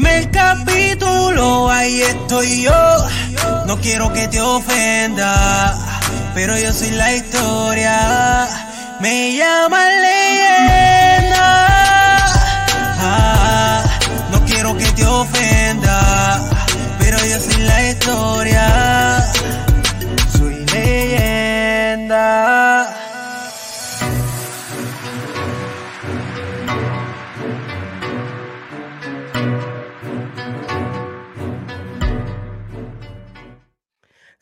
primer 0.00 0.30
capítulo, 0.30 1.70
ahí 1.70 2.00
estoy 2.00 2.62
yo. 2.62 3.06
No 3.66 3.78
quiero 3.80 4.10
que 4.14 4.28
te 4.28 4.40
ofenda, 4.40 5.76
pero 6.34 6.56
yo 6.56 6.72
soy 6.72 6.90
la 6.92 7.12
historia. 7.12 8.48
Me 9.00 9.36
llaman 9.36 9.92
leyenda. 10.02 11.66
Ah, 13.02 13.84
no 14.32 14.42
quiero 14.46 14.74
que 14.76 14.90
te 14.92 15.04
ofenda, 15.04 16.48
pero 16.98 17.18
yo 17.18 17.38
soy 17.38 17.62
la 17.62 17.90
historia. 17.90 18.59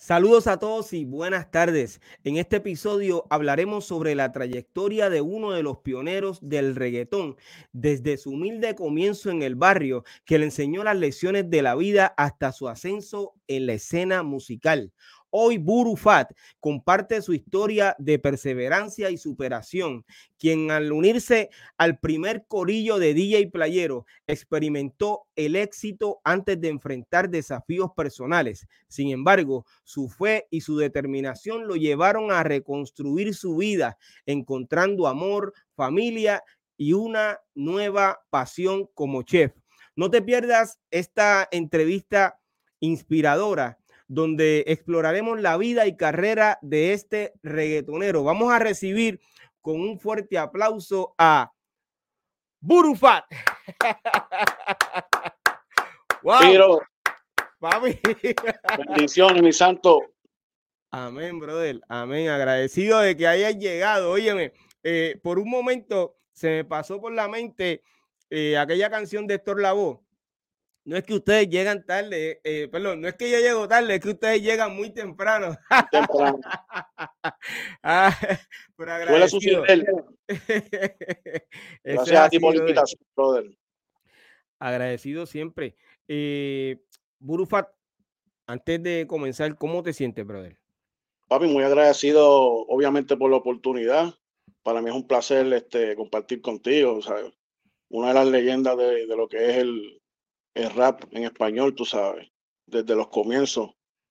Saludos 0.08 0.46
a 0.46 0.58
todos 0.58 0.94
y 0.94 1.04
buenas 1.04 1.50
tardes. 1.50 2.00
En 2.24 2.38
este 2.38 2.56
episodio 2.56 3.26
hablaremos 3.28 3.84
sobre 3.84 4.14
la 4.14 4.32
trayectoria 4.32 5.10
de 5.10 5.20
uno 5.20 5.52
de 5.52 5.62
los 5.62 5.80
pioneros 5.80 6.38
del 6.40 6.76
reggaetón, 6.76 7.36
desde 7.74 8.16
su 8.16 8.30
humilde 8.30 8.74
comienzo 8.74 9.28
en 9.28 9.42
el 9.42 9.54
barrio, 9.54 10.04
que 10.24 10.38
le 10.38 10.46
enseñó 10.46 10.82
las 10.82 10.96
lecciones 10.96 11.50
de 11.50 11.60
la 11.60 11.74
vida 11.74 12.14
hasta 12.16 12.52
su 12.52 12.70
ascenso 12.70 13.34
en 13.48 13.66
la 13.66 13.74
escena 13.74 14.22
musical. 14.22 14.94
Hoy 15.30 15.58
Burufat 15.58 16.32
comparte 16.58 17.20
su 17.20 17.34
historia 17.34 17.94
de 17.98 18.18
perseverancia 18.18 19.10
y 19.10 19.18
superación, 19.18 20.06
quien 20.38 20.70
al 20.70 20.90
unirse 20.90 21.50
al 21.76 21.98
primer 21.98 22.46
corillo 22.46 22.98
de 22.98 23.12
DJ 23.12 23.48
Playero 23.48 24.06
experimentó 24.26 25.26
el 25.36 25.54
éxito 25.56 26.20
antes 26.24 26.58
de 26.60 26.68
enfrentar 26.68 27.28
desafíos 27.28 27.90
personales. 27.94 28.66
Sin 28.88 29.10
embargo, 29.10 29.66
su 29.84 30.08
fe 30.08 30.46
y 30.50 30.62
su 30.62 30.78
determinación 30.78 31.66
lo 31.66 31.76
llevaron 31.76 32.32
a 32.32 32.42
reconstruir 32.42 33.34
su 33.34 33.56
vida, 33.56 33.98
encontrando 34.24 35.06
amor, 35.06 35.52
familia 35.74 36.42
y 36.78 36.94
una 36.94 37.38
nueva 37.54 38.20
pasión 38.30 38.88
como 38.94 39.22
chef. 39.24 39.52
No 39.94 40.10
te 40.10 40.22
pierdas 40.22 40.78
esta 40.90 41.46
entrevista 41.50 42.40
inspiradora 42.80 43.78
donde 44.08 44.64
exploraremos 44.66 45.40
la 45.40 45.56
vida 45.58 45.86
y 45.86 45.96
carrera 45.96 46.58
de 46.62 46.94
este 46.94 47.34
reggaetonero. 47.42 48.24
Vamos 48.24 48.52
a 48.52 48.58
recibir 48.58 49.20
con 49.60 49.80
un 49.80 50.00
fuerte 50.00 50.38
aplauso 50.38 51.14
a 51.18 51.52
Burufat. 52.60 53.24
wow. 56.22 56.80
Bendiciones, 58.88 59.42
mi 59.42 59.52
santo. 59.52 60.00
Amén, 60.90 61.38
brother. 61.38 61.80
Amén. 61.88 62.30
Agradecido 62.30 63.00
de 63.00 63.14
que 63.14 63.26
hayas 63.26 63.56
llegado. 63.56 64.10
Óyeme, 64.10 64.54
eh, 64.82 65.20
por 65.22 65.38
un 65.38 65.50
momento 65.50 66.14
se 66.32 66.48
me 66.48 66.64
pasó 66.64 66.98
por 67.00 67.12
la 67.12 67.28
mente 67.28 67.82
eh, 68.30 68.56
aquella 68.56 68.88
canción 68.88 69.26
de 69.26 69.34
Héctor 69.34 69.60
Lavoe 69.60 70.00
no 70.88 70.96
es 70.96 71.04
que 71.04 71.12
ustedes 71.12 71.50
llegan 71.50 71.84
tarde, 71.84 72.40
eh, 72.42 72.66
perdón, 72.72 73.02
no 73.02 73.08
es 73.08 73.14
que 73.14 73.30
yo 73.30 73.38
llego 73.40 73.68
tarde, 73.68 73.96
es 73.96 74.00
que 74.00 74.08
ustedes 74.08 74.40
llegan 74.40 74.74
muy 74.74 74.88
temprano. 74.88 75.54
temprano. 75.92 76.40
ah, 77.82 78.18
pero 78.74 78.92
agradecido. 78.92 79.64
Gracias 81.84 82.18
a 82.18 82.30
ti 82.30 82.38
por 82.38 82.54
la 82.54 82.60
invitación, 82.60 83.02
brother. 83.14 83.50
Agradecido 84.58 85.26
siempre. 85.26 85.76
Eh, 86.08 86.78
Burufat, 87.18 87.68
antes 88.46 88.82
de 88.82 89.06
comenzar, 89.06 89.58
¿cómo 89.58 89.82
te 89.82 89.92
sientes, 89.92 90.26
brother? 90.26 90.56
Papi, 91.28 91.48
muy 91.48 91.64
agradecido, 91.64 92.64
obviamente, 92.66 93.14
por 93.18 93.30
la 93.30 93.36
oportunidad. 93.36 94.14
Para 94.62 94.80
mí 94.80 94.88
es 94.88 94.96
un 94.96 95.06
placer 95.06 95.52
este, 95.52 95.94
compartir 95.96 96.40
contigo. 96.40 97.02
¿sabes? 97.02 97.30
Una 97.90 98.08
de 98.08 98.14
las 98.14 98.28
leyendas 98.28 98.74
de, 98.78 99.06
de 99.06 99.16
lo 99.16 99.28
que 99.28 99.50
es 99.50 99.56
el, 99.58 99.98
el 100.58 100.70
rap 100.70 101.04
en 101.12 101.24
español, 101.24 101.74
tú 101.74 101.84
sabes, 101.84 102.28
desde 102.66 102.94
los 102.94 103.08
comienzos. 103.08 103.70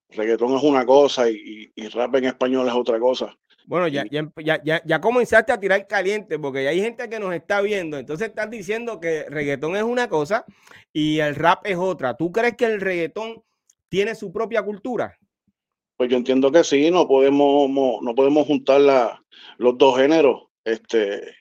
Reggaetón 0.10 0.56
es 0.56 0.64
una 0.64 0.86
cosa 0.86 1.30
y, 1.30 1.70
rap 1.94 2.16
en 2.16 2.26
español 2.26 2.68
es 2.68 2.74
otra 2.74 2.98
cosa. 3.00 3.38
Bueno, 3.66 3.90
ya, 3.90 4.06
ya, 4.10 4.32
ya, 4.64 4.82
ya, 4.86 5.02
comenzaste 5.02 5.52
a 5.52 5.60
tirar 5.60 5.86
caliente 5.88 6.40
porque 6.40 6.64
ya 6.64 6.70
hay 6.70 6.80
gente 6.80 7.10
que 7.10 7.20
nos 7.20 7.34
está 7.34 7.60
viendo. 7.60 7.98
Entonces 7.98 8.30
estás 8.30 8.50
diciendo 8.50 9.02
que 9.02 9.26
reggaetón 9.28 9.76
es 9.76 9.84
una 9.84 10.08
cosa 10.08 10.46
y 10.94 11.20
el 11.20 11.36
rap 11.36 11.68
es 11.68 11.76
otra. 11.76 12.16
¿Tú 12.16 12.32
crees 12.32 12.56
que 12.56 12.64
el 12.64 12.80
reggaetón 12.80 13.44
tiene 13.90 14.16
su 14.16 14.32
propia 14.32 14.64
cultura? 14.64 15.18
Pues 15.98 16.10
yo 16.10 16.16
entiendo 16.16 16.50
que 16.50 16.64
sí, 16.64 16.90
no 16.90 17.10
podemos, 17.10 17.70
no 18.02 18.16
podemos 18.16 18.48
juntar 18.48 18.80
la, 18.80 19.22
los 19.58 19.78
dos 19.78 19.98
géneros. 19.98 20.44
Este, 20.64 21.36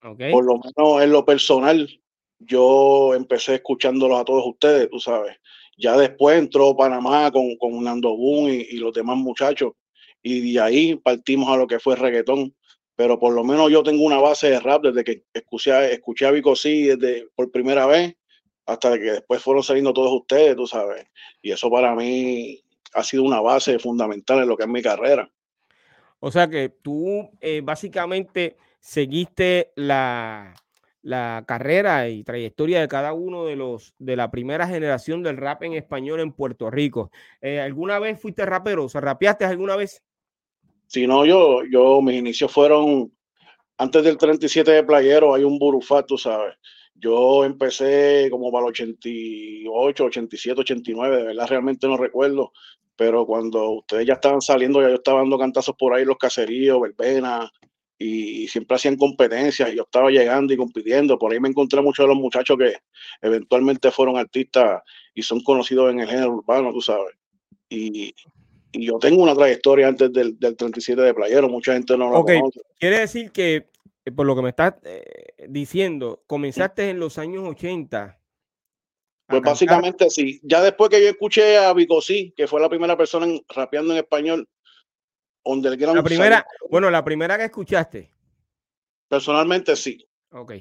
Por 0.00 0.44
lo 0.44 0.60
menos 0.60 1.02
en 1.02 1.10
lo 1.10 1.24
personal, 1.24 2.01
yo 2.46 3.14
empecé 3.14 3.56
escuchándolos 3.56 4.20
a 4.20 4.24
todos 4.24 4.44
ustedes, 4.46 4.88
tú 4.90 4.98
sabes. 4.98 5.36
Ya 5.76 5.96
después 5.96 6.38
entró 6.38 6.76
Panamá 6.76 7.30
con, 7.30 7.56
con 7.56 7.82
Nando 7.82 8.16
Boom 8.16 8.48
y, 8.48 8.76
los 8.76 8.92
demás 8.92 9.16
muchachos, 9.16 9.72
y 10.22 10.52
de 10.52 10.60
ahí 10.60 10.94
partimos 10.96 11.48
a 11.48 11.56
lo 11.56 11.66
que 11.66 11.80
fue 11.80 11.96
reggaetón. 11.96 12.54
Pero 12.94 13.18
por 13.18 13.32
lo 13.32 13.42
menos 13.42 13.70
yo 13.70 13.82
tengo 13.82 14.04
una 14.04 14.18
base 14.18 14.50
de 14.50 14.60
rap 14.60 14.82
desde 14.84 15.02
que 15.02 15.24
escuché, 15.32 15.94
escuché 15.94 16.26
a 16.26 16.30
Vico 16.30 16.54
sí 16.54 16.84
desde 16.84 17.26
por 17.34 17.50
primera 17.50 17.86
vez 17.86 18.14
hasta 18.66 18.96
que 18.98 19.12
después 19.12 19.42
fueron 19.42 19.62
saliendo 19.62 19.94
todos 19.94 20.12
ustedes, 20.12 20.54
tú 20.56 20.66
sabes. 20.66 21.06
Y 21.40 21.50
eso 21.50 21.70
para 21.70 21.94
mí 21.94 22.60
ha 22.92 23.02
sido 23.02 23.22
una 23.24 23.40
base 23.40 23.78
fundamental 23.78 24.42
en 24.42 24.48
lo 24.48 24.56
que 24.56 24.64
es 24.64 24.68
mi 24.68 24.82
carrera. 24.82 25.28
O 26.20 26.30
sea 26.30 26.48
que 26.48 26.68
tú 26.68 27.30
eh, 27.40 27.62
básicamente 27.64 28.56
seguiste 28.78 29.72
la, 29.74 30.54
la 31.02 31.44
carrera 31.46 32.08
y 32.08 32.22
trayectoria 32.22 32.80
de 32.80 32.88
cada 32.88 33.12
uno 33.12 33.44
de 33.44 33.56
los 33.56 33.94
de 33.98 34.16
la 34.16 34.30
primera 34.30 34.66
generación 34.66 35.22
del 35.22 35.36
rap 35.36 35.62
en 35.64 35.74
español 35.74 36.20
en 36.20 36.32
Puerto 36.32 36.70
Rico. 36.70 37.10
Eh, 37.40 37.60
¿Alguna 37.60 37.98
vez 37.98 38.20
fuiste 38.20 38.46
rapero? 38.46 38.88
¿Se 38.88 39.00
rapeaste 39.00 39.44
alguna 39.44 39.76
vez? 39.76 40.02
Si 40.86 41.06
no, 41.06 41.24
yo, 41.24 41.64
yo, 41.64 42.00
mis 42.02 42.16
inicios 42.16 42.52
fueron 42.52 43.12
antes 43.78 44.04
del 44.04 44.16
37 44.16 44.70
de 44.70 44.84
Playero, 44.84 45.34
hay 45.34 45.42
un 45.42 45.58
burufat, 45.58 46.06
tú 46.06 46.16
sabes. 46.16 46.54
Yo 46.94 47.44
empecé 47.44 48.28
como 48.30 48.52
para 48.52 48.66
el 48.66 48.70
88, 48.70 50.04
87, 50.04 50.60
89, 50.60 51.16
de 51.16 51.22
verdad 51.24 51.48
realmente 51.48 51.88
no 51.88 51.96
recuerdo, 51.96 52.52
pero 52.94 53.26
cuando 53.26 53.70
ustedes 53.70 54.06
ya 54.06 54.14
estaban 54.14 54.40
saliendo, 54.40 54.80
ya 54.80 54.88
yo 54.88 54.94
estaba 54.94 55.20
dando 55.20 55.38
cantazos 55.38 55.74
por 55.76 55.94
ahí, 55.94 56.04
los 56.04 56.18
caseríos, 56.18 56.80
verbena, 56.80 57.50
y 58.02 58.48
siempre 58.48 58.76
hacían 58.76 58.96
competencias 58.96 59.72
y 59.72 59.76
yo 59.76 59.82
estaba 59.82 60.10
llegando 60.10 60.52
y 60.52 60.56
compitiendo. 60.56 61.18
Por 61.18 61.32
ahí 61.32 61.40
me 61.40 61.48
encontré 61.48 61.80
muchos 61.80 62.04
de 62.04 62.08
los 62.08 62.16
muchachos 62.16 62.58
que 62.58 62.76
eventualmente 63.20 63.90
fueron 63.90 64.16
artistas 64.16 64.82
y 65.14 65.22
son 65.22 65.40
conocidos 65.42 65.92
en 65.92 66.00
el 66.00 66.08
género 66.08 66.32
urbano, 66.32 66.72
tú 66.72 66.80
sabes. 66.80 67.14
Y, 67.68 68.14
y 68.72 68.86
yo 68.86 68.98
tengo 68.98 69.22
una 69.22 69.34
trayectoria 69.34 69.88
antes 69.88 70.12
del, 70.12 70.38
del, 70.38 70.56
37 70.56 71.00
de 71.00 71.14
Playero, 71.14 71.48
mucha 71.48 71.74
gente 71.74 71.96
no 71.96 72.10
lo 72.10 72.24
conoce. 72.24 72.60
Quiere 72.78 73.00
decir 73.00 73.30
que, 73.30 73.68
eh, 74.04 74.10
por 74.10 74.26
lo 74.26 74.34
que 74.34 74.42
me 74.42 74.48
estás 74.48 74.74
eh, 74.84 75.04
diciendo, 75.48 76.22
comenzaste 76.26 76.90
en 76.90 76.98
los 76.98 77.18
años 77.18 77.44
80. 77.46 78.18
Pues 79.28 79.42
básicamente 79.42 80.10
sí. 80.10 80.40
Ya 80.42 80.60
después 80.60 80.90
que 80.90 81.00
yo 81.00 81.08
escuché 81.08 81.56
a 81.56 81.72
Vicosí, 81.72 82.34
que 82.36 82.46
fue 82.46 82.60
la 82.60 82.68
primera 82.68 82.96
persona 82.96 83.26
rapeando 83.48 83.92
en 83.92 83.98
español, 83.98 84.48
la 85.44 86.02
primera, 86.02 86.46
bueno, 86.70 86.90
la 86.90 87.04
primera 87.04 87.36
que 87.36 87.44
escuchaste. 87.44 88.10
Personalmente 89.08 89.76
sí. 89.76 90.06
Ok. 90.30 90.52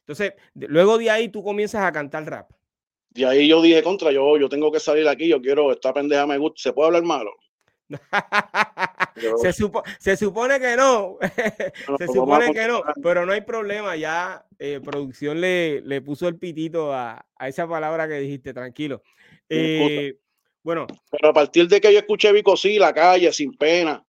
Entonces, 0.00 0.34
luego 0.54 0.98
de 0.98 1.10
ahí 1.10 1.28
tú 1.28 1.42
comienzas 1.42 1.84
a 1.84 1.92
cantar 1.92 2.24
rap. 2.24 2.50
De 3.10 3.26
ahí 3.26 3.46
yo 3.46 3.60
dije 3.60 3.82
contra, 3.82 4.10
yo, 4.10 4.38
yo 4.38 4.48
tengo 4.48 4.72
que 4.72 4.80
salir 4.80 5.06
aquí, 5.06 5.28
yo 5.28 5.40
quiero, 5.40 5.70
esta 5.72 5.92
pendeja 5.92 6.26
me 6.26 6.38
gusta, 6.38 6.62
¿se 6.62 6.72
puede 6.72 6.88
hablar 6.88 7.02
malo? 7.02 7.32
se, 9.42 9.52
se, 9.98 10.16
supone 10.16 10.58
que 10.58 10.76
no, 10.76 11.18
se 11.98 12.06
supone 12.06 12.54
que 12.54 12.66
no, 12.66 12.82
pero 13.02 13.26
no 13.26 13.32
hay 13.32 13.42
problema, 13.42 13.96
ya 13.96 14.46
eh, 14.58 14.80
producción 14.82 15.42
le, 15.42 15.82
le, 15.82 16.00
puso 16.00 16.26
el 16.26 16.38
pitito 16.38 16.94
a, 16.94 17.26
a, 17.36 17.48
esa 17.48 17.68
palabra 17.68 18.08
que 18.08 18.14
dijiste, 18.14 18.54
tranquilo. 18.54 19.02
Eh, 19.50 20.16
bueno. 20.62 20.86
Pero 21.10 21.28
a 21.28 21.32
partir 21.32 21.68
de 21.68 21.80
que 21.80 21.92
yo 21.92 21.98
escuché 21.98 22.32
Vico 22.32 22.56
sí, 22.56 22.78
la 22.78 22.92
calle, 22.92 23.32
sin 23.32 23.52
pena, 23.54 24.04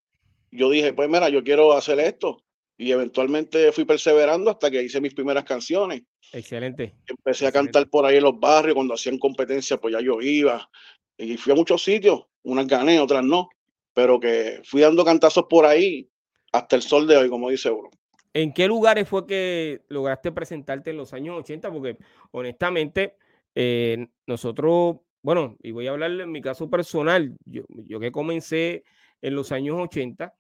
yo 0.52 0.70
dije, 0.70 0.94
pues 0.94 1.10
mira, 1.10 1.30
yo 1.30 1.44
quiero 1.44 1.74
hacer 1.74 2.00
esto. 2.00 2.44
Y 2.78 2.92
eventualmente 2.92 3.72
fui 3.72 3.86
perseverando 3.86 4.50
hasta 4.52 4.70
que 4.70 4.84
hice 4.84 5.00
mis 5.00 5.14
primeras 5.14 5.44
canciones. 5.44 6.04
Excelente. 6.32 6.96
Empecé 7.06 7.46
a 7.48 7.52
cantar 7.52 7.88
por 7.90 8.06
ahí 8.06 8.18
en 8.18 8.24
los 8.24 8.40
barrios, 8.40 8.76
cuando 8.76 8.96
hacían 8.96 9.20
competencia, 9.20 9.78
pues 9.78 9.94
ya 9.94 10.02
yo 10.02 10.20
iba. 10.22 10.70
Y 11.18 11.38
fui 11.38 11.54
a 11.54 11.56
muchos 11.56 11.84
sitios, 11.84 12.24
unas 12.44 12.68
gané, 12.68 13.00
otras 13.00 13.24
no. 13.24 13.50
Pero 13.94 14.20
que 14.20 14.62
fui 14.64 14.82
dando 14.82 15.06
cantazos 15.06 15.46
por 15.48 15.66
ahí 15.66 16.10
hasta 16.52 16.76
el 16.76 16.82
sol 16.82 17.08
de 17.08 17.18
hoy, 17.18 17.30
como 17.30 17.50
dice 17.50 17.70
uno. 17.70 17.90
¿En 18.34 18.52
qué 18.52 18.68
lugares 18.68 19.08
fue 19.08 19.28
que 19.28 19.82
lograste 19.90 20.32
presentarte 20.32 20.90
en 20.90 20.98
los 20.98 21.14
años 21.14 21.40
80? 21.40 21.72
Porque 21.72 21.98
honestamente, 22.32 23.16
eh, 23.54 24.08
nosotros, 24.26 24.98
bueno, 25.24 25.58
y 25.64 25.72
voy 25.72 25.88
a 25.88 25.92
hablarle 25.92 26.24
en 26.24 26.32
mi 26.32 26.42
caso 26.42 26.70
personal, 26.70 27.36
yo, 27.46 27.64
yo 27.70 28.00
que 28.00 28.12
comencé 28.12 28.84
en 29.22 29.36
los 29.36 29.52
años 29.52 29.78
80, 29.80 30.36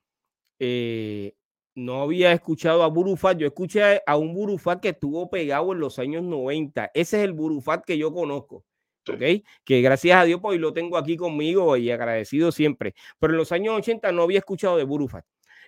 eh, 0.59 1.33
no 1.75 2.03
había 2.03 2.31
escuchado 2.33 2.83
a 2.83 2.88
Burufat, 2.88 3.38
yo 3.38 3.47
escuché 3.47 4.01
a 4.06 4.18
un 4.18 4.33
Burufat 4.33 4.81
que 4.81 4.89
estuvo 4.89 5.30
pegado 5.30 5.74
en 5.74 5.80
los 5.80 5.97
años 6.00 6.24
90. 6.24 6.91
Ese 6.94 7.18
es 7.18 7.24
el 7.24 7.33
Burufat 7.33 7.83
que 7.83 7.97
yo 7.97 8.13
conozco. 8.13 8.63
¿ok? 9.09 9.44
Que 9.63 9.81
gracias 9.81 10.18
a 10.18 10.25
Dios, 10.25 10.39
pues 10.41 10.59
lo 10.59 10.74
tengo 10.74 10.97
aquí 10.97 11.18
conmigo 11.18 11.75
y 11.77 11.89
agradecido 11.89 12.51
siempre. 12.51 12.94
Pero 13.19 13.33
en 13.33 13.38
los 13.38 13.51
años 13.51 13.75
80 13.77 14.12
no 14.12 14.24
había 14.24 14.39
escuchado 14.39 14.77
de 14.77 14.83
Burufat. 14.83 15.25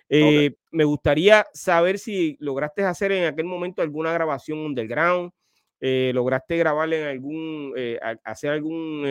Eh, 0.08 0.54
me 0.70 0.84
gustaría 0.84 1.46
saber 1.52 1.98
si 1.98 2.36
lograste 2.38 2.84
hacer 2.84 3.10
en 3.10 3.24
aquel 3.24 3.46
momento 3.46 3.82
alguna 3.82 4.12
grabación 4.12 4.58
underground, 4.58 5.32
eh, 5.80 6.10
lograste 6.14 6.56
grabar 6.56 6.92
en 6.92 7.06
algún, 7.06 7.74
eh, 7.76 7.98
hacer 8.24 8.50
algún 8.50 9.06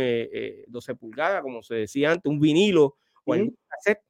12 0.67 0.95
pulgadas, 0.95 1.41
como 1.41 1.63
se 1.63 1.75
decía 1.75 2.11
antes, 2.11 2.29
un 2.29 2.39
vinilo 2.39 2.95
o 3.25 3.33
algún 3.33 3.57
cassette. 3.67 4.01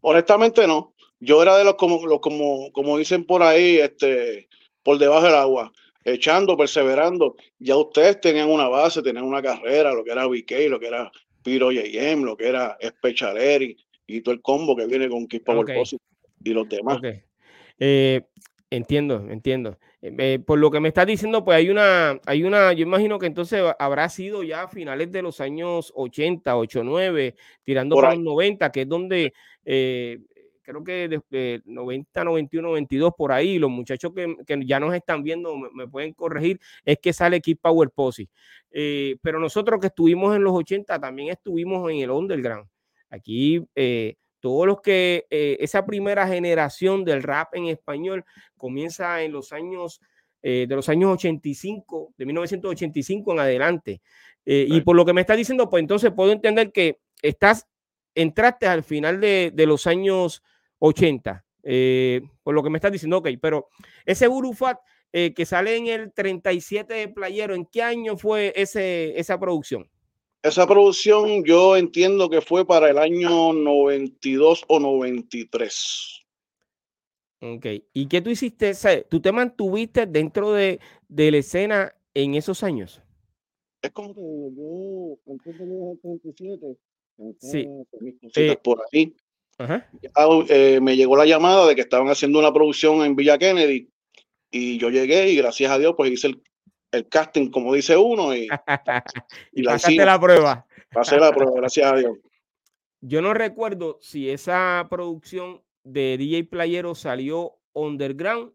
Honestamente 0.00 0.66
no. 0.66 0.94
Yo 1.20 1.42
era 1.42 1.56
de 1.56 1.64
los 1.64 1.74
como, 1.74 2.06
los, 2.06 2.20
como, 2.20 2.70
como 2.72 2.98
dicen 2.98 3.24
por 3.24 3.42
ahí, 3.42 3.78
este, 3.78 4.48
por 4.82 4.98
debajo 4.98 5.24
del 5.26 5.34
agua 5.34 5.72
echando, 6.04 6.56
perseverando. 6.56 7.36
Ya 7.58 7.76
ustedes 7.76 8.20
tenían 8.20 8.50
una 8.50 8.68
base, 8.68 9.02
tenían 9.02 9.24
una 9.24 9.42
carrera, 9.42 9.92
lo 9.92 10.04
que 10.04 10.12
era 10.12 10.26
BK, 10.26 10.68
lo 10.68 10.78
que 10.78 10.86
era 10.86 11.10
Piro 11.42 11.72
JM, 11.72 12.22
lo 12.22 12.36
que 12.36 12.48
era 12.48 12.76
Spechaleri 12.82 13.76
y 14.06 14.20
todo 14.20 14.34
el 14.34 14.42
combo 14.42 14.76
que 14.76 14.86
viene 14.86 15.08
con 15.08 15.26
Keep 15.26 15.44
Power 15.44 15.66
y 16.44 16.50
los 16.50 16.68
demás. 16.68 16.98
Eh, 17.78 18.20
entiendo, 18.70 19.26
entiendo. 19.28 19.78
Eh, 20.04 20.14
eh, 20.18 20.38
por 20.38 20.58
lo 20.58 20.70
que 20.70 20.80
me 20.80 20.88
estás 20.88 21.06
diciendo, 21.06 21.44
pues 21.44 21.56
hay 21.56 21.70
una, 21.70 22.20
hay 22.26 22.44
una, 22.44 22.72
yo 22.74 22.82
imagino 22.82 23.18
que 23.18 23.26
entonces 23.26 23.62
habrá 23.78 24.08
sido 24.10 24.42
ya 24.42 24.64
a 24.64 24.68
finales 24.68 25.10
de 25.10 25.22
los 25.22 25.40
años 25.40 25.92
80, 25.94 26.56
89, 26.56 27.34
tirando 27.62 27.96
para 27.96 28.14
los 28.14 28.22
90, 28.22 28.70
que 28.70 28.82
es 28.82 28.88
donde 28.88 29.32
creo 30.64 30.82
que 30.82 31.08
desde 31.08 31.62
90, 31.66 32.24
91, 32.24 32.68
92 32.68 33.12
por 33.16 33.30
ahí, 33.30 33.58
los 33.58 33.70
muchachos 33.70 34.12
que, 34.14 34.36
ya 34.66 34.80
nos 34.80 34.94
están 34.94 35.22
viendo 35.22 35.56
me, 35.56 35.86
pueden 35.86 36.12
corregir, 36.14 36.58
es 36.84 36.98
que 36.98 37.12
sale 37.12 37.40
Keep 37.40 37.60
Power 37.60 37.90
Posse. 37.90 38.28
Eh, 38.70 39.16
pero 39.22 39.38
nosotros 39.38 39.78
que 39.80 39.86
estuvimos 39.88 40.34
en 40.34 40.42
los 40.42 40.54
80 40.54 40.98
también 40.98 41.28
estuvimos 41.28 41.88
en 41.90 41.98
el 41.98 42.10
underground. 42.10 42.68
Aquí 43.10 43.64
eh, 43.74 44.16
todos 44.44 44.66
los 44.66 44.82
que, 44.82 45.26
eh, 45.30 45.56
esa 45.60 45.86
primera 45.86 46.28
generación 46.28 47.02
del 47.02 47.22
rap 47.22 47.54
en 47.54 47.68
español 47.68 48.26
comienza 48.58 49.22
en 49.22 49.32
los 49.32 49.52
años, 49.52 50.02
de 50.42 50.66
los 50.68 50.90
años 50.90 51.12
85, 51.14 52.12
de 52.18 52.26
1985 52.26 53.32
en 53.32 53.38
adelante. 53.38 54.02
Y 54.44 54.78
por 54.82 54.94
lo 54.94 55.06
que 55.06 55.14
me 55.14 55.22
está 55.22 55.34
diciendo, 55.34 55.70
pues 55.70 55.80
entonces 55.80 56.12
puedo 56.14 56.32
entender 56.32 56.70
que 56.70 56.98
estás 57.22 57.66
entraste 58.14 58.66
al 58.66 58.84
final 58.84 59.22
de, 59.22 59.50
de, 59.54 59.66
los 59.66 59.86
años 59.86 60.42
80, 60.78 61.44
eh, 61.62 62.20
por 62.42 62.54
lo 62.54 62.62
que 62.62 62.70
me 62.70 62.76
estás 62.76 62.92
diciendo, 62.92 63.18
ok, 63.18 63.28
pero 63.40 63.68
ese 64.04 64.28
Burufat 64.28 64.78
eh, 65.12 65.32
que 65.32 65.46
sale 65.46 65.76
en 65.76 65.86
el 65.86 66.12
37 66.12 66.92
de 66.92 67.08
Playero, 67.08 67.54
¿en 67.54 67.66
qué 67.66 67.82
año 67.82 68.16
fue 68.16 68.52
ese, 68.56 69.18
esa 69.18 69.38
producción? 69.38 69.88
Esa 70.44 70.66
producción 70.66 71.42
yo 71.42 71.74
entiendo 71.74 72.28
que 72.28 72.42
fue 72.42 72.66
para 72.66 72.90
el 72.90 72.98
año 72.98 73.54
92 73.54 74.64
o 74.68 74.78
93. 74.78 76.20
Ok, 77.40 77.66
¿y 77.94 78.06
qué 78.08 78.20
tú 78.20 78.28
hiciste? 78.28 78.74
¿Tú 79.08 79.22
te 79.22 79.32
mantuviste 79.32 80.04
dentro 80.04 80.52
de, 80.52 80.80
de 81.08 81.30
la 81.30 81.38
escena 81.38 81.94
en 82.12 82.34
esos 82.34 82.62
años? 82.62 83.00
Es 83.80 83.90
como 83.92 84.12
que 84.12 84.20
yo, 84.54 85.16
en 85.32 85.38
37, 85.38 86.76
sí. 87.38 87.66
Eh, 88.36 88.58
por 88.62 88.82
ahí. 88.92 89.16
Eh, 90.50 90.78
me 90.82 90.94
llegó 90.94 91.16
la 91.16 91.24
llamada 91.24 91.66
de 91.66 91.74
que 91.74 91.80
estaban 91.80 92.08
haciendo 92.08 92.38
una 92.38 92.52
producción 92.52 93.02
en 93.02 93.16
Villa 93.16 93.38
Kennedy 93.38 93.88
y 94.50 94.76
yo 94.76 94.90
llegué 94.90 95.30
y 95.30 95.36
gracias 95.36 95.70
a 95.70 95.78
Dios 95.78 95.94
pues 95.96 96.12
hice 96.12 96.26
el, 96.26 96.42
casting 97.02 97.50
como 97.50 97.74
dice 97.74 97.96
uno 97.96 98.34
y, 98.34 98.48
y, 99.52 99.62
la 99.62 100.20
prueba. 100.20 100.66
Pasé 100.92 101.18
la 101.18 101.32
prueba, 101.32 101.52
gracias 101.56 101.92
a 101.92 101.96
Dios. 101.96 102.18
Yo 103.00 103.20
no 103.20 103.34
recuerdo 103.34 103.98
si 104.00 104.30
esa 104.30 104.86
producción 104.88 105.62
de 105.82 106.16
DJ 106.16 106.44
Playero 106.44 106.94
salió 106.94 107.58
underground 107.72 108.52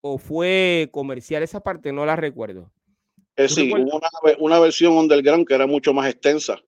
o 0.00 0.18
fue 0.18 0.88
comercial. 0.92 1.42
Esa 1.42 1.60
parte 1.60 1.92
no 1.92 2.06
la 2.06 2.14
recuerdo. 2.14 2.70
Eh, 3.36 3.48
sí, 3.48 3.72
hubo 3.72 3.96
una, 3.96 4.08
una, 4.38 4.60
versión 4.60 4.92
underground 4.94 5.46
que 5.46 5.54
era 5.54 5.66
mucho 5.66 5.92
más 5.92 6.08
extensa. 6.08 6.60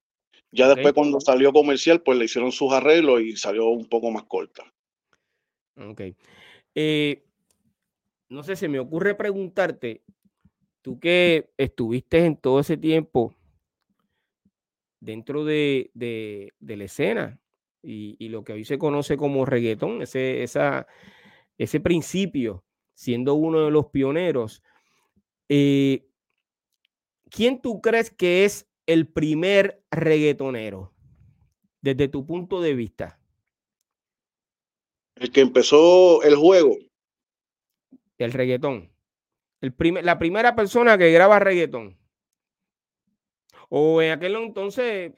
Ya 0.52 0.68
después 0.68 0.92
cuando 0.94 1.20
salió 1.20 1.52
comercial, 1.52 2.02
pues 2.02 2.18
le 2.18 2.24
hicieron 2.24 2.50
sus 2.50 2.72
arreglos 2.72 3.20
y 3.20 3.36
salió 3.36 3.66
un 3.68 3.88
poco 3.88 4.10
más 4.10 4.24
corta. 4.24 4.64
Ok. 5.76 6.00
Eh, 6.74 7.24
no 8.28 8.42
sé, 8.42 8.56
se 8.56 8.68
me 8.68 8.78
ocurre 8.78 9.14
preguntarte, 9.14 10.02
tú 10.82 10.98
que 10.98 11.50
estuviste 11.56 12.24
en 12.24 12.36
todo 12.36 12.60
ese 12.60 12.76
tiempo 12.76 13.34
dentro 15.00 15.44
de, 15.44 15.90
la 16.60 16.84
escena 16.84 17.40
y, 17.82 18.28
lo 18.28 18.44
que 18.44 18.52
hoy 18.52 18.64
se 18.64 18.78
conoce 18.78 19.16
como 19.16 19.46
reggaetón, 19.46 20.02
ese, 20.02 20.42
esa, 20.42 20.86
ese 21.58 21.80
principio, 21.80 22.64
siendo 22.94 23.34
uno 23.34 23.64
de 23.64 23.70
los 23.70 23.86
pioneros, 23.86 24.62
eh, 25.48 26.06
¿quién 27.30 27.60
tú 27.60 27.80
crees 27.80 28.10
que 28.10 28.44
es 28.44 28.68
el 28.86 29.06
primer 29.08 29.82
reggaetonero, 29.90 30.92
desde 31.80 32.08
tu 32.08 32.26
punto 32.26 32.60
de 32.60 32.74
vista? 32.74 33.18
El 35.16 35.30
que 35.32 35.40
empezó 35.40 36.22
el 36.22 36.36
juego. 36.36 36.76
El 38.18 38.32
reggaetón. 38.32 38.90
El 39.60 39.74
la 40.02 40.18
primera 40.18 40.54
persona 40.54 40.96
que 40.96 41.12
graba 41.12 41.38
reggaetón. 41.38 41.98
O 43.68 44.02
en 44.02 44.12
aquel 44.12 44.34
entonces, 44.36 45.12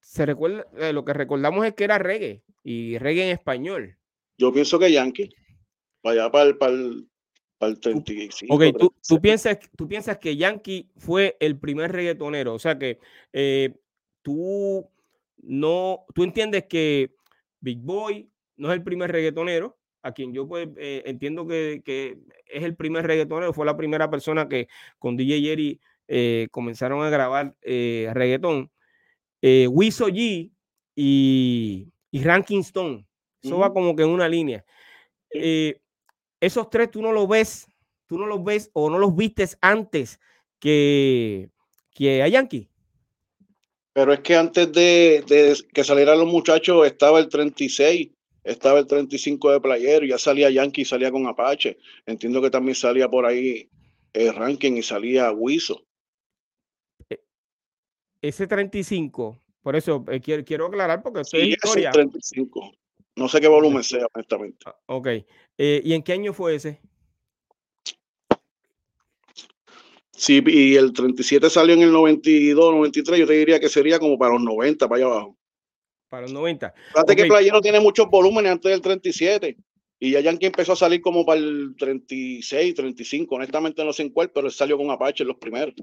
se 0.00 0.26
recuerda, 0.26 0.66
eh, 0.78 0.92
lo 0.92 1.04
que 1.04 1.12
recordamos 1.12 1.64
es 1.66 1.74
que 1.74 1.84
era 1.84 1.98
reggae 1.98 2.42
y 2.62 2.98
reggae 2.98 3.24
en 3.24 3.30
español. 3.30 3.96
Yo 4.38 4.52
pienso 4.52 4.78
que 4.78 4.92
Yankee, 4.92 5.30
vaya 6.02 6.30
para 6.30 6.50
el, 6.50 6.58
para 6.58 6.72
el, 6.72 7.08
al 7.60 7.80
35. 7.80 8.54
Ok, 8.54 8.78
tú, 8.78 8.94
tú, 9.06 9.20
piensas, 9.20 9.58
tú 9.76 9.88
piensas 9.88 10.18
que 10.18 10.36
Yankee 10.36 10.90
fue 10.96 11.36
el 11.40 11.58
primer 11.58 11.92
reggaetonero, 11.92 12.54
o 12.54 12.58
sea 12.58 12.78
que 12.78 12.98
eh, 13.32 13.74
tú 14.22 14.90
no, 15.38 16.04
tú 16.14 16.24
entiendes 16.24 16.64
que 16.64 17.14
Big 17.60 17.80
Boy 17.80 18.30
no 18.56 18.68
es 18.70 18.74
el 18.74 18.82
primer 18.82 19.12
reggaetonero, 19.12 19.78
a 20.06 20.12
quien 20.12 20.32
yo 20.32 20.46
pues 20.46 20.68
eh, 20.76 21.02
entiendo 21.06 21.46
que, 21.46 21.82
que, 21.84 22.18
es 22.46 22.62
el 22.62 22.76
primer 22.76 23.06
reggaetonero, 23.06 23.52
fue 23.52 23.66
la 23.66 23.76
primera 23.76 24.08
persona 24.08 24.48
que 24.48 24.68
con 24.98 25.16
DJ 25.16 25.40
Jerry 25.40 25.80
eh, 26.08 26.48
comenzaron 26.50 27.02
a 27.02 27.10
grabar 27.10 27.54
reggaetón. 27.62 28.70
Eh, 29.42 29.66
Wiso 29.68 30.08
G 30.08 30.50
y, 30.94 31.88
y 32.10 32.22
Ranking 32.22 32.60
Stone, 32.60 33.06
eso 33.42 33.58
va 33.58 33.72
como 33.72 33.94
que 33.94 34.04
en 34.04 34.10
una 34.10 34.28
línea 34.28 34.64
esos 36.40 36.70
tres 36.70 36.90
tú 36.90 37.02
no 37.02 37.12
los 37.12 37.28
ves, 37.28 37.66
tú 38.06 38.18
no 38.18 38.26
los 38.26 38.42
ves 38.44 38.70
o 38.72 38.90
no 38.90 38.98
los 38.98 39.14
vistes 39.14 39.58
antes 39.60 40.20
que, 40.58 41.50
que 41.90 42.22
a 42.22 42.28
Yankee. 42.28 42.68
Pero 43.92 44.12
es 44.12 44.20
que 44.20 44.36
antes 44.36 44.70
de, 44.72 45.56
que 45.72 45.84
salieran 45.84 46.18
los 46.18 46.28
muchachos 46.28 46.86
estaba 46.86 47.18
el 47.18 47.28
36, 47.28 48.10
estaba 48.46 48.78
el 48.78 48.86
35 48.86 49.52
de 49.52 49.60
Playero, 49.60 50.06
ya 50.06 50.18
salía 50.18 50.50
Yankee, 50.50 50.84
salía 50.84 51.10
con 51.10 51.26
Apache. 51.26 51.78
Entiendo 52.06 52.40
que 52.40 52.50
también 52.50 52.76
salía 52.76 53.08
por 53.08 53.26
ahí 53.26 53.68
el 54.12 54.34
ranking 54.34 54.72
y 54.72 54.82
salía 54.82 55.32
Wiso. 55.32 55.84
E, 57.10 57.20
ese 58.22 58.46
35, 58.46 59.40
por 59.62 59.74
eso 59.74 60.04
eh, 60.08 60.20
quiero, 60.20 60.66
aclarar 60.66 61.02
porque 61.02 61.22
estoy 61.22 61.42
sí, 61.42 61.48
historia. 61.50 61.90
35. 61.90 62.72
No 63.16 63.28
sé 63.28 63.40
qué 63.40 63.48
volumen 63.48 63.82
sea, 63.82 64.06
honestamente. 64.14 64.58
Ah, 64.66 64.76
ok. 64.86 65.08
Eh, 65.58 65.82
¿Y 65.84 65.92
en 65.94 66.02
qué 66.02 66.12
año 66.12 66.32
fue 66.32 66.54
ese? 66.54 66.80
Sí, 70.12 70.42
y 70.46 70.76
el 70.76 70.92
37 70.92 71.50
salió 71.50 71.74
en 71.74 71.82
el 71.82 71.92
92, 71.92 72.74
93, 72.74 73.20
yo 73.20 73.26
te 73.26 73.32
diría 73.34 73.60
que 73.60 73.68
sería 73.68 73.98
como 73.98 74.16
para 74.16 74.32
los 74.32 74.42
90, 74.42 74.88
para 74.88 75.04
allá 75.04 75.12
abajo. 75.12 75.35
Para 76.08 76.22
los 76.22 76.32
90. 76.32 76.72
Fíjate 76.92 77.16
que 77.16 77.26
Playero 77.26 77.60
tiene 77.60 77.80
muchos 77.80 78.08
volúmenes 78.08 78.52
antes 78.52 78.70
del 78.70 78.80
37. 78.80 79.56
Y 79.98 80.10
ya 80.10 80.20
Yankee 80.20 80.46
empezó 80.46 80.72
a 80.72 80.76
salir 80.76 81.00
como 81.00 81.24
para 81.24 81.40
el 81.40 81.74
36, 81.78 82.74
35. 82.74 83.34
Honestamente 83.34 83.84
no 83.84 83.92
sé 83.92 84.02
en 84.02 84.10
cuál, 84.10 84.30
pero 84.30 84.46
él 84.46 84.52
salió 84.52 84.76
con 84.76 84.90
Apache 84.90 85.24
en 85.24 85.28
los 85.28 85.38
primeros. 85.38 85.74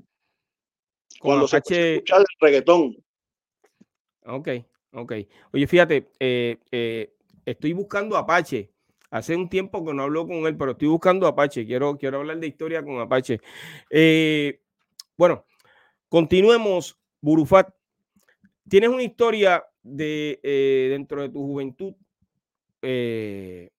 Cuando 1.20 1.48
se 1.48 1.58
escucha 1.58 2.18
el 2.18 2.25
reggaetón. 2.39 2.98
Ok, 4.25 4.50
ok. 4.92 5.13
Oye, 5.51 5.68
fíjate, 5.68 6.10
eh, 6.20 6.58
eh, 6.72 7.13
estoy 7.46 7.74
buscando 7.74 8.18
Apache 8.18 8.74
Hace 9.13 9.36
un 9.36 9.48
tiempo 9.48 9.86
que 9.86 9.94
no 9.94 10.01
hablo 10.01 10.25
con 10.25 10.48
él, 10.48 10.58
pero 10.58 10.72
estoy 10.72 10.88
buscando 10.88 11.27
Apache. 11.27 11.68
Quiero, 11.68 11.96
quiero 12.00 12.18
hablar 12.18 12.39
de 12.39 12.48
historia 12.48 12.84
con 12.84 13.00
Apache. 13.00 13.42
Eh, 13.92 14.60
bueno, 15.15 15.46
continuemos, 16.10 16.98
Burufat. 17.22 17.70
Tienes 18.70 18.89
una 18.89 19.03
historia 19.03 19.63
de 19.82 20.39
eh, 20.43 20.88
dentro 20.91 21.22
de 21.22 21.29
tu 21.29 21.46
juventud 21.46 21.93
eh, 22.82 23.70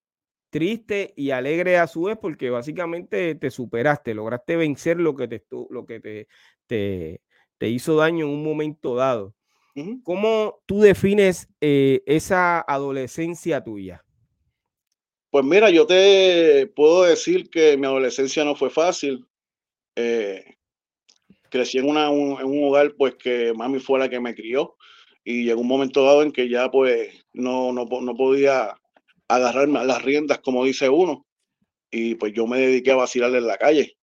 triste 0.50 1.12
y 1.16 1.30
alegre 1.30 1.78
a 1.78 1.86
su 1.86 2.02
vez, 2.02 2.18
porque 2.20 2.50
básicamente 2.50 3.34
te 3.34 3.50
superaste, 3.50 4.14
lograste 4.14 4.56
vencer 4.56 5.00
lo 5.00 5.16
que 5.16 5.28
te, 5.28 5.44
lo 5.70 5.84
que 5.86 6.00
te, 6.00 6.28
te, 6.66 7.68
hizo 7.68 7.96
daño 7.96 8.26
en 8.26 8.32
un 8.32 8.44
momento 8.44 8.94
dado. 8.94 9.34
¿Cómo 10.04 10.60
tú 10.66 10.80
defines 10.80 11.48
esa 11.60 12.60
adolescencia 12.60 13.64
tuya? 13.64 14.04
Pues 15.34 15.44
mira, 15.44 15.68
yo 15.68 15.84
te 15.84 16.68
puedo 16.76 17.02
decir 17.02 17.50
que 17.50 17.76
mi 17.76 17.86
adolescencia 17.86 18.44
no 18.44 18.54
fue 18.54 18.70
fácil. 18.70 19.26
Eh, 19.96 20.44
crecí 21.54 21.78
en, 21.78 21.88
una, 21.88 22.10
un, 22.10 22.40
en 22.40 22.46
un 22.46 22.64
hogar 22.64 22.94
pues 22.98 23.14
que 23.14 23.54
mami 23.54 23.78
fue 23.78 24.00
la 24.00 24.08
que 24.08 24.18
me 24.18 24.34
crió 24.34 24.74
y 25.22 25.44
llegó 25.44 25.60
un 25.60 25.68
momento 25.68 26.04
dado 26.04 26.24
en 26.24 26.32
que 26.32 26.48
ya 26.48 26.68
pues 26.68 27.24
no, 27.32 27.72
no, 27.72 27.84
no 27.84 28.16
podía 28.16 28.74
agarrarme 29.28 29.84
las 29.84 30.02
riendas 30.02 30.40
como 30.40 30.64
dice 30.64 30.88
uno 30.88 31.24
y 31.92 32.16
pues 32.16 32.32
yo 32.32 32.48
me 32.48 32.58
dediqué 32.58 32.90
a 32.90 32.96
vacilar 32.96 33.32
en 33.36 33.46
la 33.46 33.56
calle. 33.56 33.96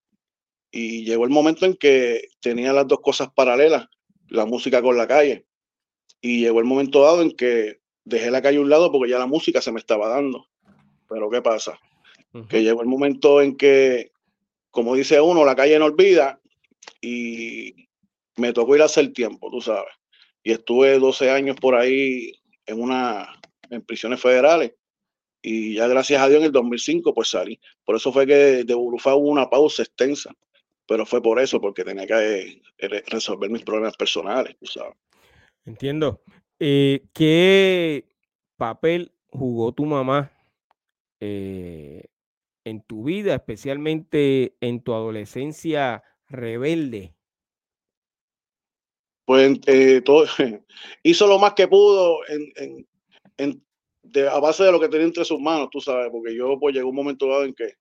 Y 0.72 1.04
llegó 1.04 1.26
el 1.26 1.30
momento 1.30 1.66
en 1.66 1.76
que 1.76 2.30
tenía 2.40 2.72
las 2.72 2.88
dos 2.88 3.02
cosas 3.02 3.28
paralelas, 3.36 3.88
la 4.30 4.46
música 4.46 4.82
con 4.82 4.96
la 4.96 5.10
calle. 5.10 5.46
Y 6.22 6.40
llegó 6.40 6.60
el 6.60 6.66
momento 6.66 7.02
dado 7.02 7.22
en 7.22 7.32
que 7.32 7.82
dejé 8.06 8.32
la 8.32 8.42
calle 8.42 8.60
a 8.60 8.62
un 8.62 8.70
lado 8.70 8.94
porque 8.94 9.12
ya 9.12 9.20
la 9.20 9.26
música 9.26 9.62
se 9.62 9.74
me 9.74 9.80
estaba 9.80 10.08
dando. 10.08 10.48
Pero 11.10 11.30
¿qué 11.30 11.42
pasa? 11.42 11.78
Que 12.48 12.64
llegó 12.64 12.82
el 12.82 12.88
momento 12.88 13.42
en 13.42 13.58
que, 13.58 14.14
como 14.70 14.96
dice 14.96 15.20
uno, 15.20 15.44
la 15.44 15.58
calle 15.58 15.78
no 15.78 15.84
olvida 15.84 16.41
y 17.02 17.88
me 18.38 18.54
tocó 18.54 18.76
ir 18.76 18.82
a 18.82 18.86
hacer 18.86 19.12
tiempo, 19.14 19.50
tú 19.50 19.62
sabes. 19.62 19.94
Y 20.44 20.52
estuve 20.52 20.98
12 20.98 21.30
años 21.30 21.56
por 21.60 21.76
ahí 21.76 22.32
en 22.66 22.82
una 22.82 23.40
en 23.70 23.82
prisiones 23.82 24.20
federales 24.20 24.74
y 25.42 25.76
ya 25.76 25.88
gracias 25.88 26.22
a 26.22 26.28
Dios 26.28 26.40
en 26.40 26.46
el 26.46 26.52
2005 26.52 27.14
pues 27.14 27.30
salí. 27.30 27.60
Por 27.84 27.96
eso 27.96 28.12
fue 28.14 28.28
que 28.28 28.64
de 28.64 28.74
Burufá 28.74 29.16
hubo 29.16 29.30
una 29.30 29.50
pausa 29.50 29.84
extensa, 29.84 30.32
pero 30.88 31.06
fue 31.06 31.22
por 31.22 31.40
eso, 31.40 31.60
porque 31.60 31.84
tenía 31.84 32.06
que 32.06 32.62
eh, 32.78 33.04
resolver 33.08 33.50
mis 33.50 33.64
problemas 33.64 33.96
personales, 33.98 34.56
tú 34.60 34.68
sabes. 34.68 34.96
Entiendo. 35.66 36.22
Eh, 36.60 37.06
¿Qué 37.14 38.06
papel 38.58 39.12
jugó 39.30 39.72
tu 39.72 39.86
mamá 39.86 40.32
eh, 41.20 42.06
en 42.64 42.82
tu 42.82 43.06
vida, 43.06 43.34
especialmente 43.34 44.56
en 44.62 44.82
tu 44.82 44.94
adolescencia 44.94 46.04
rebelde? 46.32 47.14
Pues 49.26 49.60
eh, 49.68 50.02
todo, 50.04 50.26
hizo 51.04 51.28
lo 51.28 51.40
más 51.40 51.54
que 51.54 51.68
pudo 51.68 52.20
en, 52.28 52.88
en, 53.38 53.64
de, 54.04 54.28
a 54.28 54.40
base 54.40 54.64
de 54.64 54.72
lo 54.72 54.80
que 54.80 54.90
tenía 54.90 55.06
entre 55.06 55.26
sus 55.26 55.40
manos, 55.40 55.70
tú 55.72 55.80
sabes, 55.80 56.10
porque 56.12 56.36
yo 56.36 56.60
pues 56.60 56.76
llegó 56.76 56.90
un 56.90 56.96
momento 56.96 57.28
dado 57.28 57.46
en 57.46 57.54
que 57.54 57.76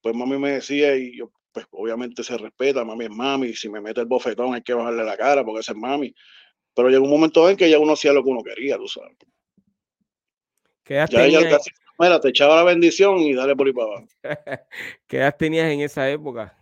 pues 0.00 0.14
mami 0.14 0.38
me 0.38 0.52
decía 0.52 0.96
y 0.96 1.16
yo 1.16 1.30
pues 1.52 1.66
obviamente 1.70 2.22
se 2.22 2.36
respeta, 2.38 2.84
mami 2.84 3.04
es 3.04 3.10
mami, 3.10 3.54
si 3.54 3.68
me 3.68 3.80
mete 3.80 4.00
el 4.00 4.06
bofetón 4.06 4.54
hay 4.54 4.62
que 4.62 4.74
bajarle 4.74 5.04
la 5.04 5.16
cara 5.16 5.44
porque 5.44 5.60
esa 5.60 5.72
es 5.72 5.78
mami, 5.78 6.14
pero 6.74 6.88
llegó 6.88 7.04
un 7.04 7.10
momento 7.10 7.40
dado 7.40 7.50
en 7.50 7.56
que 7.56 7.70
ya 7.70 7.78
uno 7.78 7.92
hacía 7.92 8.12
lo 8.12 8.22
que 8.22 8.30
uno 8.30 8.42
quería, 8.42 8.76
tú 8.76 8.88
sabes. 8.88 9.16
Ya 10.88 11.26
ella 11.26 11.58
Mira, 12.00 12.20
te 12.20 12.28
echaba 12.28 12.56
la 12.56 12.62
bendición 12.62 13.18
y 13.18 13.34
dale 13.34 13.56
por 13.56 13.66
ahí 13.66 13.72
para 13.72 13.86
abajo. 13.88 14.06
¿Qué 15.08 15.16
edad 15.16 15.36
tenías 15.36 15.70
en 15.70 15.80
esa 15.80 16.08
época? 16.08 16.56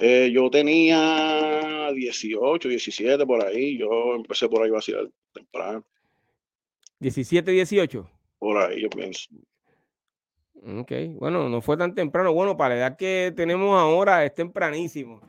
Eh, 0.00 0.30
yo 0.32 0.50
tenía 0.50 1.90
18, 1.92 2.68
17 2.68 3.26
por 3.26 3.44
ahí. 3.44 3.78
Yo 3.78 4.14
empecé 4.16 4.48
por 4.48 4.62
ahí 4.62 4.70
vacilar 4.70 5.08
temprano. 5.32 5.84
17, 6.98 7.50
18. 7.50 8.10
Por 8.38 8.56
ahí, 8.58 8.82
yo 8.82 8.90
pienso. 8.90 9.28
Ok, 10.62 10.92
bueno, 11.14 11.48
no 11.48 11.60
fue 11.60 11.76
tan 11.76 11.94
temprano. 11.94 12.32
Bueno, 12.32 12.56
para 12.56 12.74
la 12.74 12.80
edad 12.80 12.96
que 12.96 13.32
tenemos 13.36 13.78
ahora 13.78 14.24
es 14.24 14.34
tempranísimo, 14.34 15.20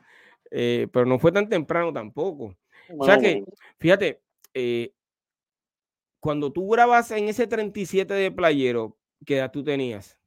eh, 0.50 0.88
pero 0.92 1.06
no 1.06 1.18
fue 1.18 1.32
tan 1.32 1.48
temprano 1.48 1.92
tampoco. 1.92 2.56
o 2.98 3.04
sea 3.04 3.18
que, 3.18 3.42
fíjate, 3.78 4.20
eh, 4.52 4.92
cuando 6.20 6.52
tú 6.52 6.68
grabas 6.68 7.10
en 7.12 7.28
ese 7.28 7.46
37 7.46 8.12
de 8.12 8.30
playero, 8.30 8.98
¿Qué 9.24 9.36
edad 9.36 9.50
tú 9.50 9.62
tenías? 9.62 10.18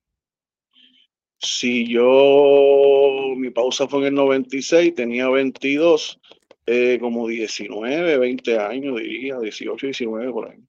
Si 1.37 1.87
yo, 1.87 3.33
mi 3.35 3.49
pausa 3.49 3.87
fue 3.87 3.99
en 4.01 4.05
el 4.07 4.13
96, 4.15 4.95
tenía 4.95 5.29
22, 5.29 6.19
eh, 6.65 6.97
como 6.99 7.27
19, 7.27 8.17
20 8.17 8.59
años, 8.59 8.99
diría, 8.99 9.37
18, 9.39 9.87
19 9.87 10.31
por 10.31 10.49
ahí. 10.49 10.59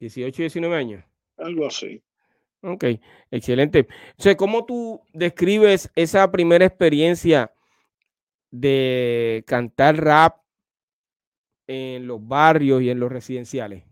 18, 0.00 0.42
19 0.42 0.76
años. 0.76 1.04
Algo 1.36 1.66
así. 1.66 2.02
Ok, 2.62 2.84
excelente. 3.30 3.88
O 4.18 4.22
sea, 4.22 4.36
¿cómo 4.36 4.64
tú 4.64 5.00
describes 5.12 5.90
esa 5.96 6.30
primera 6.30 6.64
experiencia 6.64 7.52
de 8.50 9.42
cantar 9.46 9.96
rap 9.96 10.36
en 11.66 12.06
los 12.06 12.26
barrios 12.26 12.82
y 12.82 12.90
en 12.90 13.00
los 13.00 13.10
residenciales? 13.10 13.82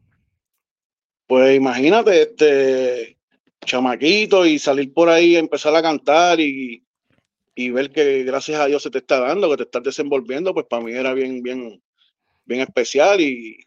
Pues 1.27 1.57
imagínate, 1.57 2.23
este 2.23 3.20
chamaquito 3.65 4.47
y 4.47 4.59
salir 4.59 4.93
por 4.93 5.09
ahí, 5.09 5.37
empezar 5.37 5.75
a 5.75 5.83
cantar 5.83 6.41
y, 6.41 6.83
ver 7.57 7.91
que 7.91 8.25
gracias 8.25 8.59
a 8.59 8.67
Dios 8.67 8.83
se 8.83 8.91
te 8.91 8.99
está 8.99 9.21
dando, 9.21 9.51
que 9.51 9.59
te 9.59 9.63
estás 9.65 9.83
desenvolviendo, 9.83 10.55
pues 10.55 10.65
para 10.67 10.83
mí 10.83 10.93
era 10.93 11.13
bien, 11.13 11.43
bien, 11.43 11.83
bien 12.47 12.63
especial 12.63 13.21
y, 13.21 13.59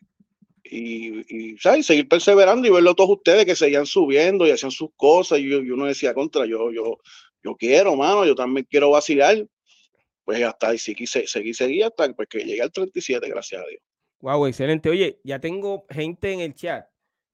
y, 0.63 1.55
¿sabes? 1.59 1.85
seguir 1.85 2.07
perseverando 2.07 2.67
y 2.67 2.71
verlo 2.71 2.95
todos 2.95 3.11
ustedes 3.11 3.45
que 3.45 3.55
seguían 3.55 3.85
subiendo 3.85 4.47
y 4.47 4.51
hacían 4.51 4.71
sus 4.71 4.89
cosas 4.95 5.39
y, 5.39 5.53
uno 5.53 5.85
decía 5.85 6.13
contra, 6.15 6.45
yo, 6.47 6.71
yo, 6.71 6.97
yo 7.43 7.55
quiero, 7.55 7.95
mano, 7.95 8.25
yo 8.25 8.33
también 8.33 8.65
quiero 8.69 8.89
vacilar. 8.89 9.45
Pues 10.25 10.41
hasta 10.41 10.69
ahí 10.69 10.77
seguí, 10.77 11.05
seguí, 11.05 11.53
seguí 11.53 11.81
hasta 11.83 12.11
pues, 12.13 12.29
que 12.29 12.39
llegué 12.39 12.61
al 12.61 12.71
37, 12.71 13.27
gracias 13.27 13.61
a 13.61 13.67
Dios. 13.67 13.81
Wow, 14.21 14.47
excelente. 14.47 14.89
Oye, 14.89 15.19
ya 15.25 15.39
tengo 15.39 15.85
gente 15.89 16.31
en 16.31 16.39
el 16.39 16.55
chat 16.55 16.85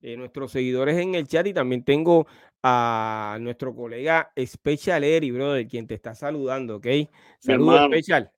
eh, 0.01 0.15
nuestros 0.15 0.51
seguidores 0.51 0.97
en 0.97 1.15
el 1.15 1.27
chat 1.27 1.45
y 1.47 1.53
también 1.53 1.83
tengo 1.83 2.27
a 2.63 3.37
nuestro 3.41 3.75
colega 3.75 4.31
Special 4.37 5.03
Eri, 5.03 5.31
brother, 5.31 5.67
quien 5.67 5.87
te 5.87 5.95
está 5.95 6.15
saludando, 6.15 6.77
¿ok? 6.77 6.87
Saludos, 7.39 7.87
Special. 7.87 8.31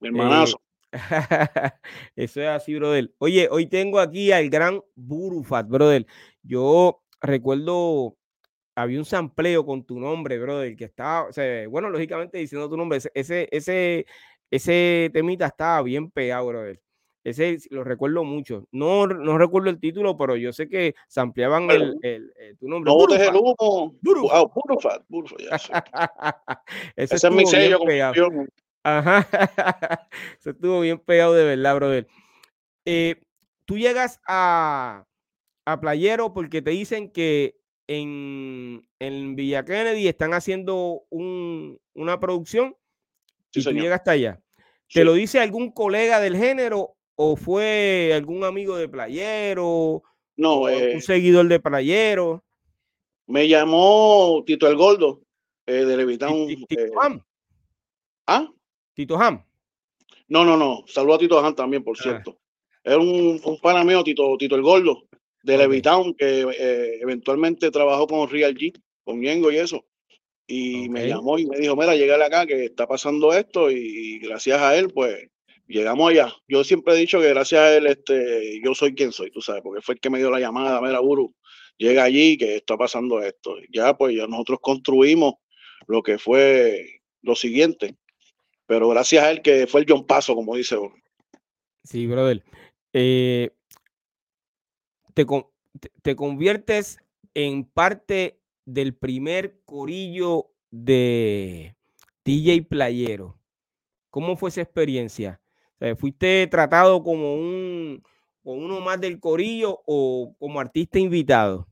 Mi 0.00 0.08
hermanazo. 0.08 0.60
Eh, 0.92 0.92
eso 2.16 2.40
es 2.42 2.48
así, 2.48 2.74
brother. 2.74 3.12
Oye, 3.18 3.48
hoy 3.50 3.66
tengo 3.66 3.98
aquí 3.98 4.30
al 4.32 4.50
gran 4.50 4.80
Burufat, 4.94 5.66
brother. 5.68 6.06
Yo 6.42 7.02
recuerdo, 7.20 8.16
había 8.74 8.98
un 8.98 9.04
sampleo 9.04 9.64
con 9.64 9.84
tu 9.84 9.98
nombre, 9.98 10.38
brother, 10.38 10.76
que 10.76 10.84
estaba, 10.84 11.28
o 11.28 11.32
sea, 11.32 11.66
bueno, 11.68 11.88
lógicamente 11.90 12.38
diciendo 12.38 12.68
tu 12.68 12.76
nombre, 12.76 12.98
ese, 13.14 13.48
ese, 13.50 14.06
ese 14.50 15.10
temita 15.12 15.46
estaba 15.46 15.82
bien 15.82 16.10
pegado, 16.10 16.46
brother. 16.46 16.80
Ese 17.24 17.58
lo 17.70 17.84
recuerdo 17.84 18.24
mucho. 18.24 18.66
No, 18.72 19.06
no 19.06 19.38
recuerdo 19.38 19.70
el 19.70 19.78
título, 19.78 20.16
pero 20.16 20.36
yo 20.36 20.52
sé 20.52 20.68
que 20.68 20.94
se 21.06 21.20
ampliaban 21.20 21.70
el, 21.70 21.96
el, 22.02 22.32
eh, 22.36 22.54
tu 22.58 22.68
nombre. 22.68 22.90
No 22.90 22.96
botes 22.96 23.20
el 23.20 23.36
humo. 23.36 23.94
Burufat. 24.00 25.04
Ese, 26.96 27.14
es 27.14 27.30
mi 27.30 27.46
sello. 27.46 27.78
Ajá. 28.82 29.28
Se 30.40 30.50
estuvo 30.50 30.80
bien 30.80 30.98
pegado 30.98 31.34
de 31.34 31.44
verdad, 31.44 31.76
brother. 31.76 32.08
Eh, 32.84 33.22
tú 33.64 33.78
llegas 33.78 34.20
a, 34.26 35.06
a 35.64 35.80
Playero 35.80 36.32
porque 36.32 36.60
te 36.60 36.72
dicen 36.72 37.12
que 37.12 37.56
en, 37.86 38.88
en 38.98 39.36
Villa 39.36 39.64
Kennedy 39.64 40.08
están 40.08 40.34
haciendo 40.34 41.04
un, 41.10 41.78
una 41.94 42.18
producción 42.18 42.76
y 43.54 43.62
tú 43.62 43.70
llegas 43.70 44.00
hasta 44.00 44.12
allá. 44.12 44.40
¿Te 44.92 45.04
lo 45.04 45.14
dice 45.14 45.40
algún 45.40 45.70
colega 45.70 46.20
del 46.20 46.36
género 46.36 46.96
o 47.16 47.36
fue 47.36 48.12
algún 48.14 48.44
amigo 48.44 48.76
de 48.76 48.88
Playero? 48.88 50.02
No, 50.36 50.62
un 50.62 50.70
eh 50.70 51.00
seguidor 51.00 51.48
de 51.48 51.60
Playero. 51.60 52.42
Me 53.26 53.48
llamó 53.48 54.42
Tito 54.46 54.66
el 54.66 54.76
Gordo 54.76 55.22
eh, 55.66 55.84
de 55.84 55.96
Levitán. 55.96 56.46
Tito 56.46 56.66
eh, 56.70 56.90
Ham. 57.00 57.22
¿Ah? 58.26 58.48
Tito 58.94 59.16
Ham. 59.18 59.44
No, 60.28 60.44
no, 60.44 60.56
no. 60.56 60.84
Saludo 60.86 61.14
a 61.14 61.18
Tito 61.18 61.38
Ham 61.38 61.54
también, 61.54 61.84
por 61.84 61.96
ah. 61.98 62.02
cierto. 62.02 62.38
Es 62.82 62.96
un, 62.96 63.40
un 63.44 63.58
pana 63.60 63.84
mío, 63.84 64.02
Tito, 64.02 64.36
Tito 64.36 64.56
el 64.56 64.62
Gordo, 64.62 65.04
de 65.42 65.56
Levitown, 65.56 66.14
que 66.14 66.40
eh, 66.40 66.98
eventualmente 67.00 67.70
trabajó 67.70 68.06
con 68.06 68.28
Real 68.28 68.54
G, 68.54 68.72
con 69.04 69.22
Yengo 69.22 69.52
y 69.52 69.58
eso. 69.58 69.84
Y 70.46 70.88
me 70.88 71.06
llamó 71.06 71.38
y 71.38 71.46
me 71.46 71.58
dijo, 71.58 71.76
mira, 71.76 71.94
llegale 71.94 72.24
acá 72.24 72.46
que 72.46 72.64
está 72.64 72.86
pasando 72.86 73.32
esto 73.32 73.70
y 73.70 74.18
gracias 74.18 74.60
a 74.60 74.76
él, 74.76 74.88
pues 74.92 75.30
llegamos 75.72 76.10
allá. 76.10 76.32
Yo 76.46 76.62
siempre 76.64 76.94
he 76.94 76.98
dicho 76.98 77.20
que 77.20 77.28
gracias 77.28 77.60
a 77.60 77.76
él, 77.76 77.86
este, 77.86 78.60
yo 78.62 78.74
soy 78.74 78.94
quien 78.94 79.10
soy, 79.10 79.30
tú 79.30 79.40
sabes, 79.40 79.62
porque 79.62 79.82
fue 79.82 79.94
el 79.94 80.00
que 80.00 80.10
me 80.10 80.18
dio 80.18 80.30
la 80.30 80.38
llamada, 80.38 80.80
mira, 80.80 81.00
Uru, 81.00 81.34
llega 81.78 82.04
allí 82.04 82.36
que 82.36 82.56
está 82.56 82.76
pasando 82.76 83.20
esto. 83.22 83.56
Ya 83.72 83.96
pues 83.96 84.14
ya 84.14 84.26
nosotros 84.26 84.58
construimos 84.60 85.34
lo 85.86 86.02
que 86.02 86.18
fue 86.18 87.00
lo 87.22 87.34
siguiente, 87.34 87.96
pero 88.66 88.88
gracias 88.88 89.24
a 89.24 89.30
él 89.30 89.42
que 89.42 89.66
fue 89.66 89.80
el 89.80 89.86
John 89.88 90.06
Paso, 90.06 90.34
como 90.34 90.56
dice 90.56 90.76
uno. 90.76 90.94
Sí, 91.84 92.06
brother. 92.06 92.44
Eh, 92.92 93.50
te, 95.14 95.26
te 96.02 96.16
conviertes 96.16 96.98
en 97.34 97.64
parte 97.64 98.38
del 98.64 98.94
primer 98.94 99.60
corillo 99.64 100.52
de 100.70 101.74
DJ 102.24 102.62
Playero. 102.62 103.38
¿Cómo 104.10 104.36
fue 104.36 104.50
esa 104.50 104.60
experiencia? 104.60 105.41
¿Fuiste 105.98 106.46
tratado 106.48 107.02
como 107.02 107.34
un 107.34 108.02
uno 108.44 108.80
más 108.80 109.00
del 109.00 109.20
corillo 109.20 109.80
o 109.86 110.34
como 110.38 110.60
artista 110.60 110.98
invitado? 110.98 111.66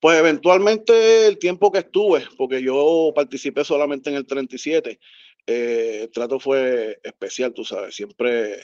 Pues 0.00 0.18
eventualmente 0.18 1.26
el 1.26 1.38
tiempo 1.38 1.72
que 1.72 1.80
estuve, 1.80 2.24
porque 2.36 2.62
yo 2.62 3.12
participé 3.14 3.64
solamente 3.64 4.10
en 4.10 4.16
el 4.16 4.26
37, 4.26 4.98
eh, 5.46 6.00
el 6.02 6.10
trato 6.10 6.38
fue 6.38 7.00
especial, 7.02 7.52
tú 7.52 7.64
sabes, 7.64 7.96
siempre 7.96 8.60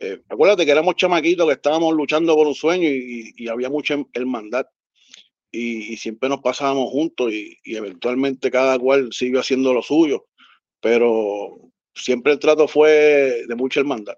eh, 0.00 0.22
acuérdate 0.30 0.64
que 0.64 0.72
éramos 0.72 0.96
chamaquitos 0.96 1.46
que 1.46 1.52
estábamos 1.52 1.94
luchando 1.94 2.34
por 2.34 2.46
un 2.46 2.54
sueño 2.54 2.88
y, 2.88 3.48
había 3.48 3.68
mucha 3.68 3.96
hermandad. 4.14 4.66
Y, 5.52 5.92
y, 5.92 5.96
siempre 5.98 6.28
nos 6.28 6.40
pasábamos 6.40 6.90
juntos 6.90 7.32
y, 7.32 7.58
eventualmente 7.64 8.50
cada 8.50 8.78
cual 8.78 9.12
siguió 9.12 9.40
haciendo 9.40 9.74
lo 9.74 9.82
suyo. 9.82 10.26
Pero 10.80 11.69
siempre 11.94 12.32
el 12.32 12.38
trato 12.38 12.68
fue 12.68 13.44
de 13.46 13.54
mucha 13.54 13.80
hermandad. 13.80 14.16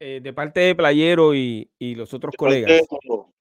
Eh, 0.00 0.20
de 0.22 0.32
parte 0.32 0.60
de 0.60 0.74
Playero 0.74 1.34
y, 1.34 1.68
los 1.78 2.12
otros 2.12 2.34
colegas. 2.36 2.82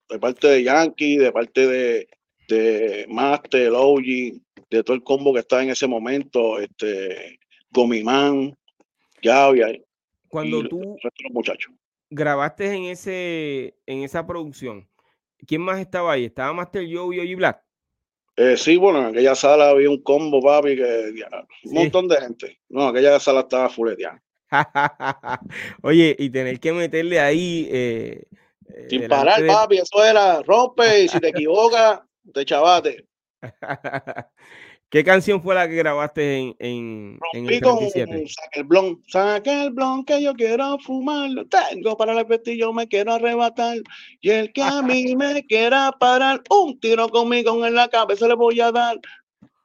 de 0.10 0.20
parte 0.20 0.48
de 0.48 0.64
Yankee, 0.64 1.18
de 1.18 1.32
parte 1.32 1.68
de, 1.68 2.08
de 2.48 3.06
Master, 3.10 3.72
Logi, 3.72 4.42
de 4.70 4.84
todo 4.84 4.96
el 4.96 5.04
combo 5.04 5.34
que 5.34 5.40
estaba 5.40 5.64
en 5.64 5.72
ese 5.72 5.88
momento, 5.88 6.60
este, 6.60 7.40
Gomimán, 7.70 8.56
Gaby, 9.22 9.84
cuando 10.28 10.68
tú 10.68 10.98
grabaste 12.10 12.74
en 12.74 12.84
ese 12.86 13.76
en 13.86 14.04
esa 14.04 14.26
producción, 14.26 14.90
¿quién 15.48 15.62
más 15.62 15.80
estaba 15.80 16.14
ahí? 16.14 16.26
¿Estaba 16.26 16.54
Master 16.54 16.86
Joe 16.92 17.16
y 17.24 17.36
Black? 17.36 17.63
Eh, 18.36 18.58
sí, 18.58 18.78
bueno, 18.78 19.00
en 19.00 19.06
aquella 19.06 19.36
sala 19.36 19.70
había 19.70 19.90
un 19.90 20.02
combo, 20.02 20.42
papi, 20.42 20.76
que 20.76 21.14
un 21.66 21.74
montón 21.74 22.08
de 22.08 22.20
gente. 22.20 22.60
No, 22.70 22.88
aquella 22.88 23.20
sala 23.20 23.42
estaba 23.42 23.70
fuleteada. 23.70 24.22
Oye, 25.84 26.16
y 26.18 26.30
tener 26.30 26.60
que 26.60 26.74
meterle 26.74 27.20
ahí. 27.20 27.68
Eh, 27.72 28.24
eh, 28.70 28.88
Sin 28.90 29.08
parar, 29.08 29.46
papi, 29.46 29.78
eso 29.78 30.04
era 30.04 30.42
rompe 30.42 31.04
y 31.04 31.08
si 31.08 31.20
te 31.20 31.28
equivocas, 31.30 32.02
te 32.34 32.46
chavate. 32.46 33.06
¿Qué 34.94 35.04
canción 35.04 35.42
fue 35.42 35.56
la 35.56 35.68
que 35.68 35.74
grabaste 35.74 36.38
en, 36.38 36.56
en, 36.60 37.20
en 37.34 37.50
el 37.50 37.62
37? 37.62 38.28
Saca 38.28 38.60
el 38.60 38.64
blon, 38.64 39.04
saca 39.08 39.64
el 39.64 39.72
blon 39.72 40.06
que 40.06 40.22
yo 40.22 40.36
quiero 40.36 40.78
fumar, 40.78 41.32
lo 41.32 41.48
tengo 41.48 41.98
para 41.98 42.14
el 42.20 42.28
pestillo, 42.28 42.72
me 42.72 42.88
quiero 42.88 43.12
arrebatar. 43.12 43.78
Y 44.22 44.30
el 44.30 44.54
que 44.54 44.62
a 44.62 44.84
mí 44.84 45.16
me 45.16 45.44
quiera 45.48 45.92
parar, 46.00 46.44
un 46.52 46.80
tiro 46.80 47.10
conmigo 47.10 47.66
en 47.66 47.74
la 47.74 47.88
cabeza 47.88 48.28
le 48.28 48.36
voy 48.36 48.62
a 48.62 48.72
dar. 48.72 49.00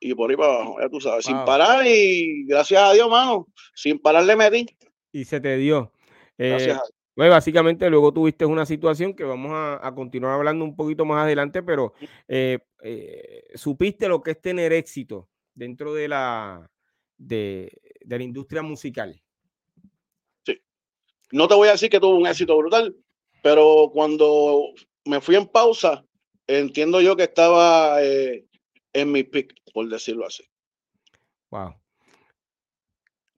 Y 0.01 0.15
por 0.15 0.31
ahí 0.31 0.37
para 0.37 0.55
abajo, 0.55 0.79
ya 0.81 0.89
tú 0.89 0.99
sabes, 0.99 1.27
sin 1.27 1.37
parar 1.45 1.87
y 1.87 2.47
gracias 2.47 2.83
a 2.83 2.95
Dios, 2.95 3.11
mano, 3.11 3.49
sin 3.75 3.99
parar 3.99 4.25
le 4.25 4.35
metí. 4.35 4.67
Y 5.13 5.27
se 5.27 5.43
te 5.43 5.59
dio. 5.59 5.93
Gracias 6.39 6.79
eh, 6.79 6.98
pues 7.19 7.31
básicamente 7.31 7.91
luego 7.91 8.13
tuviste 8.13 8.47
una 8.47 8.65
situación 8.65 9.13
que 9.13 9.25
vamos 9.25 9.51
a, 9.53 9.93
continuar 9.97 10.35
hablando 10.35 10.65
un 10.65 10.77
poquito 10.77 11.05
más 11.05 11.25
adelante, 11.25 11.65
pero 11.65 11.93
eh, 12.29 12.61
eh, 12.81 13.43
supiste 13.57 14.07
lo 14.07 14.23
que 14.23 14.31
es 14.31 14.41
tener 14.41 14.73
éxito 14.73 15.29
dentro 15.53 15.95
de 15.95 16.07
la, 16.07 16.71
de, 17.17 17.77
la 18.03 18.23
industria 18.23 18.63
musical. 18.63 19.21
Sí. 20.47 20.63
No 21.33 21.49
te 21.49 21.57
voy 21.57 21.67
a 21.67 21.73
decir 21.73 21.91
que 21.91 21.99
tuvo 21.99 22.15
un 22.15 22.29
éxito 22.29 22.57
brutal, 22.57 22.95
pero 23.43 23.91
cuando 23.93 24.67
me 25.05 25.21
fui 25.21 25.35
en 25.35 25.49
pausa, 25.49 26.05
entiendo 26.47 27.01
yo 27.01 27.17
que 27.17 27.25
estaba 27.25 28.01
eh, 28.01 28.47
en 28.93 29.11
mi 29.11 29.25
pick, 29.25 29.57
por 29.75 29.89
decirlo 29.89 30.25
así. 30.25 30.45
Wow. 31.51 31.75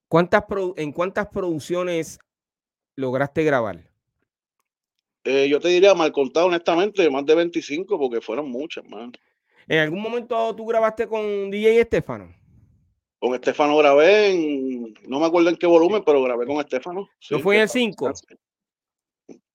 ¿Cuántas 0.07 0.45
¿En 0.77 0.93
cuántas 0.93 1.29
producciones 1.29 2.19
lograste 3.01 3.43
grabar? 3.43 3.91
Eh, 5.25 5.49
yo 5.49 5.61
te 5.61 5.69
diría, 5.69 5.95
mal 5.95 6.13
contado, 6.13 6.47
honestamente, 6.47 7.09
más 7.11 7.27
de 7.27 7.35
25, 7.35 7.99
porque 7.99 8.21
fueron 8.21 8.51
muchas, 8.51 8.85
man. 8.89 9.13
¿En 9.69 9.79
algún 9.79 10.01
momento 10.01 10.55
tú 10.57 10.67
grabaste 10.67 11.07
con 11.07 11.51
DJ 11.51 11.81
Estefano? 11.81 12.35
Con 13.19 13.35
Estefano 13.35 13.77
grabé 13.77 14.31
en, 14.31 14.95
no 15.07 15.21
me 15.21 15.27
acuerdo 15.27 15.51
en 15.51 15.57
qué 15.57 15.67
volumen, 15.67 16.03
pero 16.05 16.23
grabé 16.23 16.47
con 16.47 16.57
Estefano. 16.57 17.09
¿No 17.31 17.39
fue 17.41 17.57
en 17.57 17.63
el 17.63 17.69
5? 17.69 18.13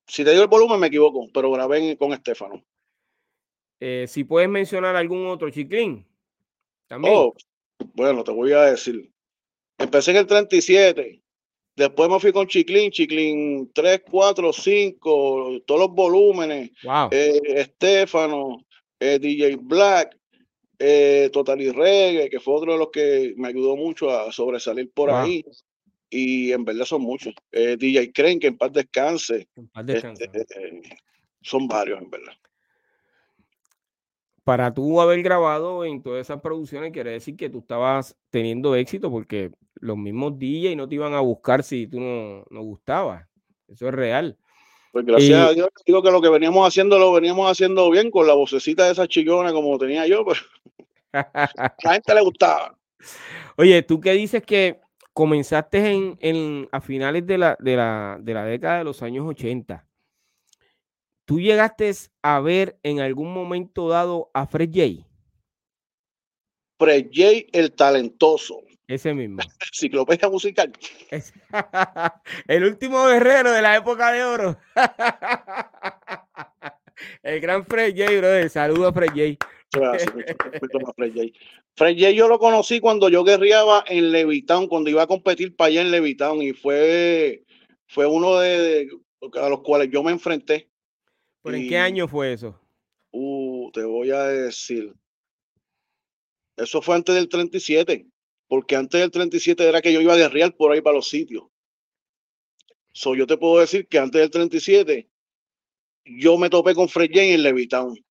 Si 0.07 0.23
te 0.23 0.31
digo 0.31 0.43
el 0.43 0.49
volumen, 0.49 0.79
me 0.79 0.87
equivoco, 0.87 1.27
pero 1.33 1.51
grabé 1.51 1.97
con 1.97 2.13
Estefano. 2.13 2.63
Eh, 3.79 4.05
si 4.07 4.23
puedes 4.23 4.47
mencionar 4.47 4.95
algún 4.95 5.27
otro, 5.27 5.49
Chiclín. 5.49 6.07
También. 6.87 7.13
Oh, 7.15 7.33
bueno, 7.93 8.23
te 8.23 8.31
voy 8.31 8.51
a 8.53 8.61
decir. 8.61 9.11
Empecé 9.77 10.11
en 10.11 10.17
el 10.17 10.27
37, 10.27 11.21
Después 11.75 12.09
me 12.09 12.19
fui 12.19 12.31
con 12.31 12.47
Chiclin, 12.47 12.89
Chiclin 12.89 13.71
3, 13.73 14.03
4, 14.09 14.53
5, 14.53 15.61
todos 15.65 15.81
los 15.81 15.91
volúmenes. 15.91 16.71
Wow. 16.83 17.09
Eh, 17.11 17.41
Estefano, 17.45 18.65
eh, 18.99 19.19
DJ 19.19 19.57
Black, 19.61 20.17
eh, 20.79 21.29
Total 21.33 21.61
y 21.61 21.71
Reggae, 21.71 22.29
que 22.29 22.39
fue 22.39 22.55
otro 22.55 22.73
de 22.73 22.79
los 22.79 22.89
que 22.91 23.33
me 23.35 23.49
ayudó 23.49 23.75
mucho 23.75 24.09
a 24.09 24.31
sobresalir 24.31 24.89
por 24.91 25.11
ahí. 25.11 25.43
Y 26.09 26.53
en 26.53 26.63
verdad 26.63 26.85
son 26.85 27.01
muchos. 27.01 27.33
DJ 27.51 28.13
Crane, 28.13 28.39
que 28.39 28.47
en 28.47 28.57
paz 28.57 28.71
descanse. 28.71 29.49
En 29.57 29.67
paz 29.67 29.85
descanse. 29.85 30.29
Este, 30.31 30.81
son 31.41 31.67
varios, 31.67 32.01
en 32.01 32.09
verdad 32.09 32.33
para 34.45 34.71
tú 34.71 35.01
haber 35.01 35.23
grabado 35.23 35.83
en 35.85 36.03
todas 36.03 36.21
esas 36.21 36.39
producciones, 36.39 36.93
quiere 36.93 37.11
decir 37.11 37.35
que 37.35 37.49
tú 37.49 37.59
estabas 37.59 38.15
teniendo 38.29 38.75
éxito 38.75 39.09
porque 39.09 39.51
los 39.73 39.97
mismos 39.97 40.37
DJ 40.37 40.75
no 40.75 40.87
te 40.87 40.95
iban 40.95 41.15
a 41.15 41.19
buscar 41.19 41.63
si 41.63 41.87
tú 41.87 41.99
no, 41.99 42.45
no 42.51 42.61
gustabas. 42.61 43.27
Eso 43.67 43.87
es 43.87 43.93
real. 43.93 44.37
Pues 44.91 45.03
gracias 45.03 45.49
a 45.49 45.51
Dios, 45.51 45.67
digo 45.83 46.03
que 46.03 46.11
lo 46.11 46.21
que 46.21 46.29
veníamos 46.29 46.65
haciendo 46.65 46.99
lo 46.99 47.11
veníamos 47.11 47.49
haciendo 47.51 47.89
bien 47.89 48.11
con 48.11 48.27
la 48.27 48.35
vocecita 48.35 48.85
de 48.85 48.91
esa 48.91 49.07
chillona 49.07 49.51
como 49.51 49.79
tenía 49.79 50.05
yo, 50.05 50.23
pero 50.23 50.39
a 51.33 51.73
la 51.83 51.93
gente 51.93 52.13
le 52.13 52.21
gustaba. 52.21 52.77
Oye, 53.57 53.81
tú 53.81 53.99
qué 53.99 54.11
dices 54.11 54.43
que 54.43 54.79
comenzaste 55.11 55.91
en, 55.91 56.17
en 56.21 56.69
a 56.71 56.81
finales 56.81 57.25
de 57.25 57.39
la, 57.39 57.57
de, 57.59 57.75
la, 57.75 58.19
de 58.21 58.33
la 58.35 58.45
década 58.45 58.77
de 58.77 58.83
los 58.83 59.01
años 59.01 59.25
80 59.27 59.83
¿Tú 61.25 61.39
llegaste 61.39 61.91
a 62.21 62.39
ver 62.39 62.77
en 62.83 62.99
algún 62.99 63.33
momento 63.33 63.89
dado 63.89 64.29
a 64.35 64.45
Fred 64.45 64.69
J? 64.71 65.07
Fred 66.77 67.07
J, 67.11 67.47
el 67.51 67.71
talentoso. 67.71 68.61
Ese 68.87 69.15
mismo. 69.15 69.41
Enciclopedia 69.73 70.29
musical. 70.29 70.71
el 72.47 72.65
último 72.65 73.07
guerrero 73.07 73.51
de 73.51 73.61
la 73.63 73.75
época 73.75 74.11
de 74.11 74.23
oro. 74.23 74.59
el 77.23 77.39
gran 77.39 77.65
Fred 77.65 77.95
J, 77.97 78.17
brother. 78.17 78.47
Saludos 78.51 78.91
a 78.91 78.93
Fred 78.93 79.09
J. 79.09 79.35
Fred 81.75 81.97
J. 81.97 82.11
yo 82.11 82.27
lo 82.27 82.37
conocí 82.37 82.79
cuando 82.79 83.09
yo 83.09 83.23
guerreaba 83.23 83.83
en 83.87 84.11
Levitown, 84.11 84.67
cuando 84.67 84.91
iba 84.91 85.01
a 85.01 85.07
competir 85.07 85.55
para 85.55 85.69
allá 85.69 85.81
en 85.81 85.89
Levitown 85.89 86.43
y 86.43 86.53
fue, 86.53 87.43
fue 87.87 88.05
uno 88.05 88.37
de, 88.37 88.91
a 89.41 89.49
los 89.49 89.61
cuales 89.61 89.89
yo 89.89 90.03
me 90.03 90.11
enfrenté. 90.11 90.69
¿Por 91.45 91.53
en 91.53 91.69
qué 91.69 91.77
año 91.77 92.07
fue 92.07 92.33
eso? 92.33 92.59
Uh, 93.11 93.69
te 93.71 93.83
voy 93.83 94.09
a 94.09 94.23
decir. 94.23 94.95
Eso 96.57 96.81
fue 96.81 96.95
antes 96.95 97.13
del 97.13 97.29
37, 97.29 98.07
porque 98.47 98.75
antes 98.75 98.99
del 98.99 99.11
37 99.11 99.63
era 99.63 99.79
que 99.79 99.93
yo 99.93 100.01
iba 100.01 100.15
de 100.15 100.27
real 100.27 100.55
por 100.55 100.71
ahí 100.71 100.81
para 100.81 100.95
los 100.95 101.07
sitios. 101.07 101.43
So, 102.93 103.13
yo 103.13 103.27
te 103.27 103.37
puedo 103.37 103.59
decir 103.59 103.87
que 103.87 103.99
antes 103.99 104.21
del 104.21 104.31
37 104.31 105.07
yo 106.05 106.39
me 106.39 106.49
topé 106.49 106.73
con 106.73 106.89
Fred 106.89 107.11
Jane 107.13 107.35
en 107.35 107.43
Levitown. 107.43 108.03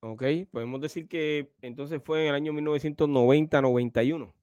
Ok, 0.00 0.24
podemos 0.50 0.82
decir 0.82 1.08
que 1.08 1.48
entonces 1.62 2.02
fue 2.04 2.24
en 2.24 2.28
el 2.28 2.34
año 2.34 2.52
1990-91. 2.52 4.34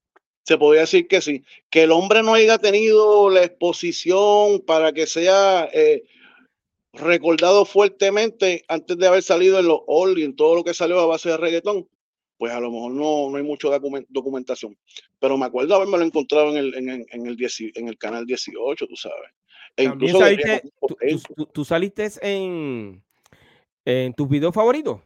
Se 0.45 0.57
podría 0.57 0.81
decir 0.81 1.07
que 1.07 1.21
sí. 1.21 1.43
Que 1.69 1.83
el 1.83 1.91
hombre 1.91 2.23
no 2.23 2.33
haya 2.33 2.57
tenido 2.57 3.29
la 3.29 3.43
exposición 3.43 4.61
para 4.65 4.93
que 4.93 5.05
sea 5.05 5.69
eh, 5.71 6.05
recordado 6.95 7.65
fuertemente 7.65 8.63
antes 8.67 8.97
de 8.97 9.07
haber 9.07 9.23
salido 9.23 9.59
en 9.59 9.67
los 9.67 9.81
All 9.87 10.17
y 10.17 10.23
en 10.23 10.35
todo 10.35 10.55
lo 10.55 10.63
que 10.63 10.73
salió 10.73 10.99
a 10.99 11.05
base 11.05 11.29
de 11.29 11.37
reggaetón, 11.37 11.87
pues 12.37 12.51
a 12.51 12.59
lo 12.59 12.71
mejor 12.71 12.91
no, 12.93 13.29
no 13.29 13.37
hay 13.37 13.43
mucha 13.43 13.69
documentación. 14.09 14.77
Pero 15.19 15.37
me 15.37 15.45
acuerdo 15.45 15.75
haberme 15.75 15.97
lo 15.97 16.03
encontrado 16.03 16.49
en 16.51 16.57
el, 16.57 16.75
en, 16.75 16.89
el, 16.89 17.05
en 17.09 17.87
el 17.87 17.97
canal 17.97 18.25
18, 18.25 18.87
tú 18.87 18.95
sabes. 18.95 19.31
E 19.77 19.83
incluso 19.83 20.19
saliste, 20.19 20.61
tú, 21.51 21.65
saliste 21.65 22.09
en, 22.21 23.03
¿En 23.83 24.13
tus 24.13 24.27
videos 24.27 24.53
favoritos? 24.53 25.01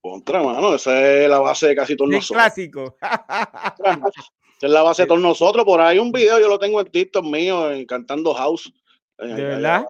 Contra, 0.00 0.42
mano, 0.42 0.74
esa 0.74 1.00
es 1.00 1.28
la 1.28 1.38
base 1.38 1.68
de 1.68 1.76
casi 1.76 1.96
todos 1.96 2.10
nosotros. 2.10 2.42
clásico. 2.42 2.96
esa 3.00 4.66
es 4.66 4.70
la 4.70 4.82
base 4.82 5.02
de 5.02 5.08
todos 5.08 5.20
nosotros. 5.20 5.64
Por 5.64 5.80
ahí 5.80 5.98
un 5.98 6.12
video, 6.12 6.38
yo 6.38 6.48
lo 6.48 6.58
tengo 6.58 6.80
en 6.80 6.86
TikTok 6.86 7.24
mío, 7.24 7.70
en 7.70 7.86
cantando 7.86 8.34
house. 8.34 8.72
¿De 9.18 9.34
verdad? 9.34 9.86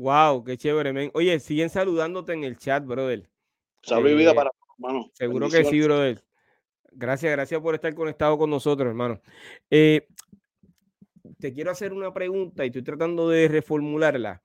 Wow, 0.00 0.42
qué 0.42 0.56
chévere, 0.56 0.92
men. 0.92 1.10
Oye, 1.12 1.38
siguen 1.40 1.68
saludándote 1.68 2.32
en 2.32 2.44
el 2.44 2.56
chat, 2.56 2.84
brother. 2.84 3.28
Salud 3.82 4.08
y 4.08 4.14
vida 4.14 4.30
eh, 4.30 4.34
para 4.34 4.50
hermano. 4.78 5.10
Seguro 5.12 5.48
que 5.50 5.64
sí, 5.64 5.80
brother. 5.82 6.24
Gracias, 6.92 7.30
gracias 7.30 7.60
por 7.60 7.74
estar 7.74 7.94
conectado 7.94 8.38
con 8.38 8.48
nosotros, 8.48 8.88
hermano. 8.88 9.20
Eh, 9.70 10.08
te 11.38 11.52
quiero 11.52 11.70
hacer 11.70 11.92
una 11.92 12.12
pregunta 12.14 12.64
y 12.64 12.68
estoy 12.68 12.82
tratando 12.82 13.28
de 13.28 13.46
reformularla. 13.48 14.42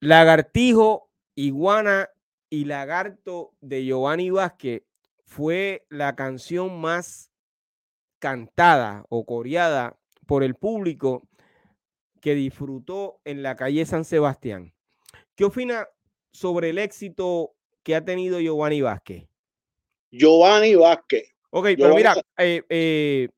Lagartijo, 0.00 1.10
iguana 1.34 2.10
y 2.50 2.66
lagarto 2.66 3.54
de 3.62 3.84
Giovanni 3.84 4.28
Vázquez 4.28 4.82
fue 5.24 5.86
la 5.88 6.14
canción 6.14 6.80
más 6.80 7.30
cantada 8.18 9.06
o 9.08 9.24
coreada 9.24 9.96
por 10.26 10.44
el 10.44 10.54
público 10.54 11.26
que 12.24 12.34
disfrutó 12.34 13.20
en 13.26 13.42
la 13.42 13.54
calle 13.54 13.84
San 13.84 14.06
Sebastián. 14.06 14.72
¿Qué 15.36 15.44
opina 15.44 15.86
sobre 16.32 16.70
el 16.70 16.78
éxito 16.78 17.54
que 17.82 17.94
ha 17.94 18.02
tenido 18.02 18.40
Giovanni 18.40 18.80
Vázquez? 18.80 19.28
Giovanni 20.10 20.74
Vázquez. 20.74 21.34
Ok, 21.50 21.66
pero 21.76 21.94
mira, 21.94 22.14
eh, 22.38 22.62
eh, 22.70 23.28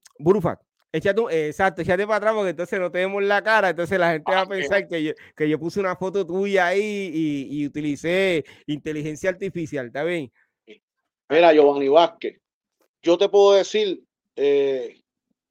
Échate, 0.93 1.49
exacto, 1.49 1.83
échate 1.83 2.07
para 2.07 2.19
atrás 2.19 2.35
porque 2.35 2.51
entonces 2.51 2.79
no 2.79 2.89
tenemos 2.93 3.25
la 3.25 3.43
cara, 3.43 3.71
entonces 3.71 3.99
la 3.99 4.13
gente 4.13 4.31
va 4.31 4.39
a 4.39 4.43
ah, 4.43 4.49
pensar 4.49 4.87
que 4.87 5.03
yo, 5.03 5.13
que 5.37 5.49
yo 5.49 5.59
puse 5.59 5.81
una 5.81 5.97
foto 5.97 6.25
tuya 6.25 6.69
ahí 6.69 7.11
y, 7.51 7.67
utilicé 7.67 8.45
inteligencia 8.67 9.31
artificial, 9.31 9.89
¿está 9.89 10.05
bien? 10.05 10.33
Mira, 11.29 11.53
Giovanni 11.53 11.89
Vázquez, 11.89 12.41
yo 13.03 13.19
te 13.19 13.29
puedo 13.29 13.55
decir 13.55 14.01
eh, 14.37 15.03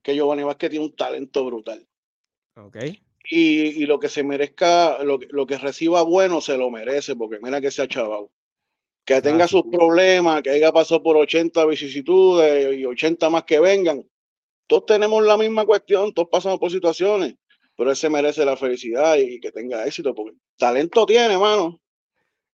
que 0.02 0.15
Giovanni 0.15 0.43
Vázquez 0.43 0.69
tiene 0.69 0.86
un 0.86 0.95
talento 0.95 1.45
brutal. 1.45 1.86
Ok. 2.56 2.78
Y, 3.30 3.86
lo 3.86 4.00
que 4.00 4.10
se 4.10 4.24
merezca, 4.24 5.04
lo, 5.04 5.20
lo, 5.30 5.48
que 5.48 5.58
reciba 5.58 6.04
bueno, 6.04 6.42
se 6.42 6.58
lo 6.58 6.70
merece, 6.70 7.16
porque 7.16 7.40
mira 7.42 7.62
que 7.62 7.72
se 7.72 7.82
ha 7.82 7.88
chavado. 7.88 8.32
Que 9.04 9.22
tenga 9.22 9.48
sus 9.48 9.64
problemas, 9.72 10.42
que 10.42 10.50
haya 10.50 10.72
pasado 10.72 11.04
por 11.04 11.16
80 11.18 11.66
vicisitudes 11.66 12.78
y 12.78 12.86
80 12.86 13.30
más 13.30 13.44
que 13.44 13.60
vengan, 13.60 14.04
todos 14.68 14.86
tenemos 14.86 15.24
la 15.24 15.38
misma 15.38 15.66
cuestión, 15.66 16.14
todos 16.14 16.30
pasamos 16.30 16.60
por 16.60 16.72
situaciones, 16.72 17.36
pero 17.76 17.92
él 17.92 17.96
se 17.96 18.10
merece 18.10 18.46
la 18.46 18.58
felicidad 18.58 19.16
y 19.18 19.40
que 19.40 19.52
tenga 19.52 19.86
éxito, 19.86 20.16
porque 20.16 20.36
talento 20.58 21.06
tiene, 21.06 21.38
mano. 21.38 21.80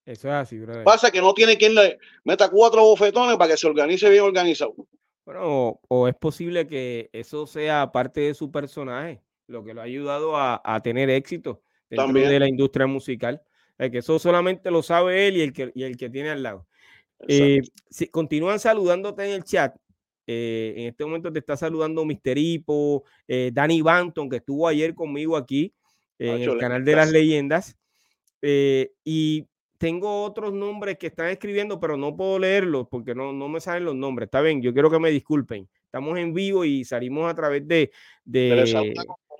Eso 0.05 0.27
es 0.27 0.33
así, 0.33 0.57
brother. 0.57 0.83
Pasa 0.83 1.11
que 1.11 1.21
no 1.21 1.33
tiene 1.33 1.57
quien 1.57 1.75
le 1.75 1.99
meta 2.23 2.49
cuatro 2.49 2.83
bofetones 2.83 3.37
para 3.37 3.51
que 3.51 3.57
se 3.57 3.67
organice 3.67 4.09
bien 4.09 4.23
organizado. 4.23 4.75
Bueno, 5.23 5.79
o, 5.87 6.07
es 6.07 6.15
posible 6.15 6.67
que 6.67 7.09
eso 7.13 7.45
sea 7.45 7.91
parte 7.91 8.21
de 8.21 8.33
su 8.33 8.51
personaje, 8.51 9.21
lo 9.51 9.63
que 9.63 9.73
lo 9.73 9.81
ha 9.81 9.85
ayudado 9.85 10.37
a, 10.37 10.81
tener 10.83 11.09
éxito 11.09 11.61
dentro 11.89 12.19
de 12.19 12.39
la 12.39 12.47
industria 12.47 12.87
musical. 12.87 13.41
que 13.77 13.97
eso 13.97 14.17
solamente 14.19 14.71
lo 14.71 14.81
sabe 14.83 15.27
él 15.27 15.37
y 15.37 15.41
el 15.41 15.53
que, 15.53 15.71
el 15.75 15.97
que 15.97 16.09
tiene 16.09 16.29
al 16.29 16.43
lado. 16.43 16.67
Eh, 17.27 17.61
si, 17.89 18.07
continúan 18.07 18.59
saludándote 18.59 19.25
en 19.25 19.31
el 19.31 19.43
chat. 19.43 19.75
Eh, 20.27 20.73
en 20.77 20.87
este 20.87 21.03
momento 21.03 21.31
te 21.31 21.39
está 21.39 21.57
saludando 21.57 22.05
Mister 22.05 22.37
Hipo, 22.37 23.03
eh, 23.27 23.51
Danny 23.53 23.81
Banton, 23.81 24.29
que 24.29 24.37
estuvo 24.37 24.67
ayer 24.67 24.95
conmigo 24.95 25.35
aquí 25.35 25.73
en 26.17 26.41
el 26.41 26.57
canal 26.57 26.85
de 26.85 26.95
las 26.95 27.11
leyendas. 27.11 27.77
Eh, 28.41 28.91
y 29.03 29.47
tengo 29.77 30.23
otros 30.23 30.53
nombres 30.53 30.97
que 30.97 31.07
están 31.07 31.29
escribiendo, 31.29 31.79
pero 31.79 31.97
no 31.97 32.15
puedo 32.15 32.39
leerlos 32.39 32.87
porque 32.89 33.15
no, 33.15 33.33
no 33.33 33.49
me 33.49 33.59
salen 33.59 33.85
los 33.85 33.95
nombres. 33.95 34.27
Está 34.27 34.41
bien, 34.41 34.61
yo 34.61 34.73
quiero 34.73 34.91
que 34.91 34.99
me 34.99 35.09
disculpen. 35.09 35.67
Estamos 35.85 36.17
en 36.17 36.33
vivo 36.33 36.63
y 36.63 36.85
salimos 36.85 37.29
a 37.29 37.35
través 37.35 37.67
de. 37.67 37.91
de 38.23 38.87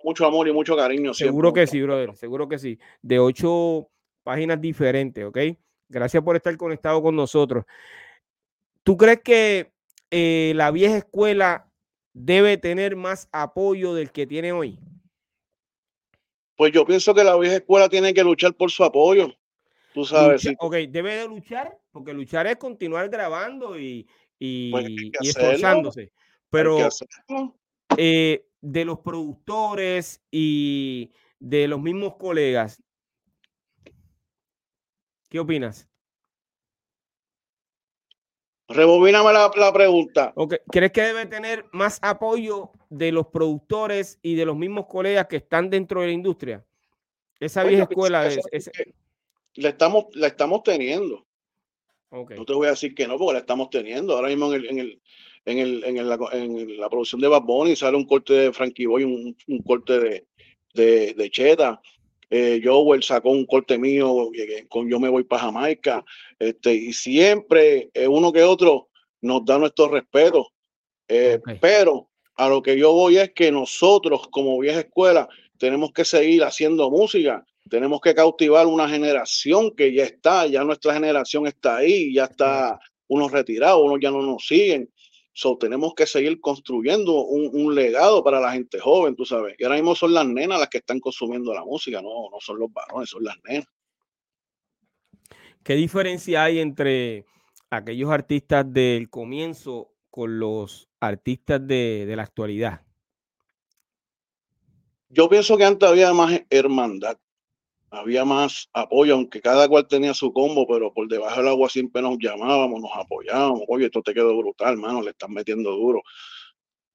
mucho 0.03 0.25
amor 0.25 0.47
y 0.47 0.53
mucho 0.53 0.75
cariño. 0.75 1.13
Seguro 1.13 1.53
que 1.53 1.67
sí, 1.67 1.81
brother. 1.81 2.15
Seguro 2.15 2.47
que 2.47 2.59
sí. 2.59 2.79
De 3.01 3.19
ocho 3.19 3.89
páginas 4.23 4.59
diferentes, 4.61 5.23
¿ok? 5.25 5.37
Gracias 5.89 6.23
por 6.23 6.35
estar 6.35 6.55
conectado 6.57 7.01
con 7.01 7.15
nosotros. 7.15 7.65
¿Tú 8.83 8.97
crees 8.97 9.21
que 9.21 9.71
eh, 10.09 10.53
la 10.55 10.71
vieja 10.71 10.97
escuela 10.97 11.71
debe 12.13 12.57
tener 12.57 12.95
más 12.95 13.29
apoyo 13.31 13.93
del 13.93 14.11
que 14.11 14.25
tiene 14.25 14.51
hoy? 14.51 14.79
Pues 16.55 16.71
yo 16.71 16.85
pienso 16.85 17.13
que 17.13 17.23
la 17.23 17.37
vieja 17.37 17.57
escuela 17.57 17.89
tiene 17.89 18.13
que 18.13 18.23
luchar 18.23 18.53
por 18.53 18.71
su 18.71 18.83
apoyo. 18.83 19.33
Tú 19.93 20.05
sabes. 20.05 20.47
Ok, 20.59 20.75
debe 20.89 21.15
de 21.15 21.27
luchar, 21.27 21.77
porque 21.91 22.13
luchar 22.13 22.47
es 22.47 22.55
continuar 22.57 23.09
grabando 23.09 23.77
y, 23.77 24.07
y, 24.39 24.71
pues 24.71 24.85
esforzándose. 25.21 26.11
Pero 26.49 26.77
eh, 27.97 28.45
de 28.61 28.85
los 28.85 28.99
productores 28.99 30.21
y 30.31 31.11
de 31.39 31.67
los 31.67 31.81
mismos 31.81 32.15
colegas, 32.17 32.81
¿qué 35.29 35.39
opinas? 35.39 35.87
Rebobíname 38.67 39.33
la, 39.33 39.51
la 39.55 39.73
pregunta. 39.73 40.33
¿Crees 40.71 40.91
que 40.91 41.01
debe 41.01 41.25
tener 41.25 41.65
más 41.73 41.99
apoyo 42.01 42.71
de 42.89 43.11
los 43.11 43.27
productores 43.27 44.17
y 44.21 44.35
de 44.35 44.45
los 44.45 44.55
mismos 44.55 44.85
colegas 44.87 45.27
que 45.27 45.37
están 45.37 45.69
dentro 45.69 46.01
de 46.01 46.07
la 46.07 46.13
industria? 46.13 46.65
Esa 47.39 47.63
vieja 47.63 47.83
escuela 47.83 48.27
es, 48.27 48.71
La, 49.55 49.69
estamos, 49.69 50.05
la 50.13 50.27
estamos 50.27 50.63
teniendo. 50.63 51.25
No 52.11 52.45
te 52.45 52.53
voy 52.53 52.67
a 52.67 52.71
decir 52.71 52.93
que 52.93 53.07
no, 53.07 53.17
porque 53.17 53.33
la 53.33 53.39
estamos 53.39 53.69
teniendo. 53.69 54.15
Ahora 54.15 54.27
mismo 54.27 54.53
en, 54.53 54.61
el, 54.61 54.69
en, 54.69 54.79
el, 54.79 55.01
en, 55.45 55.59
el, 55.59 55.83
en, 55.83 56.07
la, 56.07 56.17
en 56.33 56.77
la 56.77 56.89
producción 56.89 57.21
de 57.21 57.27
Bad 57.27 57.43
Bunny 57.43 57.75
sale 57.75 57.97
un 57.97 58.05
corte 58.05 58.33
de 58.33 58.53
Frankie 58.53 58.85
Boy, 58.85 59.03
un, 59.03 59.35
un 59.47 59.61
corte 59.63 59.99
de, 59.99 60.25
de, 60.73 61.13
de 61.13 61.31
Cheta. 61.31 61.81
Eh, 62.29 62.61
Joel 62.63 63.03
sacó 63.03 63.31
un 63.31 63.45
corte 63.45 63.77
mío 63.77 64.29
con 64.69 64.89
Yo 64.89 64.99
me 64.99 65.09
voy 65.09 65.25
para 65.25 65.43
Jamaica, 65.43 66.03
este, 66.39 66.73
y 66.73 66.93
siempre 66.93 67.89
eh, 67.93 68.07
uno 68.07 68.31
que 68.31 68.43
otro 68.43 68.87
nos 69.19 69.43
da 69.43 69.57
nuestro 69.57 69.89
respeto. 69.89 70.47
Eh, 71.09 71.39
pero 71.59 72.09
a 72.35 72.47
lo 72.47 72.61
que 72.61 72.77
yo 72.77 72.93
voy 72.93 73.17
es 73.17 73.33
que 73.33 73.51
nosotros 73.51 74.29
como 74.29 74.57
vieja 74.59 74.79
escuela 74.79 75.27
tenemos 75.57 75.91
que 75.91 76.05
seguir 76.05 76.43
haciendo 76.43 76.89
música, 76.89 77.45
tenemos 77.69 77.99
que 77.99 78.15
cautivar 78.15 78.65
una 78.65 78.87
generación 78.87 79.75
que 79.75 79.93
ya 79.93 80.05
está, 80.05 80.47
ya 80.47 80.63
nuestra 80.63 80.93
generación 80.93 81.47
está 81.47 81.77
ahí, 81.77 82.13
ya 82.13 82.23
está 82.25 82.79
unos 83.09 83.31
retirados, 83.31 83.83
unos 83.83 83.99
ya 84.01 84.09
no 84.09 84.21
nos 84.21 84.47
siguen. 84.47 84.89
So, 85.41 85.57
tenemos 85.57 85.95
que 85.95 86.05
seguir 86.05 86.39
construyendo 86.39 87.23
un, 87.23 87.73
legado 87.73 88.23
para 88.23 88.39
la 88.39 88.51
gente 88.51 88.79
joven, 88.79 89.15
tú 89.15 89.25
sabes. 89.25 89.55
Y 89.57 89.63
ahora 89.63 89.77
mismo 89.77 89.95
son 89.95 90.13
las 90.13 90.27
nenas 90.27 90.59
las 90.59 90.69
que 90.69 90.77
están 90.77 90.99
consumiendo 90.99 91.51
la 91.51 91.65
música, 91.65 91.99
no, 91.99 92.29
no 92.29 92.39
son 92.39 92.59
los 92.59 92.71
varones, 92.71 93.09
son 93.09 93.23
las 93.23 93.35
nenas. 93.45 93.65
¿Qué 95.63 95.73
diferencia 95.73 96.43
hay 96.43 96.59
entre 96.59 97.25
aquellos 97.71 98.11
artistas 98.11 98.71
del 98.71 99.09
comienzo 99.09 99.95
con 100.11 100.37
los 100.37 100.87
artistas 100.99 101.65
de, 101.65 102.05
de 102.05 102.15
la 102.15 102.21
actualidad? 102.21 102.81
Yo 105.09 105.27
pienso 105.27 105.57
que 105.57 105.65
antes 105.65 105.89
había 105.89 106.13
más 106.13 106.39
hermandad 106.51 107.17
había 107.91 108.23
más 108.23 108.69
apoyo, 108.73 109.13
aunque 109.15 109.41
cada 109.41 109.67
cual 109.67 109.85
tenía 109.87 110.13
su 110.13 110.31
combo, 110.31 110.65
pero 110.65 110.93
por 110.93 111.09
debajo 111.09 111.37
del 111.37 111.49
agua 111.49 111.69
siempre 111.69 112.01
nos 112.01 112.17
llamábamos, 112.19 112.81
nos 112.81 112.91
apoyábamos. 112.95 113.63
Oye, 113.67 113.87
esto 113.87 114.01
te 114.01 114.13
quedó 114.13 114.35
brutal, 114.37 114.77
mano, 114.77 115.01
le 115.01 115.11
están 115.11 115.33
metiendo 115.33 115.71
duro. 115.71 116.01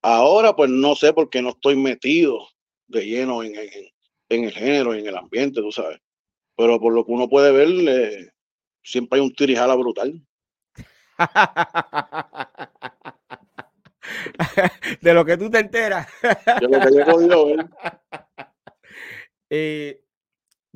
Ahora, 0.03 0.57
pues 0.57 0.71
no 0.71 0.95
sé 0.95 1.13
por 1.13 1.29
qué 1.29 1.43
no 1.43 1.51
estoy 1.51 1.77
metido 1.77 2.49
de 2.87 3.05
lleno 3.05 3.43
en, 3.43 3.55
el 4.29 4.53
género 4.53 4.95
en 4.95 5.07
el 5.07 5.17
ambiente, 5.17 5.61
tú 5.61 5.71
sabes. 5.71 6.01
Pero 6.57 6.81
por 6.81 6.95
lo 6.95 7.05
que 7.05 7.13
uno 7.13 7.29
puede 7.29 7.53
ver, 7.53 8.33
siempre 8.83 9.19
hay 9.19 9.27
un 9.27 9.35
tirijala 9.35 9.75
brutal. 9.75 10.19
de 15.03 15.15
lo 15.15 15.25
que 15.27 15.37
tú 15.37 15.51
te 15.51 15.59
enteras. 15.59 16.09
de 16.23 16.69
lo 16.69 16.81
que 16.81 16.95
yo 16.95 17.01
he 17.01 17.05
podido 17.05 17.47
ver. 17.47 17.69
Eh, 19.49 20.03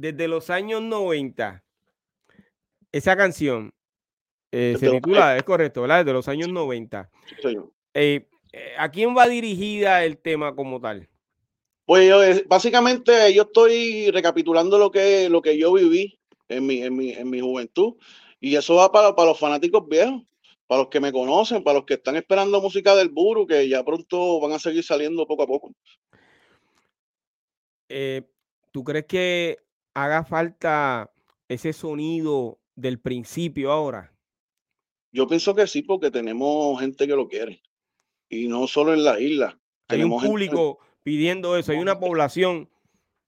desde 0.00 0.28
los 0.28 0.48
años 0.48 0.80
90, 0.80 1.62
esa 2.90 3.16
canción 3.16 3.72
eh, 4.50 4.76
se 4.80 4.90
titula, 4.90 5.36
es 5.36 5.42
correcto, 5.42 5.82
¿verdad? 5.82 5.98
Desde 5.98 6.14
los 6.14 6.26
años 6.26 6.48
90. 6.48 7.10
Eh, 7.92 8.26
eh, 8.52 8.74
¿A 8.78 8.90
quién 8.90 9.14
va 9.14 9.28
dirigida 9.28 10.02
el 10.04 10.16
tema 10.16 10.56
como 10.56 10.80
tal? 10.80 11.06
Pues 11.84 12.48
básicamente 12.48 13.34
yo 13.34 13.42
estoy 13.42 14.10
recapitulando 14.10 14.78
lo 14.78 14.90
que, 14.90 15.28
lo 15.28 15.42
que 15.42 15.58
yo 15.58 15.72
viví 15.74 16.18
en 16.48 16.66
mi, 16.66 16.82
en 16.82 16.96
mi, 16.96 17.10
en 17.10 17.28
mi 17.28 17.40
juventud 17.40 17.96
y 18.40 18.56
eso 18.56 18.76
va 18.76 18.90
para, 18.90 19.14
para 19.14 19.30
los 19.30 19.38
fanáticos 19.38 19.86
viejos, 19.86 20.22
para 20.66 20.82
los 20.82 20.88
que 20.88 21.00
me 21.00 21.12
conocen, 21.12 21.62
para 21.62 21.78
los 21.78 21.84
que 21.84 21.94
están 21.94 22.16
esperando 22.16 22.60
música 22.62 22.96
del 22.96 23.10
Buru, 23.10 23.46
que 23.46 23.68
ya 23.68 23.84
pronto 23.84 24.40
van 24.40 24.52
a 24.52 24.58
seguir 24.58 24.82
saliendo 24.82 25.26
poco 25.26 25.42
a 25.42 25.46
poco. 25.46 25.74
¿Tú 28.72 28.84
crees 28.84 29.06
que 29.06 29.58
haga 30.04 30.24
falta 30.24 31.10
ese 31.48 31.72
sonido 31.72 32.58
del 32.76 32.98
principio 32.98 33.72
ahora? 33.72 34.12
Yo 35.12 35.26
pienso 35.26 35.54
que 35.54 35.66
sí, 35.66 35.82
porque 35.82 36.10
tenemos 36.10 36.80
gente 36.80 37.06
que 37.06 37.16
lo 37.16 37.28
quiere. 37.28 37.62
Y 38.28 38.46
no 38.48 38.66
solo 38.66 38.94
en 38.94 39.04
la 39.04 39.18
isla. 39.18 39.58
Hay 39.88 40.04
un 40.04 40.20
público 40.20 40.78
pidiendo 41.02 41.56
eso, 41.56 41.72
hay 41.72 41.78
una 41.78 41.98
población. 41.98 42.68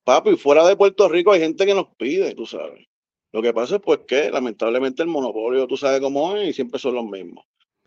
Papi, 0.04 0.36
fuera 0.36 0.66
de 0.66 0.76
Puerto 0.76 1.08
Rico 1.08 1.32
hay 1.32 1.40
gente 1.40 1.66
que 1.66 1.74
nos 1.74 1.88
pide, 1.96 2.34
tú 2.34 2.46
sabes. 2.46 2.86
Lo 3.32 3.42
que 3.42 3.52
pasa 3.52 3.76
es 3.76 3.82
pues 3.82 4.00
que 4.06 4.30
lamentablemente 4.30 5.02
el 5.02 5.08
monopolio, 5.08 5.66
tú 5.66 5.76
sabes 5.76 6.00
cómo 6.00 6.36
es, 6.36 6.50
y 6.50 6.52
siempre 6.52 6.78
son 6.78 6.94
los 6.94 7.04
mismos. 7.04 7.44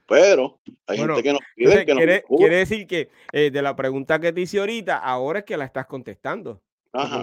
Pero 0.08 0.60
hay 0.88 0.98
gente 0.98 1.24
que 1.24 1.34
nos 1.34 1.42
pide. 1.56 1.86
que 1.86 1.94
quiere, 1.94 2.24
quiere, 2.24 2.56
decir 2.58 2.88
que 2.88 3.10
eh, 3.32 3.50
de 3.52 3.62
la 3.62 3.76
pregunta 3.76 4.20
que 4.20 4.34
te 4.34 4.42
hice 4.42 4.60
ahorita, 4.60 4.98
ahora 4.98 5.40
es 5.40 5.46
que 5.46 5.58
la 5.58 5.66
estás 5.66 5.86
contestando. 5.88 6.62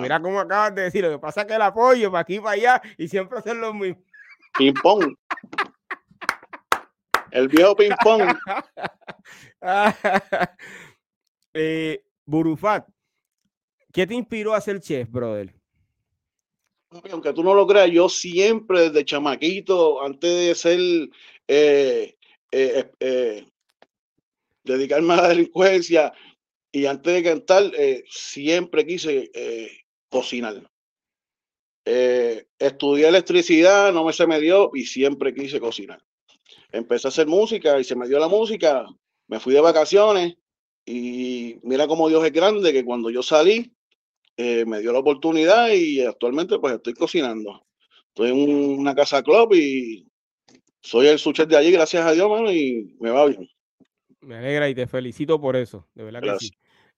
Mira 0.01 0.21
cómo 0.21 0.41
acabas 0.41 0.75
de 0.75 0.83
decir, 0.83 1.03
lo 1.03 1.11
que 1.11 1.19
pasa 1.19 1.43
es 1.43 1.47
que 1.47 1.55
el 1.55 1.63
apoyo 1.63 2.11
para 2.11 2.23
aquí 2.23 2.37
y 2.37 2.41
para 2.41 2.51
allá 2.53 2.83
y 2.99 3.09
siempre 3.09 3.41
son 3.43 3.61
los 3.61 3.75
mismos. 3.75 4.05
Ping 4.59 4.75
pong. 4.83 5.15
el 7.31 7.49
viejo 7.49 7.75
ping 7.77 7.93
pong. 8.03 8.37
eh, 11.55 12.05
Burufat, 12.27 12.87
¿qué 13.93 14.07
te 14.07 14.15
inspiró 14.15 14.55
a 14.55 14.61
ser 14.61 14.81
chef, 14.81 15.11
brother? 15.11 15.55
Aunque 17.11 17.33
tú 17.33 17.43
no 17.43 17.55
lo 17.55 17.67
creas, 17.67 17.91
yo 17.91 18.09
siempre 18.09 18.91
desde 18.91 19.05
chamaquito, 19.05 20.03
antes 20.03 20.31
de 20.31 20.55
ser 20.55 20.79
eh, 21.49 22.17
eh, 22.51 22.91
eh, 23.01 23.47
dedicarme 24.63 25.15
a 25.15 25.23
la 25.23 25.29
delincuencia 25.29 26.13
y 26.73 26.87
antes 26.87 27.13
de 27.13 27.23
cantar, 27.23 27.71
siempre 28.09 28.87
quise 28.87 29.31
cocinar. 30.09 30.63
estudié 31.85 33.09
electricidad, 33.09 33.93
no 33.93 34.05
me 34.05 34.13
se 34.13 34.27
me 34.27 34.41
dio 34.41 34.71
y 34.75 34.87
siempre 34.87 35.35
quise 35.35 35.61
cocinar. 35.61 36.03
Empecé 36.73 37.07
a 37.07 37.11
hacer 37.11 37.27
música 37.27 37.79
y 37.79 37.85
se 37.85 37.95
me 37.95 38.09
dio 38.09 38.19
la 38.19 38.29
música, 38.29 38.87
me 39.29 39.39
fui 39.39 39.53
de 39.53 39.61
vacaciones 39.61 40.37
y 40.85 41.59
mira 41.63 41.87
cómo 41.87 42.09
Dios 42.09 42.25
es 42.25 42.33
grande, 42.33 42.73
que 42.73 42.85
cuando 42.85 43.11
yo 43.11 43.23
salí, 43.23 43.73
eh, 44.37 44.65
me 44.65 44.81
dio 44.81 44.93
la 44.93 44.99
oportunidad 44.99 45.71
y 45.71 46.01
actualmente 46.01 46.59
pues 46.59 46.75
estoy 46.75 46.95
cocinando. 46.95 47.65
Estoy 48.09 48.31
en 48.31 48.79
una 48.79 48.95
casa 48.95 49.23
club 49.23 49.55
y 49.55 50.07
soy 50.81 51.07
el 51.07 51.19
sucher 51.19 51.47
de 51.47 51.57
allí, 51.57 51.71
gracias 51.71 52.05
a 52.05 52.13
Dios, 52.13 52.29
mano, 52.29 52.53
y 52.53 52.97
me 52.99 53.11
va 53.11 53.27
bien. 53.27 53.49
Me 54.21 54.37
alegra 54.37 54.69
y 54.69 54.75
te 54.75 54.87
felicito 54.87 55.41
por 55.41 55.57
eso, 55.57 55.89
de 55.95 56.05
verdad 56.05 56.23
que 56.23 56.47
sí. 56.47 56.51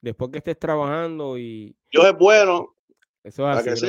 Después 0.04 0.30
que 0.30 0.36
estés 0.36 0.58
trabajando 0.58 1.38
y... 1.38 1.74
Dios 1.90 2.04
es 2.04 2.18
bueno. 2.18 2.76
Eso 3.22 3.50
es 3.50 3.66
así. 3.66 3.86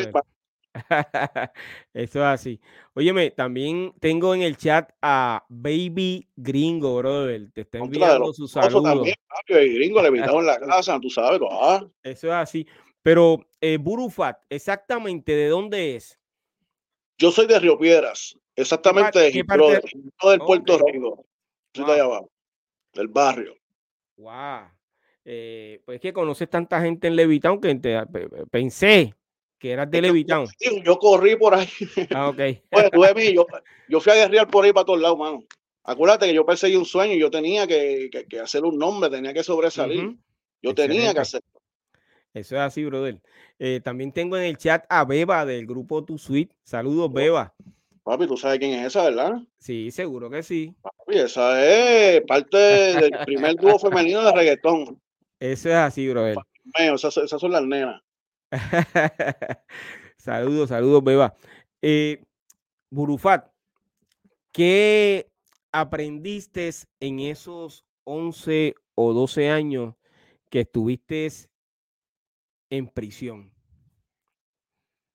Eso 1.93 2.19
es 2.19 2.25
así. 2.25 2.62
Óyeme, 2.93 3.32
también 3.32 3.93
tengo 3.99 4.34
en 4.34 4.41
el 4.41 4.56
chat 4.56 4.91
a 5.01 5.45
Baby 5.49 6.30
Gringo, 6.38 6.95
brother. 6.95 7.51
Te 7.51 7.62
está 7.62 7.80
enviando 7.80 8.32
sus 8.32 8.49
saludos. 8.49 8.84
También, 8.84 9.75
Gringo, 9.75 10.01
le 10.01 10.08
invitamos 10.08 10.39
en 10.39 10.45
la 10.45 10.58
casa, 10.65 10.97
tú 11.01 11.10
sabes. 11.10 11.41
Ah. 11.51 11.86
Eso 12.01 12.28
es 12.28 12.34
así. 12.34 12.65
Pero 13.01 13.45
eh, 13.60 13.75
Burufat, 13.78 14.41
exactamente 14.49 15.34
de 15.34 15.49
dónde 15.49 15.97
es? 15.97 16.17
Yo 17.17 17.30
soy 17.30 17.45
de 17.45 17.60
Río 17.60 17.78
Piedras, 17.78 18.39
exactamente 18.56 19.19
de 19.19 19.32
del 19.32 20.39
Puerto 20.39 20.78
Rico. 20.78 21.25
Wow. 21.78 21.91
allá 21.91 22.04
abajo, 22.04 22.32
del 22.93 23.10
barrio. 23.10 23.54
Wow. 24.15 24.75
Eh, 25.25 25.81
pues 25.83 25.95
es 25.95 26.01
que 26.01 26.13
conoces 26.13 26.47
tanta 26.49 26.79
gente 26.81 27.07
en 27.07 27.15
Levitown 27.15 27.59
que 27.59 27.75
pensé 28.51 29.15
que 29.57 29.71
eras 29.71 29.89
de 29.89 30.01
Levitown. 30.01 30.47
Yo 30.85 30.99
corrí 30.99 31.35
por 31.35 31.55
ahí. 31.55 31.67
Ah, 32.13 32.29
ok. 32.29 32.39
yo, 33.33 33.47
yo, 33.89 33.99
fui 33.99 34.11
a 34.11 34.15
guerrear 34.15 34.47
por 34.47 34.63
ahí 34.63 34.71
para 34.71 34.85
todos 34.85 35.01
lados, 35.01 35.17
mano. 35.17 35.43
Acuérdate 35.83 36.25
que 36.25 36.33
yo 36.33 36.45
perseguí 36.45 36.75
un 36.75 36.85
sueño 36.85 37.13
y 37.13 37.19
yo 37.19 37.29
tenía 37.29 37.67
que, 37.67 38.09
que, 38.27 38.39
hacer 38.39 38.63
un 38.63 38.77
nombre, 38.77 39.07
tenía 39.09 39.33
que 39.33 39.43
sobresalir. 39.43 40.15
Yo 40.61 40.73
tenía 40.73 41.13
que 41.13 41.19
hacerlo. 41.19 41.47
Eso 42.33 42.55
es 42.55 42.61
así, 42.61 42.83
brother. 42.83 43.21
Eh, 43.59 43.81
también 43.83 44.11
tengo 44.11 44.35
en 44.35 44.43
el 44.43 44.57
chat 44.57 44.83
a 44.89 45.05
Beba 45.05 45.45
del 45.45 45.67
grupo 45.67 46.03
Tu 46.03 46.17
Suite. 46.17 46.55
Saludos, 46.63 47.13
Beba. 47.13 47.53
Papi, 48.03 48.25
tú 48.27 48.35
sabes 48.35 48.57
quién 48.59 48.73
es 48.73 48.88
esa, 48.88 49.03
¿verdad? 49.03 49.33
Sí, 49.59 49.91
seguro 49.91 50.29
que 50.29 50.41
sí. 50.41 50.73
Papi, 50.81 51.19
esa 51.19 51.63
es 51.63 52.21
parte 52.27 52.57
del 52.57 53.11
primer 53.23 53.55
dúo 53.55 53.77
femenino 53.77 54.23
de 54.23 54.31
reggaetón. 54.31 54.99
Eso 55.51 55.69
es 55.69 55.75
así, 55.75 56.10
brother. 56.10 56.38
esas, 56.73 57.13
son 57.13 57.51
las 57.51 57.63
nenas. 57.63 58.01
saludos, 60.17 60.69
saludos, 60.69 61.03
Beba. 61.03 61.36
Eh, 61.81 62.23
Burufat, 62.89 63.51
¿qué 64.51 65.29
aprendiste 65.71 66.71
en 66.99 67.19
esos 67.19 67.86
11 68.05 68.75
o 68.95 69.13
12 69.13 69.49
años 69.49 69.95
que 70.49 70.62
estuviste 70.62 71.29
en 72.69 72.88
prisión? 72.88 73.53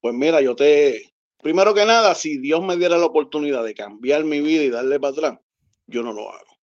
Pues 0.01 0.15
mira, 0.15 0.41
yo 0.41 0.55
te, 0.55 1.13
primero 1.43 1.75
que 1.75 1.85
nada, 1.85 2.15
si 2.15 2.39
Dios 2.39 2.63
me 2.63 2.77
diera 2.77 2.99
la 2.99 3.07
oportunidad 3.07 3.65
de 3.65 3.75
cambiar 3.75 4.25
mi 4.25 4.41
vida 4.41 4.63
y 4.63 4.71
darle 4.71 5.01
para 5.01 5.13
atrás, 5.13 5.39
yo 5.87 6.03
no 6.03 6.13
lo 6.13 6.31
hago. 6.31 6.57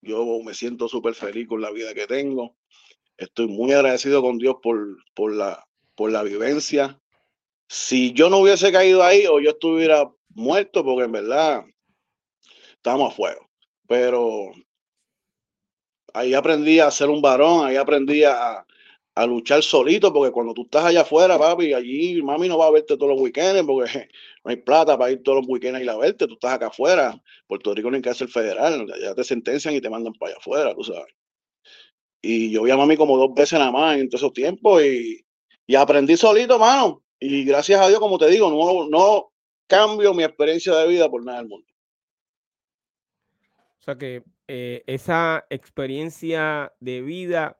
Yo 0.00 0.40
me 0.44 0.54
siento 0.54 0.88
súper 0.88 1.14
feliz 1.14 1.48
con 1.48 1.60
la 1.60 1.70
vida 1.70 1.94
que 1.94 2.06
tengo. 2.06 2.56
Estoy 3.24 3.48
muy 3.48 3.72
agradecido 3.72 4.20
con 4.22 4.38
Dios 4.38 4.56
por, 4.62 4.96
por, 5.14 5.32
la, 5.32 5.64
por 5.94 6.10
la 6.10 6.22
vivencia. 6.22 7.00
Si 7.68 8.12
yo 8.12 8.28
no 8.28 8.38
hubiese 8.38 8.72
caído 8.72 9.02
ahí 9.02 9.26
o 9.26 9.40
yo 9.40 9.50
estuviera 9.50 10.10
muerto, 10.30 10.84
porque 10.84 11.04
en 11.04 11.12
verdad 11.12 11.64
estamos 12.74 13.12
a 13.12 13.16
fuego. 13.16 13.48
Pero 13.86 14.52
ahí 16.14 16.34
aprendí 16.34 16.80
a 16.80 16.90
ser 16.90 17.08
un 17.08 17.22
varón, 17.22 17.66
ahí 17.66 17.76
aprendí 17.76 18.24
a, 18.24 18.66
a 19.14 19.26
luchar 19.26 19.62
solito, 19.62 20.12
porque 20.12 20.32
cuando 20.32 20.54
tú 20.54 20.62
estás 20.62 20.86
allá 20.86 21.02
afuera, 21.02 21.38
papi, 21.38 21.74
allí 21.74 22.22
mami 22.22 22.48
no 22.48 22.58
va 22.58 22.66
a 22.66 22.70
verte 22.70 22.96
todos 22.96 23.12
los 23.12 23.20
weekends, 23.20 23.62
porque 23.64 24.08
no 24.44 24.50
hay 24.50 24.56
plata 24.56 24.98
para 24.98 25.12
ir 25.12 25.22
todos 25.22 25.38
los 25.38 25.48
weekends 25.48 25.78
a 25.78 25.82
ir 25.82 25.90
a 25.90 25.96
verte, 25.96 26.26
tú 26.26 26.34
estás 26.34 26.54
acá 26.54 26.68
afuera, 26.68 27.20
Puerto 27.46 27.74
Rico 27.74 27.90
no 27.90 27.96
hay 27.96 28.02
cárcel 28.02 28.28
federal, 28.28 28.86
ya 29.00 29.14
te 29.14 29.24
sentencian 29.24 29.74
y 29.74 29.80
te 29.80 29.90
mandan 29.90 30.14
para 30.14 30.32
allá 30.32 30.38
afuera, 30.38 30.74
tú 30.74 30.84
sabes. 30.84 31.12
Y 32.22 32.52
yo 32.52 32.62
vi 32.62 32.70
a 32.70 32.76
mami 32.76 32.96
como 32.96 33.18
dos 33.18 33.34
veces 33.34 33.58
nada 33.58 33.72
más 33.72 33.98
en 33.98 34.08
todos 34.08 34.22
esos 34.22 34.32
tiempos 34.32 34.82
y, 34.82 35.24
y 35.66 35.74
aprendí 35.74 36.16
solito, 36.16 36.58
mano. 36.58 37.02
Y 37.18 37.44
gracias 37.44 37.80
a 37.80 37.88
Dios, 37.88 38.00
como 38.00 38.16
te 38.16 38.28
digo, 38.28 38.48
no, 38.48 38.88
no 38.88 39.32
cambio 39.66 40.14
mi 40.14 40.22
experiencia 40.22 40.74
de 40.76 40.88
vida 40.88 41.10
por 41.10 41.24
nada 41.24 41.38
del 41.38 41.48
mundo. 41.48 41.66
O 43.80 43.84
sea 43.84 43.96
que 43.96 44.22
eh, 44.46 44.84
esa 44.86 45.44
experiencia 45.50 46.72
de 46.78 47.02
vida 47.02 47.58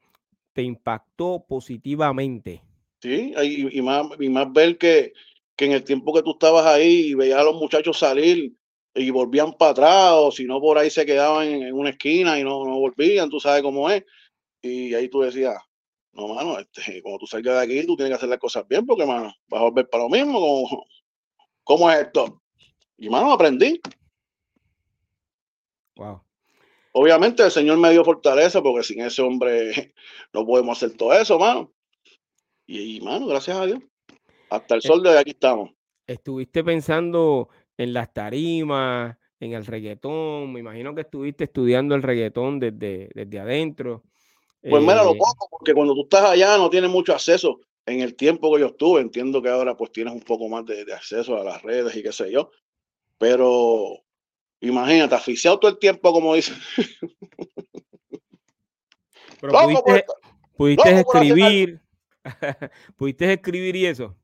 te 0.52 0.62
impactó 0.62 1.44
positivamente. 1.48 2.62
Sí, 3.00 3.34
y, 3.42 3.78
y, 3.78 3.82
más, 3.82 4.06
y 4.20 4.28
más 4.28 4.52
ver 4.52 4.78
que, 4.78 5.12
que 5.56 5.64
en 5.64 5.72
el 5.72 5.82
tiempo 5.82 6.12
que 6.12 6.22
tú 6.22 6.32
estabas 6.32 6.66
ahí 6.66 7.08
y 7.08 7.14
veías 7.14 7.40
a 7.40 7.44
los 7.44 7.56
muchachos 7.56 7.98
salir 7.98 8.52
y 8.94 9.10
volvían 9.10 9.54
para 9.54 9.70
atrás, 9.70 10.12
o 10.14 10.30
si 10.30 10.44
no 10.44 10.60
por 10.60 10.78
ahí 10.78 10.90
se 10.90 11.06
quedaban 11.06 11.48
en, 11.48 11.74
una 11.74 11.90
esquina 11.90 12.38
y 12.38 12.44
no, 12.44 12.64
no, 12.64 12.78
volvían, 12.78 13.30
tú 13.30 13.40
sabes 13.40 13.62
cómo 13.62 13.90
es. 13.90 14.04
Y 14.62 14.94
ahí 14.94 15.08
tú 15.08 15.20
decías, 15.20 15.56
no, 16.12 16.28
mano, 16.28 16.58
este, 16.58 17.02
como 17.02 17.18
tú 17.18 17.26
salgas 17.26 17.56
de 17.56 17.62
aquí, 17.62 17.86
tú 17.86 17.96
tienes 17.96 18.10
que 18.10 18.16
hacer 18.16 18.28
las 18.28 18.38
cosas 18.38 18.66
bien, 18.68 18.86
porque, 18.86 19.04
mano, 19.04 19.34
vas 19.48 19.60
a 19.60 19.64
volver 19.64 19.88
para 19.88 20.04
lo 20.04 20.10
mismo. 20.10 20.40
¿Cómo, 20.40 20.86
cómo 21.64 21.90
es 21.90 22.00
esto? 22.00 22.42
Y, 22.96 23.10
mano, 23.10 23.32
aprendí. 23.32 23.80
Wow. 25.96 26.22
Obviamente 26.92 27.42
el 27.42 27.50
Señor 27.50 27.78
me 27.78 27.90
dio 27.90 28.04
fortaleza 28.04 28.62
porque 28.62 28.82
sin 28.82 29.00
ese 29.00 29.22
hombre 29.22 29.94
no 30.32 30.46
podemos 30.46 30.76
hacer 30.76 30.96
todo 30.96 31.12
eso, 31.14 31.38
mano. 31.38 31.72
Y, 32.66 33.00
mano, 33.00 33.26
gracias 33.26 33.56
a 33.56 33.66
Dios. 33.66 33.80
Hasta 34.50 34.74
el 34.74 34.78
eh, 34.78 34.86
sol 34.86 35.02
de 35.02 35.10
hoy 35.10 35.16
aquí 35.16 35.30
estamos. 35.30 35.70
Estuviste 36.06 36.62
pensando 36.62 37.48
en 37.78 37.94
las 37.94 38.12
tarimas, 38.12 39.16
en 39.40 39.54
el 39.54 39.64
reggaetón. 39.64 40.52
Me 40.52 40.60
imagino 40.60 40.94
que 40.94 41.00
estuviste 41.00 41.44
estudiando 41.44 41.94
el 41.94 42.02
reggaetón 42.02 42.60
desde, 42.60 43.08
desde 43.14 43.40
adentro. 43.40 44.04
Pues 44.62 44.82
mira, 44.82 45.02
lo 45.02 45.12
eh, 45.12 45.18
poco, 45.18 45.48
porque 45.50 45.74
cuando 45.74 45.94
tú 45.94 46.02
estás 46.02 46.24
allá 46.24 46.56
no 46.56 46.70
tienes 46.70 46.90
mucho 46.90 47.12
acceso. 47.12 47.60
En 47.84 48.00
el 48.00 48.14
tiempo 48.14 48.54
que 48.54 48.60
yo 48.60 48.66
estuve, 48.68 49.00
entiendo 49.00 49.42
que 49.42 49.48
ahora 49.48 49.76
pues 49.76 49.90
tienes 49.90 50.14
un 50.14 50.20
poco 50.20 50.48
más 50.48 50.64
de, 50.64 50.84
de 50.84 50.94
acceso 50.94 51.36
a 51.36 51.42
las 51.42 51.62
redes 51.62 51.96
y 51.96 52.02
qué 52.02 52.12
sé 52.12 52.30
yo. 52.30 52.50
Pero 53.18 54.02
Imagínate, 54.62 55.14
asfixiado 55.16 55.58
todo 55.58 55.72
el 55.72 55.78
tiempo, 55.78 56.12
como 56.12 56.34
dice. 56.36 56.52
Pero 59.40 59.52
pudiste, 60.56 61.00
escribir, 61.00 61.80
pudiste 62.96 63.32
escribir 63.32 63.74
y 63.74 63.86
eso. 63.86 64.16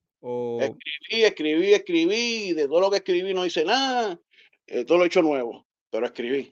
Escribí, 0.61 1.25
escribí, 1.25 1.75
escribí, 1.75 2.53
de 2.53 2.69
todo 2.69 2.83
lo 2.83 2.91
que 2.91 2.99
escribí 2.99 3.35
no 3.35 3.45
hice 3.45 3.65
nada, 3.65 4.21
eh, 4.69 4.85
todo 4.85 4.99
lo 4.99 5.05
he 5.05 5.09
hecho 5.09 5.23
nuevo, 5.23 5.67
pero 5.91 6.07
escribí. 6.07 6.49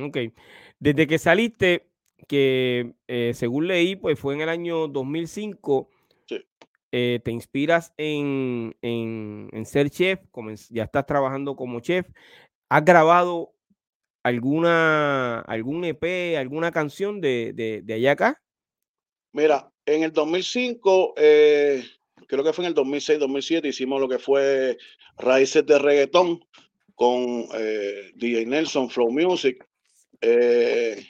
Ok. 0.00 0.18
Desde 0.78 1.08
que 1.08 1.18
saliste, 1.18 1.88
que 2.26 2.94
eh, 3.06 3.32
según 3.34 3.68
leí, 3.68 3.96
pues 3.96 4.18
fue 4.18 4.34
en 4.34 4.40
el 4.40 4.48
año 4.48 4.88
2005, 4.88 5.88
eh, 6.90 7.20
te 7.22 7.30
inspiras 7.30 7.92
en, 7.98 8.74
en, 8.82 9.66
ser 9.66 9.90
chef, 9.90 10.20
ya 10.70 10.84
estás 10.84 11.06
trabajando 11.06 11.54
como 11.54 11.80
chef, 11.80 12.06
¿has 12.70 12.84
grabado 12.84 13.52
alguna, 14.22 15.40
algún 15.40 15.84
EP, 15.84 16.36
alguna 16.38 16.72
canción 16.72 17.20
de, 17.20 17.52
de, 17.54 17.82
de 17.82 17.94
allá 17.94 18.12
acá? 18.12 18.42
Mira, 19.32 19.70
en 19.86 20.02
el 20.02 20.12
2005, 20.12 21.14
eh, 21.16 21.84
creo 22.26 22.44
que 22.44 22.52
fue 22.52 22.64
en 22.64 22.68
el 22.68 22.74
2006, 22.74 23.18
2007, 23.18 23.68
hicimos 23.68 24.00
lo 24.00 24.08
que 24.08 24.18
fue 24.18 24.76
Raíces 25.16 25.64
de 25.66 25.78
Reggaetón 25.78 26.44
con 26.94 27.46
eh, 27.54 28.12
DJ 28.16 28.46
Nelson, 28.46 28.90
Flow 28.90 29.10
Music, 29.10 29.64
eh, 30.20 31.04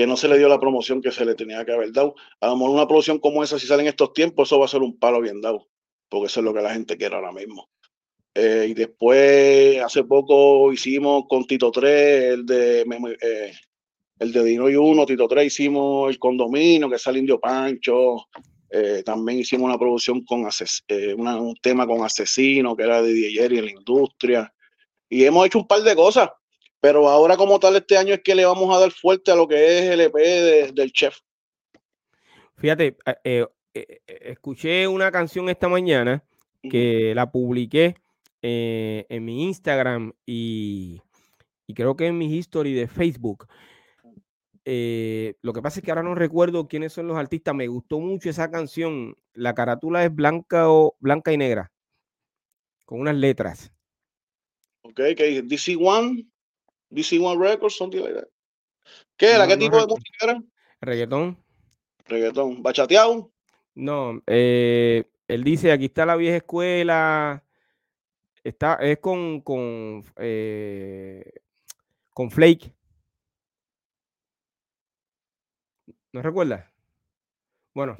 que 0.00 0.06
no 0.06 0.16
se 0.16 0.28
le 0.28 0.38
dio 0.38 0.48
la 0.48 0.58
promoción 0.58 1.02
que 1.02 1.12
se 1.12 1.26
le 1.26 1.34
tenía 1.34 1.62
que 1.62 1.72
haber 1.72 1.92
dado. 1.92 2.14
A 2.40 2.46
lo 2.46 2.56
mejor 2.56 2.70
una 2.70 2.88
producción 2.88 3.18
como 3.18 3.44
esa, 3.44 3.58
si 3.58 3.66
sale 3.66 3.82
en 3.82 3.88
estos 3.88 4.14
tiempos, 4.14 4.48
eso 4.48 4.58
va 4.58 4.64
a 4.64 4.68
ser 4.68 4.80
un 4.80 4.98
palo 4.98 5.20
bien 5.20 5.42
dado, 5.42 5.68
porque 6.08 6.28
eso 6.28 6.40
es 6.40 6.44
lo 6.44 6.54
que 6.54 6.62
la 6.62 6.72
gente 6.72 6.96
quiere 6.96 7.16
ahora 7.16 7.32
mismo. 7.32 7.68
y 8.34 8.72
después, 8.72 9.78
hace 9.82 10.04
poco 10.04 10.72
hicimos 10.72 11.24
con 11.28 11.46
Tito 11.46 11.70
3, 11.70 12.32
el 12.32 12.46
de 12.46 12.80
el 14.20 14.32
de 14.32 14.42
Dino 14.42 14.70
y 14.70 14.76
Uno, 14.76 15.04
Tito 15.04 15.28
3, 15.28 15.44
hicimos 15.44 16.08
el 16.08 16.18
condominio, 16.18 16.88
que 16.88 16.98
sale 16.98 17.18
Indio 17.18 17.38
Pancho. 17.38 18.26
Eh, 18.70 19.02
también 19.04 19.40
hicimos 19.40 19.66
una 19.66 19.78
producción 19.78 20.24
con 20.24 20.48
eh, 20.88 21.14
un 21.14 21.56
tema 21.60 21.86
con 21.86 22.02
Asesino, 22.02 22.74
que 22.74 22.84
era 22.84 23.02
de 23.02 23.12
DJ 23.12 23.44
en 23.44 23.64
la 23.66 23.70
industria. 23.70 24.50
Y 25.10 25.24
hemos 25.24 25.44
hecho 25.44 25.58
un 25.58 25.66
par 25.66 25.82
de 25.82 25.94
cosas. 25.94 26.30
Pero 26.80 27.08
ahora, 27.08 27.36
como 27.36 27.60
tal, 27.60 27.76
este 27.76 27.96
año 27.96 28.14
es 28.14 28.22
que 28.22 28.34
le 28.34 28.44
vamos 28.44 28.74
a 28.74 28.80
dar 28.80 28.90
fuerte 28.90 29.30
a 29.30 29.36
lo 29.36 29.46
que 29.46 29.78
es 29.78 29.84
el 29.90 30.00
EP 30.00 30.72
del 30.72 30.92
chef. 30.92 31.18
Fíjate, 32.56 32.96
eh, 33.24 33.46
escuché 34.06 34.88
una 34.88 35.10
canción 35.10 35.48
esta 35.48 35.68
mañana 35.68 36.24
que 36.62 37.14
la 37.14 37.30
publiqué 37.30 37.96
en 38.42 39.24
mi 39.24 39.44
Instagram 39.44 40.12
y, 40.26 41.00
y 41.66 41.74
creo 41.74 41.96
que 41.96 42.06
en 42.06 42.18
mi 42.18 42.34
history 42.34 42.74
de 42.74 42.88
Facebook. 42.88 43.46
Eh, 44.64 45.36
lo 45.42 45.52
que 45.52 45.62
pasa 45.62 45.80
es 45.80 45.84
que 45.84 45.90
ahora 45.90 46.02
no 46.02 46.14
recuerdo 46.14 46.68
quiénes 46.68 46.92
son 46.92 47.06
los 47.06 47.16
artistas. 47.16 47.54
Me 47.54 47.68
gustó 47.68 48.00
mucho 48.00 48.28
esa 48.28 48.50
canción. 48.50 49.16
La 49.34 49.54
carátula 49.54 50.04
es 50.04 50.14
blanca 50.14 50.68
o 50.70 50.96
blanca 50.98 51.32
y 51.32 51.36
negra, 51.36 51.72
con 52.84 53.00
unas 53.00 53.16
letras. 53.16 53.72
Ok, 54.82 55.00
que 55.16 55.42
DC 55.44 55.76
One, 55.76 56.26
DC 56.90 57.18
One 57.20 57.38
Records, 57.40 57.76
something 57.76 58.00
like 58.02 58.14
that. 58.14 58.28
¿Qué 59.16 59.32
era? 59.32 59.46
¿Qué 59.46 59.56
tipo 59.56 59.78
de 59.78 59.86
música 59.86 60.24
era? 60.24 60.42
Reggaetón. 60.80 61.38
Reggaetón. 62.06 62.62
¿Bachateado? 62.62 63.30
No, 63.74 64.20
eh, 64.26 65.04
él 65.28 65.44
dice, 65.44 65.72
aquí 65.72 65.86
está 65.86 66.04
la 66.04 66.16
vieja 66.16 66.38
escuela. 66.38 67.44
Está, 68.42 68.74
es 68.76 68.98
con, 68.98 69.40
con, 69.42 70.04
eh, 70.16 71.24
con 72.12 72.30
Flake. 72.30 72.74
¿No 76.12 76.22
recuerdas? 76.22 76.68
Bueno, 77.74 77.98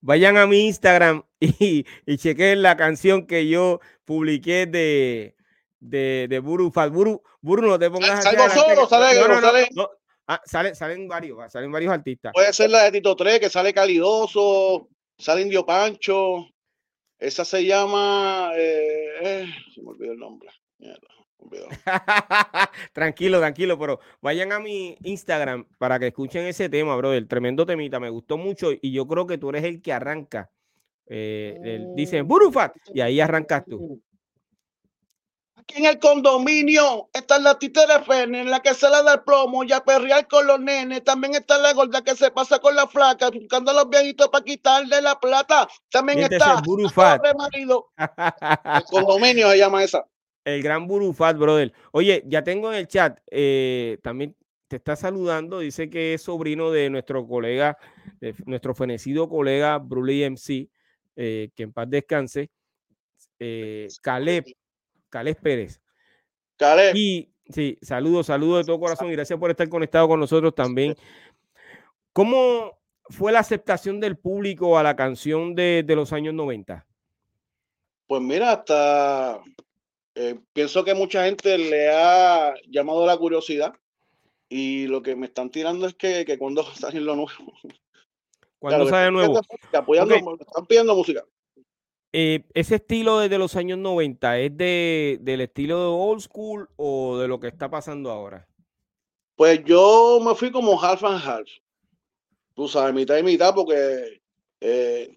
vayan 0.00 0.36
a 0.36 0.46
mi 0.46 0.66
Instagram 0.66 1.24
y, 1.40 1.84
y 2.06 2.18
chequen 2.18 2.62
la 2.62 2.76
canción 2.76 3.26
que 3.26 3.48
yo 3.48 3.80
publiqué 4.04 4.66
de, 4.66 5.34
de, 5.80 6.26
de 6.28 6.38
Buru 6.38 6.70
Fat. 6.70 6.92
Buru, 6.92 7.22
Buru, 7.40 7.66
no 7.66 7.78
te 7.78 7.90
pongas 7.90 8.22
¿Salgo 8.22 8.48
solo? 8.50 8.86
¿Sale, 8.86 9.18
no, 9.18 9.28
no, 9.28 9.40
sale? 9.40 9.68
No, 9.74 9.88
ah, 10.28 10.40
sale, 10.44 10.74
salen 10.74 11.08
varios, 11.08 11.50
salen 11.50 11.72
varios 11.72 11.92
artistas. 11.92 12.32
Puede 12.32 12.52
ser 12.52 12.70
la 12.70 12.84
de 12.84 12.92
Tito 12.92 13.16
3, 13.16 13.40
que 13.40 13.50
sale 13.50 13.74
Calidoso, 13.74 14.88
sale 15.18 15.42
Indio 15.42 15.64
Pancho. 15.64 16.46
Esa 17.18 17.44
se 17.44 17.64
llama. 17.64 18.52
Eh, 18.54 19.08
eh, 19.22 19.46
se 19.74 19.82
me 19.82 19.90
olvidó 19.90 20.12
el 20.12 20.18
nombre. 20.18 20.48
Mierda. 20.78 21.08
tranquilo, 22.92 23.38
tranquilo, 23.38 23.78
pero 23.78 24.00
vayan 24.20 24.52
a 24.52 24.60
mi 24.60 24.96
Instagram 25.02 25.66
para 25.78 25.98
que 25.98 26.08
escuchen 26.08 26.46
ese 26.46 26.68
tema, 26.68 26.96
bro. 26.96 27.12
El 27.12 27.28
tremendo 27.28 27.66
temita, 27.66 27.98
me 27.98 28.10
gustó 28.10 28.36
mucho 28.36 28.70
y 28.72 28.92
yo 28.92 29.06
creo 29.06 29.26
que 29.26 29.38
tú 29.38 29.50
eres 29.50 29.64
el 29.64 29.82
que 29.82 29.92
arranca. 29.92 30.50
Eh, 31.06 31.80
dice 31.96 32.22
Burufat 32.22 32.76
y 32.94 33.00
ahí 33.00 33.20
arrancas 33.20 33.64
tú. 33.64 34.00
Aquí 35.70 35.78
en 35.78 35.86
el 35.86 36.00
condominio 36.00 37.10
está 37.12 37.38
la 37.38 37.56
titera 37.56 38.02
Fene, 38.02 38.40
en 38.40 38.50
la 38.50 38.58
que 38.60 38.74
se 38.74 38.90
le 38.90 39.04
da 39.04 39.14
el 39.14 39.20
plomo 39.20 39.62
y 39.62 39.70
a 39.70 39.78
perrear 39.84 40.26
con 40.26 40.44
los 40.44 40.58
nenes. 40.58 41.04
También 41.04 41.36
está 41.36 41.58
la 41.58 41.72
gorda 41.72 42.02
que 42.02 42.16
se 42.16 42.32
pasa 42.32 42.58
con 42.58 42.74
la 42.74 42.88
flaca, 42.88 43.30
buscando 43.30 43.70
a 43.70 43.74
los 43.74 43.88
viejitos 43.88 44.28
para 44.30 44.44
quitarle 44.44 45.00
la 45.00 45.20
plata. 45.20 45.68
También 45.88 46.18
está 46.20 46.60
el 46.64 47.36
marido. 47.36 47.92
el 48.74 48.84
condominio 48.84 49.50
se 49.50 49.58
llama 49.58 49.84
esa. 49.84 50.04
El 50.44 50.60
gran 50.60 50.88
Burufat, 50.88 51.36
brother. 51.36 51.72
Oye, 51.92 52.24
ya 52.26 52.42
tengo 52.42 52.72
en 52.72 52.78
el 52.78 52.88
chat, 52.88 53.20
eh, 53.30 53.98
también 54.02 54.34
te 54.66 54.76
está 54.76 54.96
saludando, 54.96 55.60
dice 55.60 55.88
que 55.88 56.14
es 56.14 56.22
sobrino 56.22 56.72
de 56.72 56.90
nuestro 56.90 57.28
colega, 57.28 57.78
de 58.20 58.34
nuestro 58.46 58.74
fenecido 58.74 59.28
colega 59.28 59.78
Bruley 59.78 60.24
MC, 60.30 60.68
eh, 61.14 61.50
que 61.54 61.62
en 61.62 61.72
paz 61.72 61.88
descanse, 61.88 62.50
eh, 63.38 63.86
Caleb, 64.02 64.46
Caleb 65.10 65.38
Pérez. 65.40 65.80
Caleb. 66.56 66.96
Y 66.96 67.30
sí, 67.48 67.78
saludos, 67.82 68.26
saludos 68.26 68.58
de 68.58 68.64
todo 68.64 68.80
corazón 68.80 69.08
y 69.08 69.12
gracias 69.12 69.38
por 69.38 69.50
estar 69.50 69.68
conectado 69.68 70.08
con 70.08 70.20
nosotros 70.20 70.54
también. 70.54 70.94
¿Cómo 72.12 72.78
fue 73.08 73.32
la 73.32 73.40
aceptación 73.40 74.00
del 74.00 74.16
público 74.16 74.78
a 74.78 74.82
la 74.82 74.96
canción 74.96 75.54
de, 75.54 75.82
de 75.84 75.96
los 75.96 76.12
años 76.12 76.34
90? 76.34 76.86
Pues 78.06 78.22
mira, 78.22 78.52
hasta 78.52 79.40
eh, 80.14 80.38
pienso 80.52 80.84
que 80.84 80.94
mucha 80.94 81.24
gente 81.24 81.56
le 81.56 81.88
ha 81.88 82.54
llamado 82.68 83.06
la 83.06 83.16
curiosidad 83.16 83.74
y 84.48 84.86
lo 84.88 85.02
que 85.02 85.14
me 85.14 85.26
están 85.26 85.50
tirando 85.50 85.86
es 85.86 85.94
que, 85.94 86.24
que 86.24 86.36
cuando 86.36 86.64
sale 86.74 87.00
lo 87.00 87.14
nuevo. 87.14 87.30
Cuando 88.58 88.86
sale 88.88 89.10
nuevo. 89.10 89.40
apoyando, 89.72 90.14
están 90.14 90.66
pidiendo 90.66 90.94
música. 90.94 91.24
Eh, 92.12 92.44
¿Ese 92.54 92.76
estilo 92.76 93.20
desde 93.20 93.38
los 93.38 93.54
años 93.54 93.78
90 93.78 94.38
es 94.40 94.56
de, 94.56 95.18
del 95.20 95.42
estilo 95.42 95.78
de 95.78 95.86
old 95.86 96.20
school 96.20 96.68
o 96.76 97.18
de 97.18 97.28
lo 97.28 97.38
que 97.38 97.48
está 97.48 97.70
pasando 97.70 98.10
ahora? 98.10 98.48
Pues 99.36 99.64
yo 99.64 100.20
me 100.24 100.34
fui 100.34 100.50
como 100.50 100.82
half 100.82 101.04
and 101.04 101.22
half. 101.24 101.48
Tú 102.54 102.68
sabes, 102.68 102.92
mitad 102.92 103.16
y 103.16 103.22
mitad, 103.22 103.54
porque 103.54 104.20
eh, 104.60 105.16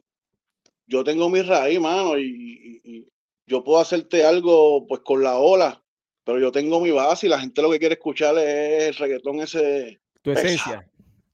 yo 0.86 1.04
tengo 1.04 1.30
mi 1.30 1.42
raíz, 1.42 1.80
mano, 1.80 2.18
y, 2.18 3.10
yo 3.46 3.64
puedo 3.64 3.80
hacerte 3.80 4.24
algo 4.24 4.88
pues 4.88 5.02
con 5.02 5.22
la 5.22 5.38
ola, 5.38 5.84
pero 6.24 6.40
yo 6.40 6.52
tengo 6.52 6.80
mi 6.80 6.92
base 6.92 7.26
y 7.26 7.30
la 7.30 7.40
gente 7.40 7.62
lo 7.62 7.70
que 7.70 7.80
quiere 7.80 7.96
escuchar 7.96 8.38
es 8.38 8.88
el 8.88 8.96
reggaetón 8.96 9.42
ese. 9.42 10.00
Tu 10.22 10.32
esencia. 10.32 10.90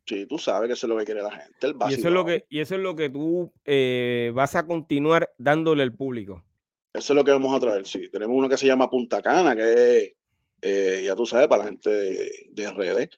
Sí, 0.10 0.26
tú 0.26 0.40
sabes 0.40 0.68
que 0.68 0.74
eso 0.74 0.88
es 0.88 0.90
lo 0.90 0.98
que 0.98 1.06
quiere 1.06 1.22
la 1.22 1.30
gente. 1.30 1.68
El 1.68 1.76
y, 1.88 1.94
eso 1.94 2.08
es 2.08 2.14
lo 2.16 2.26
que, 2.26 2.44
y 2.50 2.62
eso 2.62 2.74
es 2.74 2.82
lo 2.82 2.96
que 2.96 3.12
tú 3.12 3.54
eh, 3.64 4.32
vas 4.34 4.56
a 4.56 4.66
continuar 4.66 5.32
dándole 5.38 5.84
al 5.84 5.94
público. 5.94 6.44
Eso 6.92 7.14
es 7.14 7.16
lo 7.16 7.24
que 7.24 7.30
vamos 7.30 7.56
a 7.56 7.60
traer, 7.60 7.86
sí. 7.86 8.10
Tenemos 8.10 8.36
uno 8.36 8.50
que 8.50 8.58
se 8.58 8.66
llama 8.66 8.90
Punta 8.90 9.22
Cana, 9.22 9.56
que 9.56 10.16
eh, 10.64 11.04
ya 11.06 11.16
tú 11.16 11.28
sabes, 11.28 11.48
para 11.48 11.62
la 11.62 11.70
gente 11.70 11.92
de, 11.92 12.72
redes. 12.72 13.10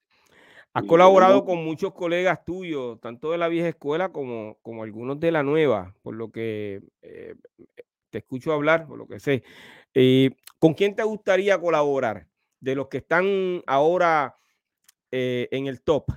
Has 0.74 0.84
colaborado 0.84 1.46
con 1.46 1.64
muchos 1.64 1.94
colegas 1.94 2.44
tuyos, 2.44 3.00
tanto 3.00 3.32
de 3.32 3.38
la 3.38 3.48
vieja 3.48 3.70
escuela 3.70 4.12
como, 4.12 4.58
como 4.62 4.84
algunos 4.84 5.18
de 5.18 5.32
la 5.32 5.44
nueva, 5.44 5.96
por 6.02 6.16
lo 6.16 6.30
que 6.30 6.82
eh, 7.04 7.36
te 8.10 8.18
escucho 8.18 8.52
hablar 8.52 8.86
o 8.89 8.98
lo 8.98 9.08
que 9.08 9.22
sé. 9.22 9.44
¿Con 10.60 10.74
quién 10.74 10.94
te 10.94 11.04
gustaría 11.04 11.58
colaborar 11.58 12.28
de 12.60 12.76
los 12.76 12.89
que 12.89 12.98
están 12.98 13.64
ahora 13.66 14.36
eh, 15.10 15.48
en 15.52 15.68
el 15.68 15.82
top? 15.82 16.12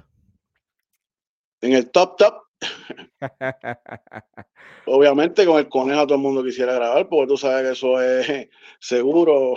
En 1.65 1.73
el 1.73 1.91
top, 1.91 2.19
top. 2.19 2.35
Obviamente 4.87 5.47
con 5.47 5.59
el 5.59 5.67
conejo 5.71 6.07
todo 6.07 6.17
el 6.17 6.21
mundo 6.21 6.45
quisiera 6.45 6.75
grabar, 6.75 7.09
porque 7.09 7.27
tú 7.27 7.39
sabes 7.39 7.62
que 7.62 7.73
eso 7.73 8.03
es 8.03 8.49
seguro. 8.79 9.55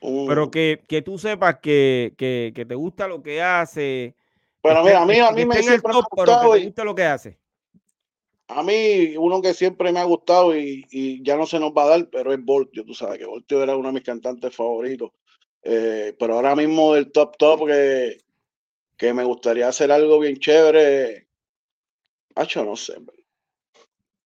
Pero 0.00 0.50
que, 0.52 1.02
tú 1.04 1.18
sepas 1.18 1.58
que, 1.60 2.14
te 2.16 2.74
gusta 2.76 3.08
lo 3.08 3.24
que 3.24 3.42
hace. 3.42 4.14
Pero 4.62 4.84
mira, 4.84 5.02
a 5.02 5.06
mí, 5.06 5.18
a 5.18 5.32
mí 5.32 5.44
me, 5.44 5.60
siempre 5.60 5.92
top, 5.92 6.04
pero 6.14 6.52
que 6.52 6.58
te 6.60 6.64
gusta 6.66 6.84
lo 6.84 6.94
que 6.94 7.04
hace. 7.04 7.38
A 8.46 8.62
mí, 8.62 9.16
uno 9.16 9.42
que 9.42 9.52
siempre 9.52 9.90
me 9.90 9.98
ha 9.98 10.04
gustado 10.04 10.56
y, 10.56 11.20
ya 11.24 11.36
no 11.36 11.46
se 11.46 11.58
nos 11.58 11.72
va 11.72 11.82
a 11.82 11.88
dar, 11.88 12.08
pero 12.08 12.32
es 12.32 12.44
Voltio, 12.44 12.84
tú 12.84 12.94
sabes 12.94 13.18
que 13.18 13.26
Voltio 13.26 13.64
era 13.64 13.76
uno 13.76 13.88
de 13.88 13.94
mis 13.94 14.04
cantantes 14.04 14.54
favoritos. 14.54 15.10
Eh, 15.64 16.14
pero 16.20 16.34
ahora 16.34 16.54
mismo 16.54 16.94
del 16.94 17.10
top 17.10 17.36
top 17.36 17.66
que, 17.66 18.25
que 18.96 19.12
me 19.12 19.24
gustaría 19.24 19.68
hacer 19.68 19.92
algo 19.92 20.18
bien 20.18 20.36
chévere. 20.36 21.28
Hacho, 22.34 22.64
no 22.64 22.76
sé. 22.76 22.94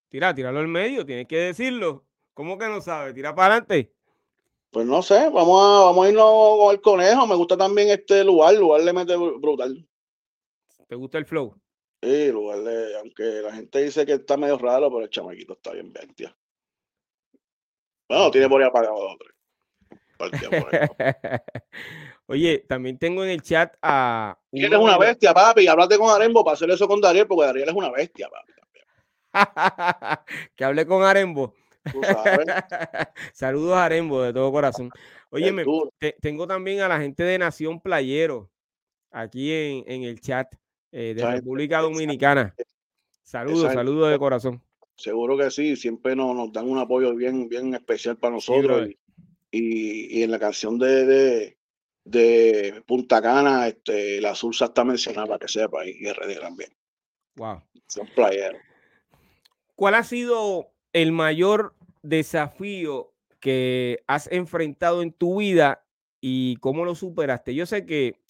Tira, 0.09 0.35
tíralo 0.35 0.59
al 0.59 0.69
medio, 0.69 1.07
tienes 1.07 1.27
que 1.27 1.37
decirlo. 1.37 2.05
¿Cómo 2.35 2.59
que 2.59 2.67
no 2.69 2.81
sabe? 2.81 3.13
Tira 3.13 3.35
para 3.35 3.55
adelante. 3.55 3.93
Pues 4.71 4.87
no 4.87 5.03
sé, 5.03 5.29
vamos 5.31 5.63
a, 5.63 5.85
vamos 5.87 6.07
a 6.07 6.09
irnos 6.09 6.59
con 6.59 6.75
el 6.75 6.81
conejo. 6.81 7.27
Me 7.27 7.35
gusta 7.35 7.57
también 7.57 7.91
este 7.91 8.25
lugar, 8.25 8.55
lugar 8.55 8.83
le 8.83 8.93
mete 8.93 9.17
brutal. 9.17 9.87
¿Te 10.87 10.95
gusta 10.95 11.19
el 11.19 11.27
flow? 11.27 11.55
Sí, 12.03 12.33
lugar 12.33 12.61
de, 12.61 12.99
aunque 12.99 13.23
la 13.23 13.53
gente 13.53 13.83
dice 13.83 14.07
que 14.07 14.15
está 14.15 14.37
medio 14.37 14.59
raro, 14.59 14.91
pero 14.91 15.05
el 15.05 15.11
chamaquito 15.11 15.53
está 15.53 15.73
bien 15.73 15.93
bestia. 15.93 16.35
Bueno, 18.09 18.31
tiene 18.31 18.49
por 18.49 18.63
ahí 18.63 18.69
apagado 18.69 18.97
otro. 18.97 19.29
Oye, 22.31 22.65
también 22.69 22.97
tengo 22.97 23.25
en 23.25 23.31
el 23.31 23.43
chat 23.43 23.75
a. 23.83 24.39
Él 24.53 24.73
es 24.73 24.79
una 24.79 24.97
bestia, 24.97 25.35
papi. 25.35 25.67
Háblate 25.67 25.99
con 25.99 26.11
Arembo 26.11 26.45
para 26.45 26.55
hacer 26.55 26.71
eso 26.71 26.87
con 26.87 27.01
Dariel, 27.01 27.27
porque 27.27 27.47
Dariel 27.47 27.69
es 27.69 27.75
una 27.75 27.91
bestia, 27.91 28.29
papi. 28.29 28.53
que 30.55 30.65
hable 30.65 30.87
con 30.87 31.03
Arembo. 31.03 31.55
Saludos 33.33 33.75
a 33.75 33.85
Arembo 33.85 34.23
de 34.23 34.33
todo 34.33 34.53
corazón. 34.53 34.91
Oye, 35.31 35.53
tengo 36.21 36.47
también 36.47 36.83
a 36.83 36.89
la 36.89 37.01
gente 37.01 37.25
de 37.25 37.37
Nación 37.37 37.81
Playero 37.81 38.49
aquí 39.11 39.53
en, 39.53 40.05
el 40.05 40.21
chat 40.21 40.55
eh, 40.93 41.15
de 41.17 41.27
República 41.29 41.81
Dominicana. 41.81 42.55
Saludos, 43.25 43.73
saludos 43.73 44.09
de 44.09 44.19
corazón. 44.21 44.63
Seguro 44.95 45.37
que 45.37 45.51
sí, 45.51 45.75
siempre 45.75 46.15
nos, 46.15 46.37
nos, 46.37 46.53
dan 46.53 46.69
un 46.69 46.79
apoyo 46.79 47.13
bien, 47.13 47.49
bien 47.49 47.75
especial 47.75 48.19
para 48.19 48.35
nosotros. 48.35 48.89
y, 49.51 50.23
en 50.23 50.31
la 50.31 50.39
canción 50.39 50.79
de, 50.79 51.07
de, 51.07 51.60
Punta 52.87 53.23
Cana, 53.23 53.69
este, 53.69 54.21
la 54.21 54.35
Sursa 54.35 54.67
está 54.67 54.85
mencionada 54.85 55.27
para 55.27 55.39
que 55.39 55.49
sepa 55.49 55.85
y 55.87 56.11
RD 56.11 56.41
también. 56.41 56.71
Wow. 57.37 57.63
Son 57.87 58.07
playeros. 58.15 58.61
¿Cuál 59.77 59.95
ha 59.95 60.03
sido 60.03 60.73
el 60.93 61.13
mayor 61.13 61.75
desafío 62.03 63.13
que 63.39 64.03
has 64.07 64.31
enfrentado 64.31 65.03
en 65.03 65.13
tu 65.13 65.39
vida 65.41 65.87
y 66.21 66.57
cómo 66.57 66.85
lo 66.85 66.95
superaste? 66.95 67.55
Yo 67.55 67.67
sé 67.67 67.87
que 67.87 68.21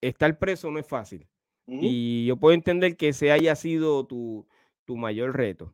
estar 0.00 0.38
preso 0.38 0.70
no 0.70 0.78
es 0.78 0.86
fácil. 0.86 1.26
Y 1.66 2.26
yo 2.26 2.36
puedo 2.36 2.54
entender 2.54 2.96
que 2.96 3.08
ese 3.08 3.32
haya 3.32 3.54
sido 3.54 4.04
tu, 4.06 4.46
mayor 4.86 5.34
reto. 5.36 5.72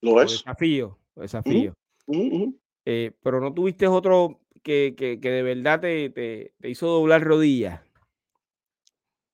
Lo 0.00 0.20
es. 0.20 0.32
Desafío, 0.32 0.98
desafío. 1.14 1.74
Eh, 2.84 3.12
pero 3.22 3.40
no 3.40 3.52
tuviste 3.52 3.86
otro 3.86 4.40
que, 4.66 5.18
de 5.20 5.42
verdad 5.42 5.80
te, 5.80 6.10
te, 6.10 6.52
hizo 6.68 6.88
doblar 6.88 7.22
rodillas. 7.22 7.80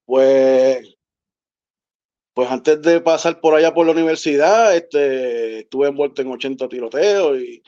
Pues 0.04 0.96
pues 2.34 2.50
antes 2.50 2.80
de 2.80 3.00
pasar 3.00 3.40
por 3.40 3.54
allá 3.54 3.74
por 3.74 3.84
la 3.84 3.92
universidad, 3.92 4.74
este, 4.74 5.60
estuve 5.60 5.88
envuelto 5.88 6.22
en 6.22 6.32
80 6.32 6.66
tiroteos 6.68 7.38
y, 7.38 7.62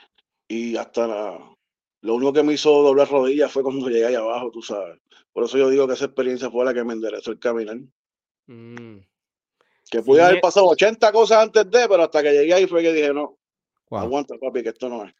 y 0.47 0.75
hasta 0.75 1.07
lo 2.01 2.15
único 2.15 2.33
que 2.33 2.41
me 2.41 2.53
hizo 2.53 2.71
doblar 2.81 3.07
rodillas 3.07 3.51
fue 3.51 3.61
cuando 3.61 3.89
llegué 3.89 4.05
allá 4.05 4.19
abajo, 4.19 4.51
tú 4.51 4.61
sabes. 4.61 4.99
Por 5.33 5.43
eso 5.43 5.57
yo 5.57 5.69
digo 5.69 5.87
que 5.87 5.93
esa 5.93 6.05
experiencia 6.05 6.49
fue 6.49 6.65
la 6.65 6.73
que 6.73 6.83
me 6.83 6.93
enderezó 6.93 7.31
el 7.31 7.39
caminar. 7.39 7.77
Mm. 8.47 8.99
Que 9.89 10.01
pude 10.01 10.21
haber 10.23 10.41
pasado 10.41 10.67
80 10.67 11.11
cosas 11.11 11.43
antes 11.43 11.69
de, 11.69 11.87
pero 11.87 12.03
hasta 12.03 12.23
que 12.23 12.31
llegué 12.31 12.53
ahí 12.53 12.65
fue 12.65 12.81
que 12.81 12.93
dije, 12.93 13.13
no, 13.13 13.37
aguanta 13.91 14.35
papi, 14.37 14.63
que 14.63 14.69
esto 14.69 14.89
no 14.89 15.05
es. 15.05 15.13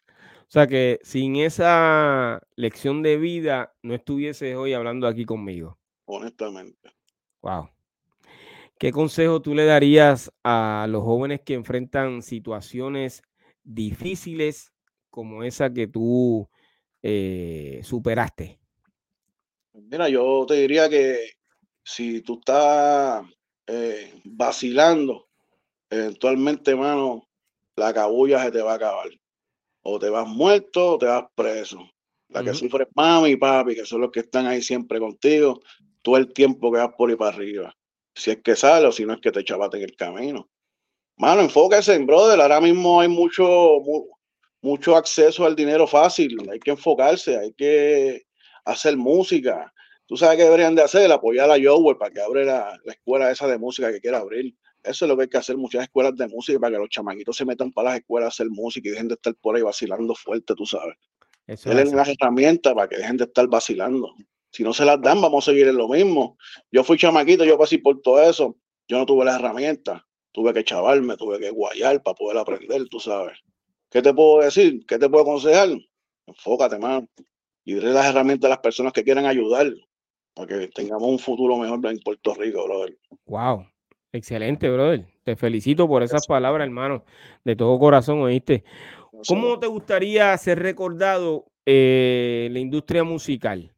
O 0.47 0.51
sea 0.51 0.67
que 0.67 0.99
sin 1.03 1.35
esa 1.37 2.39
lección 2.55 3.01
de 3.01 3.17
vida 3.17 3.73
no 3.81 3.95
estuviese 3.95 4.55
hoy 4.55 4.73
hablando 4.73 5.07
aquí 5.07 5.25
conmigo. 5.25 5.79
Honestamente. 6.05 6.91
Wow. 7.41 7.69
¿Qué 8.77 8.91
consejo 8.91 9.41
tú 9.41 9.55
le 9.55 9.65
darías 9.65 10.31
a 10.43 10.85
los 10.89 11.03
jóvenes 11.03 11.41
que 11.41 11.53
enfrentan 11.55 12.21
situaciones 12.21 13.23
difíciles 13.63 14.71
como 15.09 15.43
esa 15.43 15.73
que 15.73 15.87
tú 15.87 16.49
eh, 17.01 17.81
superaste? 17.83 18.59
Mira, 19.73 20.09
yo 20.09 20.45
te 20.47 20.55
diría 20.55 20.89
que 20.89 21.31
si 21.83 22.21
tú 22.21 22.39
estás 22.39 23.25
eh, 23.67 24.13
vacilando, 24.23 25.27
eventualmente, 25.89 26.75
mano, 26.75 27.27
la 27.75 27.93
cabulla 27.93 28.43
se 28.43 28.51
te 28.51 28.61
va 28.61 28.73
a 28.73 28.75
acabar. 28.75 29.07
O 29.87 29.99
te 29.99 30.09
vas 30.09 30.27
muerto 30.27 30.93
o 30.93 30.97
te 30.97 31.05
vas 31.05 31.25
preso. 31.35 31.79
La 32.29 32.43
que 32.43 32.53
sufre 32.53 32.87
mami 32.95 33.31
y 33.31 33.35
papi, 33.37 33.75
que 33.75 33.85
son 33.85 34.01
los 34.01 34.11
que 34.11 34.21
están 34.21 34.47
ahí 34.47 34.61
siempre 34.61 34.99
contigo, 34.99 35.61
todo 36.01 36.17
el 36.17 36.33
tiempo 36.33 36.71
que 36.71 36.79
vas 36.79 36.93
por 36.97 37.09
ahí 37.09 37.15
para 37.15 37.35
arriba 37.35 37.75
si 38.15 38.31
es 38.31 38.41
que 38.41 38.55
sale 38.55 38.87
o 38.87 38.91
si 38.91 39.05
no 39.05 39.13
es 39.13 39.21
que 39.21 39.31
te 39.31 39.43
chavate 39.43 39.77
en 39.77 39.83
el 39.83 39.95
camino. 39.95 40.49
Mano, 41.17 41.41
enfóquese 41.41 41.93
en 41.93 42.05
brother. 42.05 42.39
Ahora 42.41 42.61
mismo 42.61 42.99
hay 42.99 43.07
mucho, 43.07 43.79
mucho 44.61 44.95
acceso 44.95 45.45
al 45.45 45.55
dinero 45.55 45.85
fácil. 45.85 46.37
Hay 46.49 46.59
que 46.59 46.71
enfocarse, 46.71 47.37
hay 47.37 47.53
que 47.53 48.23
hacer 48.63 48.97
música. 48.97 49.71
Tú 50.05 50.17
sabes 50.17 50.37
qué 50.37 50.43
deberían 50.43 50.75
de 50.75 50.83
hacer, 50.83 51.11
apoyar 51.11 51.49
a 51.51 51.57
Joel 51.61 51.97
para 51.97 52.11
que 52.11 52.21
abra 52.21 52.43
la, 52.43 52.79
escuela 52.85 53.31
esa 53.31 53.47
de 53.47 53.57
música 53.57 53.91
que 53.91 54.01
quiera 54.01 54.19
abrir. 54.19 54.55
Eso 54.85 55.05
es 55.05 55.09
lo 55.09 55.15
que 55.15 55.23
hay 55.23 55.29
que 55.29 55.37
hacer, 55.37 55.57
muchas 55.57 55.83
escuelas 55.83 56.15
de 56.15 56.27
música 56.27 56.59
para 56.59 56.73
que 56.75 56.79
los 56.79 56.89
chamaquitos 56.89 57.35
se 57.35 57.45
metan 57.45 57.71
para 57.71 57.89
las 57.89 57.99
escuelas 57.99 58.27
a 58.27 58.29
hacer 58.29 58.49
música 58.49 58.87
y 58.87 58.91
dejen 58.91 59.07
de 59.07 59.15
estar 59.15 59.33
por 59.35 59.55
ahí 59.55 59.61
vacilando 59.61 60.13
fuerte, 60.15 60.53
tú 60.55 60.65
sabes. 60.65 60.95
Eso 61.47 61.71
es 61.71 61.91
una 61.91 62.03
herramienta 62.03 62.73
para 62.73 62.87
que 62.87 62.97
dejen 62.97 63.17
de 63.17 63.25
estar 63.25 63.47
vacilando. 63.47 64.15
Si 64.51 64.63
no 64.63 64.73
se 64.73 64.85
las 64.85 65.01
dan, 65.01 65.21
vamos 65.21 65.47
a 65.47 65.51
seguir 65.51 65.67
en 65.67 65.77
lo 65.77 65.87
mismo. 65.87 66.37
Yo 66.71 66.83
fui 66.83 66.97
chamaquito, 66.97 67.43
yo 67.43 67.57
pasé 67.57 67.79
por 67.79 68.01
todo 68.01 68.21
eso. 68.21 68.55
Yo 68.87 68.97
no 68.97 69.05
tuve 69.05 69.25
las 69.25 69.39
herramientas. 69.39 70.01
Tuve 70.31 70.53
que 70.53 70.63
chavarme, 70.63 71.17
tuve 71.17 71.39
que 71.39 71.49
guayar 71.49 72.01
para 72.01 72.15
poder 72.15 72.37
aprender, 72.37 72.87
tú 72.89 72.99
sabes. 72.99 73.37
¿Qué 73.89 74.01
te 74.01 74.13
puedo 74.13 74.41
decir? 74.41 74.85
¿Qué 74.85 74.97
te 74.97 75.09
puedo 75.09 75.23
aconsejar? 75.23 75.69
Enfócate, 76.25 76.79
más 76.79 77.03
Y 77.63 77.75
dale 77.75 77.93
las 77.93 78.07
herramientas 78.07 78.47
a 78.47 78.49
las 78.49 78.59
personas 78.59 78.93
que 78.93 79.03
quieran 79.03 79.25
ayudar 79.25 79.71
para 80.33 80.47
que 80.47 80.67
tengamos 80.67 81.07
un 81.09 81.19
futuro 81.19 81.57
mejor 81.57 81.85
en 81.85 81.99
Puerto 81.99 82.33
Rico, 82.33 82.65
brother. 82.65 82.97
Wow. 83.25 83.65
Excelente, 84.11 84.69
brother. 84.69 85.05
Te 85.23 85.35
felicito 85.35 85.87
por 85.87 86.03
esas 86.03 86.25
palabras, 86.27 86.65
hermano. 86.65 87.03
De 87.43 87.55
todo 87.55 87.77
corazón, 87.79 88.21
oíste. 88.21 88.63
¿Cómo 89.27 89.59
te 89.59 89.67
gustaría 89.67 90.37
ser 90.37 90.59
recordado 90.59 91.45
en 91.65 92.53
la 92.53 92.59
industria 92.59 93.03
musical? 93.03 93.75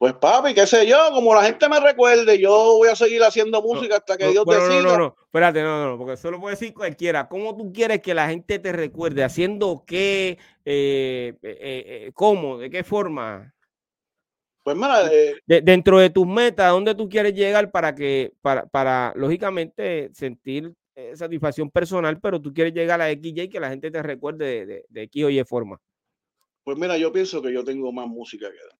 Pues 0.00 0.14
papi, 0.14 0.54
qué 0.54 0.66
sé 0.66 0.86
yo, 0.86 0.96
como 1.12 1.34
la 1.34 1.44
gente 1.44 1.68
me 1.68 1.78
recuerde, 1.78 2.38
yo 2.38 2.78
voy 2.78 2.88
a 2.88 2.96
seguir 2.96 3.22
haciendo 3.22 3.60
música 3.60 3.96
hasta 3.96 4.16
que 4.16 4.28
Dios 4.28 4.46
decida. 4.46 4.80
No, 4.80 4.92
no, 4.92 4.96
no, 4.96 5.16
espérate, 5.26 5.62
no, 5.62 5.90
no, 5.90 5.98
porque 5.98 6.14
eso 6.14 6.30
lo 6.30 6.40
puede 6.40 6.56
decir 6.56 6.72
cualquiera. 6.72 7.28
¿Cómo 7.28 7.54
tú 7.54 7.70
quieres 7.70 8.00
que 8.00 8.14
la 8.14 8.26
gente 8.30 8.58
te 8.58 8.72
recuerde? 8.72 9.24
¿Haciendo 9.24 9.84
qué? 9.86 10.38
Eh, 10.64 11.34
eh, 11.42 11.58
eh, 11.62 12.10
¿Cómo? 12.14 12.56
¿De 12.56 12.70
qué 12.70 12.82
forma? 12.82 13.52
Pues 14.62 14.76
mira, 14.76 15.10
dentro 15.46 15.98
de 15.98 16.10
tus 16.10 16.26
metas, 16.26 16.70
¿dónde 16.70 16.94
tú 16.94 17.08
quieres 17.08 17.34
llegar 17.34 17.70
para 17.70 17.94
que, 17.94 18.32
para, 18.42 18.66
para 18.66 19.12
lógicamente 19.16 20.10
sentir 20.12 20.74
satisfacción 21.14 21.70
personal, 21.70 22.20
pero 22.20 22.40
tú 22.40 22.52
quieres 22.52 22.74
llegar 22.74 23.00
a 23.00 23.10
XY 23.10 23.42
y 23.42 23.48
que 23.48 23.60
la 23.60 23.70
gente 23.70 23.90
te 23.90 24.02
recuerde 24.02 24.44
de, 24.44 24.66
de, 24.66 24.84
de 24.88 25.02
X 25.02 25.24
o 25.24 25.30
Y 25.30 25.42
forma? 25.44 25.80
Pues 26.64 26.76
mira, 26.76 26.98
yo 26.98 27.12
pienso 27.12 27.40
que 27.40 27.52
yo 27.52 27.64
tengo 27.64 27.92
más 27.92 28.06
música 28.06 28.50
que 28.50 28.58
dar. 28.58 28.78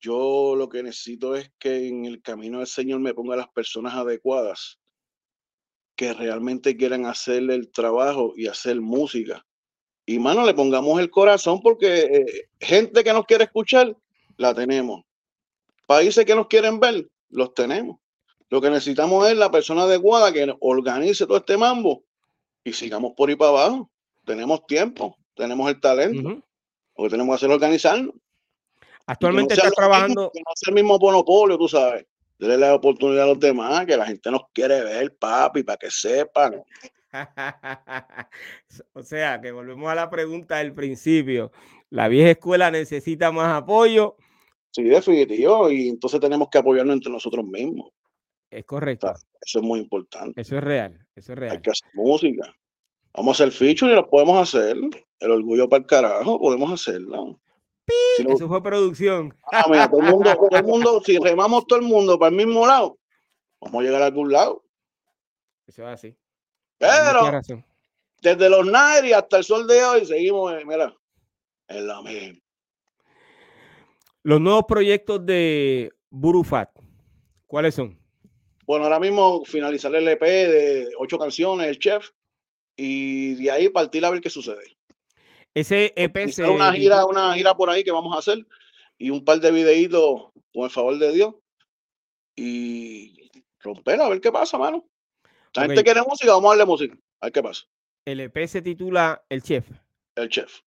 Yo 0.00 0.54
lo 0.56 0.68
que 0.68 0.82
necesito 0.82 1.34
es 1.34 1.50
que 1.58 1.88
en 1.88 2.04
el 2.04 2.22
camino 2.22 2.58
del 2.58 2.66
Señor 2.66 3.00
me 3.00 3.14
ponga 3.14 3.36
las 3.36 3.48
personas 3.48 3.94
adecuadas 3.94 4.78
que 5.96 6.14
realmente 6.14 6.76
quieran 6.76 7.06
hacerle 7.06 7.56
el 7.56 7.72
trabajo 7.72 8.32
y 8.36 8.46
hacer 8.46 8.80
música. 8.80 9.44
Y 10.06 10.20
mano, 10.20 10.46
le 10.46 10.54
pongamos 10.54 11.00
el 11.00 11.10
corazón 11.10 11.60
porque 11.60 12.02
eh, 12.02 12.48
gente 12.60 13.02
que 13.02 13.12
nos 13.12 13.26
quiere 13.26 13.44
escuchar, 13.44 13.96
la 14.38 14.54
tenemos. 14.54 15.04
Países 15.86 16.24
que 16.24 16.34
nos 16.34 16.46
quieren 16.46 16.80
ver, 16.80 17.06
los 17.28 17.52
tenemos. 17.52 17.98
Lo 18.48 18.60
que 18.60 18.70
necesitamos 18.70 19.28
es 19.28 19.36
la 19.36 19.50
persona 19.50 19.82
adecuada 19.82 20.32
que 20.32 20.54
organice 20.60 21.26
todo 21.26 21.36
este 21.36 21.58
mambo 21.58 22.04
y 22.64 22.72
sigamos 22.72 23.12
por 23.14 23.28
ahí 23.28 23.36
para 23.36 23.50
abajo. 23.50 23.90
Tenemos 24.24 24.66
tiempo, 24.66 25.16
tenemos 25.34 25.68
el 25.68 25.80
talento. 25.80 26.42
Lo 26.96 27.04
que 27.04 27.10
tenemos 27.10 27.32
que 27.32 27.36
hacer 27.36 27.50
es 27.50 27.54
organizarnos. 27.54 28.14
Actualmente 29.06 29.54
estás 29.54 29.72
trabajando. 29.72 30.30
que 30.32 30.40
no 30.40 30.50
sea 30.54 30.70
el 30.70 30.74
mismo 30.74 30.98
monopolio, 30.98 31.58
tú 31.58 31.68
sabes. 31.68 32.06
Dele 32.38 32.56
la 32.58 32.74
oportunidad 32.74 33.24
a 33.24 33.28
los 33.28 33.40
demás, 33.40 33.84
que 33.84 33.96
la 33.96 34.06
gente 34.06 34.30
nos 34.30 34.42
quiere 34.52 34.82
ver, 34.84 35.16
papi, 35.16 35.62
para 35.62 35.76
que 35.76 35.90
sepan. 35.90 36.62
o 38.92 39.02
sea, 39.02 39.40
que 39.40 39.50
volvemos 39.50 39.90
a 39.90 39.94
la 39.94 40.08
pregunta 40.08 40.58
del 40.58 40.72
principio. 40.72 41.50
¿La 41.90 42.08
vieja 42.08 42.30
escuela 42.30 42.70
necesita 42.70 43.32
más 43.32 43.62
apoyo? 43.62 44.16
Sí, 44.70 44.84
definitivo. 44.84 45.70
Y 45.70 45.88
entonces 45.88 46.20
tenemos 46.20 46.48
que 46.50 46.58
apoyarnos 46.58 46.94
entre 46.94 47.12
nosotros 47.12 47.44
mismos. 47.44 47.90
Es 48.50 48.64
correcto. 48.64 49.12
eso 49.40 49.58
es 49.58 49.64
muy 49.64 49.80
importante. 49.80 50.40
Eso 50.40 50.56
es 50.56 50.64
real. 50.64 50.98
Eso 51.14 51.32
es 51.32 51.38
real. 51.38 51.56
Hay 51.56 51.62
que 51.62 51.70
hacer 51.70 51.88
música. 51.94 52.54
Vamos 53.12 53.40
a 53.40 53.44
hacer 53.44 53.52
feature 53.52 53.92
y 53.92 53.94
lo 53.94 54.08
podemos 54.08 54.40
hacer. 54.40 54.76
El 55.20 55.30
orgullo 55.30 55.68
para 55.68 55.80
el 55.80 55.86
carajo, 55.86 56.38
podemos 56.38 56.72
hacerlo. 56.72 57.40
Eso 58.18 58.48
fue 58.48 58.62
producción. 58.62 59.36
Ah, 59.50 59.64
todo, 59.90 60.00
el 60.00 60.10
mundo, 60.10 60.34
todo 60.34 60.58
el 60.58 60.64
mundo, 60.64 61.02
si 61.04 61.18
remamos 61.18 61.66
todo 61.66 61.78
el 61.78 61.84
mundo 61.86 62.18
para 62.18 62.30
el 62.30 62.36
mismo 62.36 62.66
lado, 62.66 62.98
vamos 63.60 63.80
a 63.80 63.84
llegar 63.84 64.02
a 64.02 64.06
algún 64.06 64.30
lado. 64.30 64.64
Eso 65.66 65.82
es 65.82 65.88
así. 65.88 66.16
Pero 66.78 67.40
desde 68.20 68.50
los 68.50 68.66
Nairi 68.66 69.12
hasta 69.12 69.38
el 69.38 69.44
sol 69.44 69.66
de 69.66 69.84
hoy 69.84 70.06
seguimos, 70.06 70.52
eh, 70.52 70.64
mira, 70.64 70.94
en 71.68 71.86
la 71.86 72.02
misma. 72.02 72.38
Los 74.22 74.40
nuevos 74.40 74.64
proyectos 74.66 75.24
de 75.24 75.92
Burufat, 76.10 76.70
¿cuáles 77.46 77.74
son? 77.74 77.98
Bueno, 78.66 78.84
ahora 78.84 79.00
mismo 79.00 79.44
finalizar 79.44 79.94
el 79.94 80.08
EP 80.08 80.20
de 80.20 80.88
ocho 80.98 81.18
canciones, 81.18 81.68
el 81.68 81.78
chef, 81.78 82.10
y 82.76 83.34
de 83.36 83.50
ahí 83.50 83.68
partir 83.68 84.04
a 84.04 84.10
ver 84.10 84.20
qué 84.20 84.28
sucede. 84.30 84.76
Ese 85.54 85.92
EP 85.96 86.28
se... 86.28 86.44
una 86.44 86.72
gira, 86.72 87.06
una 87.06 87.34
gira 87.34 87.54
por 87.54 87.70
ahí 87.70 87.82
que 87.82 87.90
vamos 87.90 88.14
a 88.14 88.18
hacer 88.18 88.46
y 88.98 89.10
un 89.10 89.24
par 89.24 89.40
de 89.40 89.50
videitos 89.50 90.30
con 90.52 90.64
el 90.64 90.70
favor 90.70 90.98
de 90.98 91.12
Dios 91.12 91.34
y 92.36 93.30
romper 93.60 94.00
a 94.00 94.08
ver 94.08 94.20
qué 94.20 94.30
pasa, 94.30 94.58
mano. 94.58 94.88
La 95.54 95.66
gente 95.66 95.82
quiere 95.82 96.02
música, 96.02 96.32
vamos 96.32 96.46
a 96.46 96.56
darle 96.56 96.66
música, 96.66 96.96
a 97.20 97.26
ver 97.26 97.32
qué 97.32 97.42
pasa. 97.42 97.64
El 98.04 98.20
EP 98.20 98.46
se 98.46 98.62
titula 98.62 99.24
El 99.28 99.42
Chef. 99.42 99.68
El 100.14 100.28
Chef. 100.28 100.60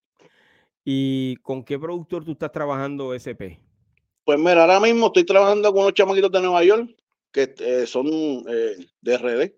¿Y 0.84 1.36
con 1.38 1.64
qué 1.64 1.78
productor 1.78 2.26
tú 2.26 2.32
estás 2.32 2.52
trabajando 2.52 3.14
EP? 3.14 3.60
Pues 4.24 4.40
mira, 4.40 4.62
ahora 4.62 4.80
mismo 4.80 5.08
estoy 5.08 5.26
trabajando 5.26 5.72
con 5.72 5.84
unos 5.84 5.94
chamaquitos 5.94 6.32
de 6.32 6.42
Nueva 6.42 6.64
York 6.64 6.96
que 7.32 7.54
eh, 7.60 7.88
son 7.88 8.08
eh, 8.48 8.78
de 9.02 9.18
RD 9.18 9.54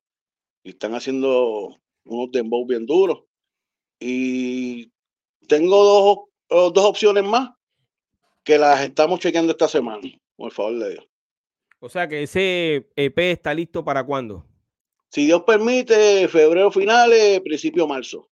y 0.63 0.69
están 0.69 0.93
haciendo 0.95 1.81
unos 2.05 2.31
dembow 2.31 2.65
bien 2.65 2.85
duros. 2.85 3.23
Y 3.99 4.91
tengo 5.47 6.27
dos, 6.49 6.73
dos 6.73 6.85
opciones 6.85 7.23
más 7.23 7.51
que 8.43 8.57
las 8.57 8.81
estamos 8.81 9.19
chequeando 9.19 9.51
esta 9.53 9.67
semana, 9.67 10.01
por 10.35 10.51
favor 10.51 10.79
de 10.79 10.89
Dios. 10.91 11.07
O 11.79 11.89
sea 11.89 12.07
que 12.07 12.23
ese 12.23 12.89
EP 12.95 13.17
está 13.19 13.53
listo 13.53 13.83
para 13.83 14.05
cuándo? 14.05 14.45
Si 15.09 15.25
Dios 15.25 15.43
permite, 15.43 16.27
febrero 16.27 16.71
finales, 16.71 17.41
principio 17.41 17.87
marzo. 17.87 18.29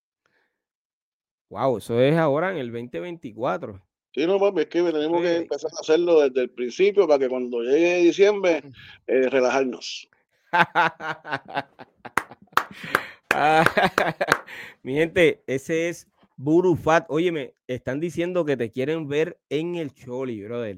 Wow, 1.52 1.78
eso 1.80 2.00
es 2.00 2.16
ahora 2.16 2.52
en 2.52 2.60
el 2.60 2.72
2024. 2.72 3.78
Sí, 4.14 4.26
no, 4.26 4.40
papi, 4.40 4.62
es 4.62 4.68
que 4.68 4.82
tenemos 4.84 5.22
que 5.22 5.36
empezar 5.36 5.70
a 5.76 5.82
hacerlo 5.82 6.22
desde 6.22 6.44
el 6.44 6.50
principio 6.50 7.06
para 7.06 7.20
que 7.20 7.28
cuando 7.28 7.62
llegue 7.62 7.98
diciembre, 7.98 8.64
eh, 9.06 9.28
relajarnos. 9.30 10.08
Mi 14.84 14.94
gente, 14.94 15.44
ese 15.46 15.90
es 15.90 16.08
Burufat. 16.38 17.08
Óyeme, 17.10 17.54
están 17.68 18.00
diciendo 18.00 18.46
que 18.46 18.56
te 18.56 18.72
quieren 18.72 19.10
ver 19.10 19.38
en 19.50 19.76
el 19.76 19.94
Choli, 19.94 20.46
brother. 20.46 20.78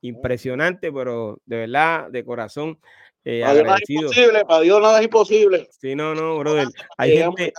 Impresionante, 0.00 0.90
pero 0.90 1.40
de 1.46 1.58
verdad, 1.58 2.10
de 2.10 2.24
corazón. 2.24 2.80
Eh, 3.24 3.42
para 3.42 3.54
Dios 3.54 3.66
nada 3.66 3.78
es 3.80 3.90
imposible, 3.90 4.44
para 4.44 4.60
Dios 4.62 4.82
nada 4.82 4.98
es 4.98 5.04
imposible. 5.04 5.68
Sí, 5.80 5.94
no, 5.94 6.16
no, 6.16 6.40
brother. 6.40 6.66
Hay 6.96 7.18
gente, 7.18 7.52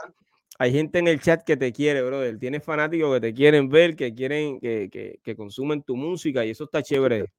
hay 0.61 0.73
gente 0.73 0.99
en 0.99 1.07
el 1.07 1.21
chat 1.21 1.41
que 1.43 1.55
te 1.55 1.71
quiere, 1.71 2.01
brother. 2.01 2.37
Tienes 2.37 2.61
fanáticos 2.61 3.13
que 3.15 3.21
te 3.21 3.33
quieren 3.33 3.69
ver, 3.69 3.95
que 3.95 4.13
quieren 4.13 4.59
que, 4.59 5.19
que, 5.23 5.35
consumen 5.37 5.81
tu 5.83 5.95
música 5.95 6.45
y 6.45 6.49
eso 6.49 6.65
está 6.65 6.83
chévere. 6.83 7.31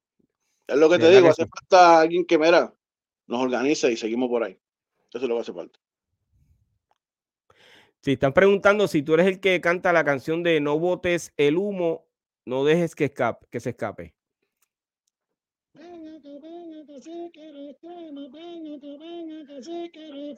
Es 0.67 0.75
lo 0.75 0.89
que 0.89 0.97
te 0.97 1.09
digo, 1.11 1.27
hace 1.27 1.45
falta 1.45 2.01
alguien 2.01 2.25
que 2.25 2.39
mira, 2.39 2.73
nos 3.27 3.41
organice 3.41 3.91
y 3.91 3.95
seguimos 3.95 4.27
por 4.27 4.43
ahí. 4.43 4.59
Eso 5.13 5.23
es 5.23 5.29
lo 5.29 5.35
que 5.35 5.41
hace 5.41 5.53
falta. 5.53 5.79
Si 8.01 8.13
están 8.13 8.33
preguntando 8.33 8.87
si 8.87 9.03
tú 9.03 9.13
eres 9.13 9.27
el 9.27 9.39
que 9.39 9.61
canta 9.61 9.93
la 9.93 10.03
canción 10.03 10.41
de 10.41 10.59
No 10.59 10.79
botes 10.79 11.31
el 11.37 11.57
humo, 11.57 12.07
no 12.45 12.65
dejes 12.65 12.95
que, 12.95 13.05
escape, 13.05 13.45
que 13.51 13.59
se 13.59 13.69
escape 13.69 14.15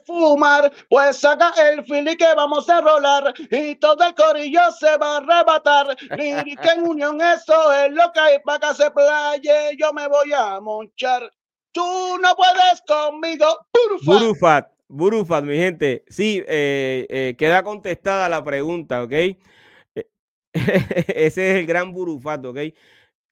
fumar, 0.04 0.72
pues 0.88 1.16
saca 1.18 1.52
el 1.70 1.84
fili 1.84 2.16
que 2.16 2.34
vamos 2.34 2.68
a 2.68 2.80
rolar 2.80 3.34
y 3.50 3.74
todo 3.76 4.04
el 4.04 4.14
corillo 4.14 4.60
se 4.78 4.96
va 4.98 5.14
a 5.14 5.16
arrebatar. 5.18 5.96
que 5.96 6.70
en 6.74 6.86
unión, 6.86 7.20
eso 7.20 7.72
es 7.72 7.92
lo 7.92 8.12
que 8.12 8.20
hay 8.20 8.38
para 8.44 8.68
que 8.68 8.74
se 8.74 8.90
playe. 8.90 9.76
Yo 9.78 9.92
me 9.92 10.08
voy 10.08 10.32
a 10.32 10.60
monchar. 10.60 11.30
Tú 11.72 11.82
no 12.20 12.34
puedes 12.36 12.82
conmigo. 12.86 13.46
Burufat. 14.04 14.70
Burufat, 14.88 15.44
mi 15.44 15.56
gente. 15.56 16.04
Sí, 16.08 16.42
eh, 16.46 17.06
eh, 17.08 17.34
queda 17.36 17.62
contestada 17.62 18.28
la 18.28 18.44
pregunta, 18.44 19.02
¿ok? 19.02 19.12
Ese 20.52 21.50
es 21.50 21.56
el 21.56 21.66
gran 21.66 21.92
Burufat, 21.92 22.44
¿ok? 22.44 22.58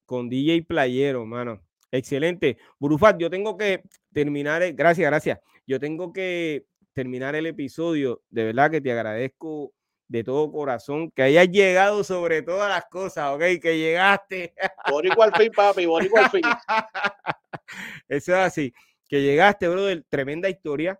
Con 0.06 0.28
DJ 0.28 0.62
Playero, 0.62 1.24
mano. 1.24 1.60
Excelente. 1.92 2.56
Burufat, 2.78 3.18
yo 3.18 3.28
tengo 3.28 3.56
que 3.56 3.82
terminar, 4.12 4.72
gracias, 4.72 5.08
gracias. 5.08 5.38
Yo 5.66 5.78
tengo 5.78 6.12
que 6.12 6.64
terminar 6.94 7.34
el 7.36 7.46
episodio. 7.46 8.22
De 8.30 8.44
verdad 8.44 8.70
que 8.70 8.80
te 8.80 8.90
agradezco 8.90 9.74
de 10.08 10.24
todo 10.24 10.50
corazón 10.50 11.10
que 11.10 11.22
hayas 11.22 11.48
llegado 11.48 12.02
sobre 12.02 12.42
todas 12.42 12.68
las 12.70 12.86
cosas, 12.86 13.34
¿ok? 13.34 13.60
Que 13.60 13.78
llegaste. 13.78 14.54
Por 14.88 15.04
igual 15.04 15.32
fin, 15.36 15.52
papi, 15.54 15.86
por 15.86 16.02
igual 16.02 16.30
fin. 16.30 16.42
Eso 18.08 18.32
es 18.32 18.38
así. 18.38 18.72
Que 19.06 19.20
llegaste, 19.20 19.68
brother. 19.68 20.04
Tremenda 20.08 20.48
historia. 20.48 20.98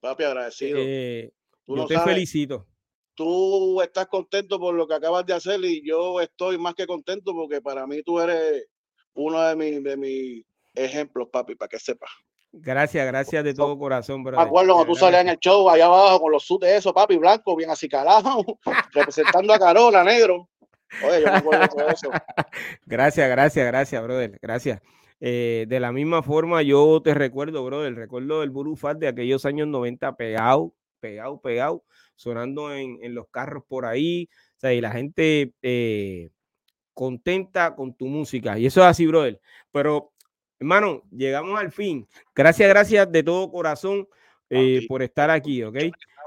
Papi, 0.00 0.24
agradecido. 0.24 0.78
Eh, 0.80 1.32
yo 1.68 1.86
te 1.86 2.00
felicito. 2.00 2.66
Tú 3.14 3.80
estás 3.80 4.08
contento 4.08 4.58
por 4.58 4.74
lo 4.74 4.88
que 4.88 4.94
acabas 4.94 5.24
de 5.24 5.34
hacer 5.34 5.60
y 5.62 5.86
yo 5.86 6.20
estoy 6.20 6.58
más 6.58 6.74
que 6.74 6.86
contento 6.86 7.32
porque 7.32 7.60
para 7.60 7.86
mí 7.86 8.02
tú 8.02 8.18
eres 8.18 8.66
uno 9.14 9.42
de 9.42 9.56
mis, 9.56 9.82
de 9.82 9.96
mis 9.96 10.44
ejemplos, 10.74 11.28
papi, 11.32 11.54
para 11.54 11.68
que 11.68 11.78
sepas. 11.78 12.10
Gracias, 12.54 13.06
gracias 13.06 13.44
de 13.44 13.54
todo 13.54 13.78
corazón, 13.78 14.22
bro. 14.22 14.36
Me 14.36 14.42
acuerdo 14.42 14.74
cuando 14.74 14.92
tú 14.92 14.98
salías 14.98 15.22
en 15.22 15.30
el 15.30 15.38
show 15.38 15.70
allá 15.70 15.86
abajo 15.86 16.20
con 16.20 16.32
los 16.32 16.46
de 16.60 16.76
eso, 16.76 16.92
papi, 16.92 17.16
blanco, 17.16 17.56
bien 17.56 17.70
así 17.70 17.88
calado, 17.88 18.44
representando 18.92 19.54
a 19.54 19.58
Carola, 19.58 20.04
negro. 20.04 20.50
Oye, 21.02 21.22
yo 21.22 21.26
me 21.26 21.38
acuerdo 21.38 21.86
de 21.86 21.92
eso. 21.92 22.10
Gracias, 22.86 23.26
gracias, 23.30 23.66
gracias, 23.66 24.02
brother. 24.02 24.38
Gracias. 24.42 24.82
Eh, 25.20 25.64
de 25.68 25.80
la 25.80 25.92
misma 25.92 26.22
forma, 26.22 26.60
yo 26.60 27.00
te 27.02 27.14
recuerdo, 27.14 27.64
brother, 27.64 27.94
recuerdo 27.94 28.40
del 28.40 28.50
Burufat 28.50 28.98
de 28.98 29.08
aquellos 29.08 29.46
años 29.46 29.68
90 29.68 30.16
pegado, 30.16 30.74
pegado, 31.00 31.40
pegado, 31.40 31.84
sonando 32.16 32.74
en, 32.74 32.98
en 33.02 33.14
los 33.14 33.28
carros 33.30 33.62
por 33.66 33.86
ahí. 33.86 34.28
O 34.56 34.60
sea, 34.60 34.74
y 34.74 34.82
la 34.82 34.90
gente 34.90 35.54
eh, 35.62 36.30
contenta 36.94 37.74
con 37.74 37.94
tu 37.94 38.06
música. 38.06 38.58
Y 38.58 38.66
eso 38.66 38.80
es 38.80 38.86
así, 38.86 39.06
brother. 39.06 39.40
Pero, 39.70 40.12
hermano, 40.58 41.02
llegamos 41.10 41.58
al 41.58 41.72
fin. 41.72 42.06
Gracias, 42.34 42.68
gracias 42.68 43.10
de 43.10 43.22
todo 43.22 43.50
corazón 43.50 44.08
eh, 44.50 44.86
por 44.88 45.02
estar 45.02 45.30
aquí, 45.30 45.62
¿ok? 45.62 45.76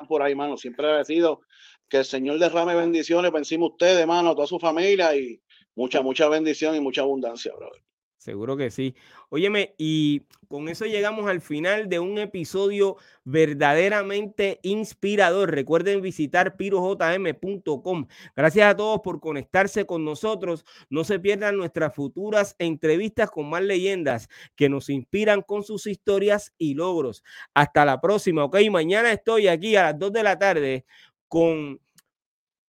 Por 0.08 0.22
ahí, 0.22 0.32
hermano, 0.32 0.58
siempre 0.58 0.86
agradecido. 0.86 1.42
Que 1.88 1.98
el 1.98 2.06
Señor 2.06 2.40
derrame 2.40 2.76
bendiciones 2.76 3.30
por 3.30 3.40
encima 3.40 3.66
de 3.66 3.72
ustedes, 3.72 3.98
hermano, 4.00 4.32
a 4.32 4.36
toda 4.36 4.48
su 4.48 4.60
familia 4.60 5.16
y 5.16 5.40
mucha, 5.76 6.02
mucha 6.02 6.28
bendición 6.28 6.76
y 6.76 6.80
mucha 6.80 7.02
abundancia, 7.02 7.54
brother. 7.56 7.82
Seguro 8.26 8.58
que 8.58 8.72
sí. 8.72 8.96
Óyeme, 9.30 9.76
y 9.78 10.24
con 10.48 10.68
eso 10.68 10.86
llegamos 10.86 11.30
al 11.30 11.42
final 11.42 11.90
de 11.90 12.00
un 12.00 12.18
episodio 12.18 12.98
verdaderamente 13.24 14.60
inspirador. 14.64 15.52
Recuerden 15.52 16.02
visitar 16.02 16.58
pirojm.com. 16.58 18.08
Gracias 18.36 18.68
a 18.68 18.76
todos 18.76 19.02
por 19.02 19.20
conectarse 19.20 19.86
con 19.86 20.04
nosotros. 20.04 20.66
No 20.90 21.04
se 21.04 21.20
pierdan 21.20 21.56
nuestras 21.56 21.94
futuras 21.94 22.56
entrevistas 22.58 23.30
con 23.30 23.48
más 23.48 23.62
leyendas 23.62 24.28
que 24.56 24.70
nos 24.70 24.90
inspiran 24.90 25.44
con 25.44 25.62
sus 25.62 25.86
historias 25.86 26.52
y 26.58 26.74
logros. 26.74 27.24
Hasta 27.54 27.86
la 27.86 28.02
próxima, 28.02 28.44
¿ok? 28.44 28.58
Mañana 28.72 29.12
estoy 29.12 29.48
aquí 29.50 29.76
a 29.76 29.84
las 29.84 30.00
2 30.00 30.12
de 30.12 30.24
la 30.24 30.40
tarde 30.40 30.86
con 31.28 31.80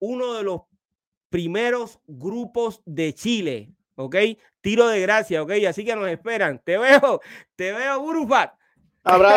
uno 0.00 0.34
de 0.34 0.42
los 0.42 0.60
primeros 1.30 1.98
grupos 2.06 2.82
de 2.84 3.14
Chile. 3.14 3.70
¿Ok? 3.96 4.16
Tiro 4.60 4.88
de 4.88 5.00
gracia, 5.00 5.42
¿ok? 5.42 5.52
Así 5.68 5.84
que 5.84 5.96
nos 5.96 6.08
esperan. 6.08 6.60
Te 6.64 6.78
veo, 6.78 7.20
te 7.56 7.72
veo, 7.72 8.00
Burufat. 8.00 8.54
Abrazo. 9.04 9.34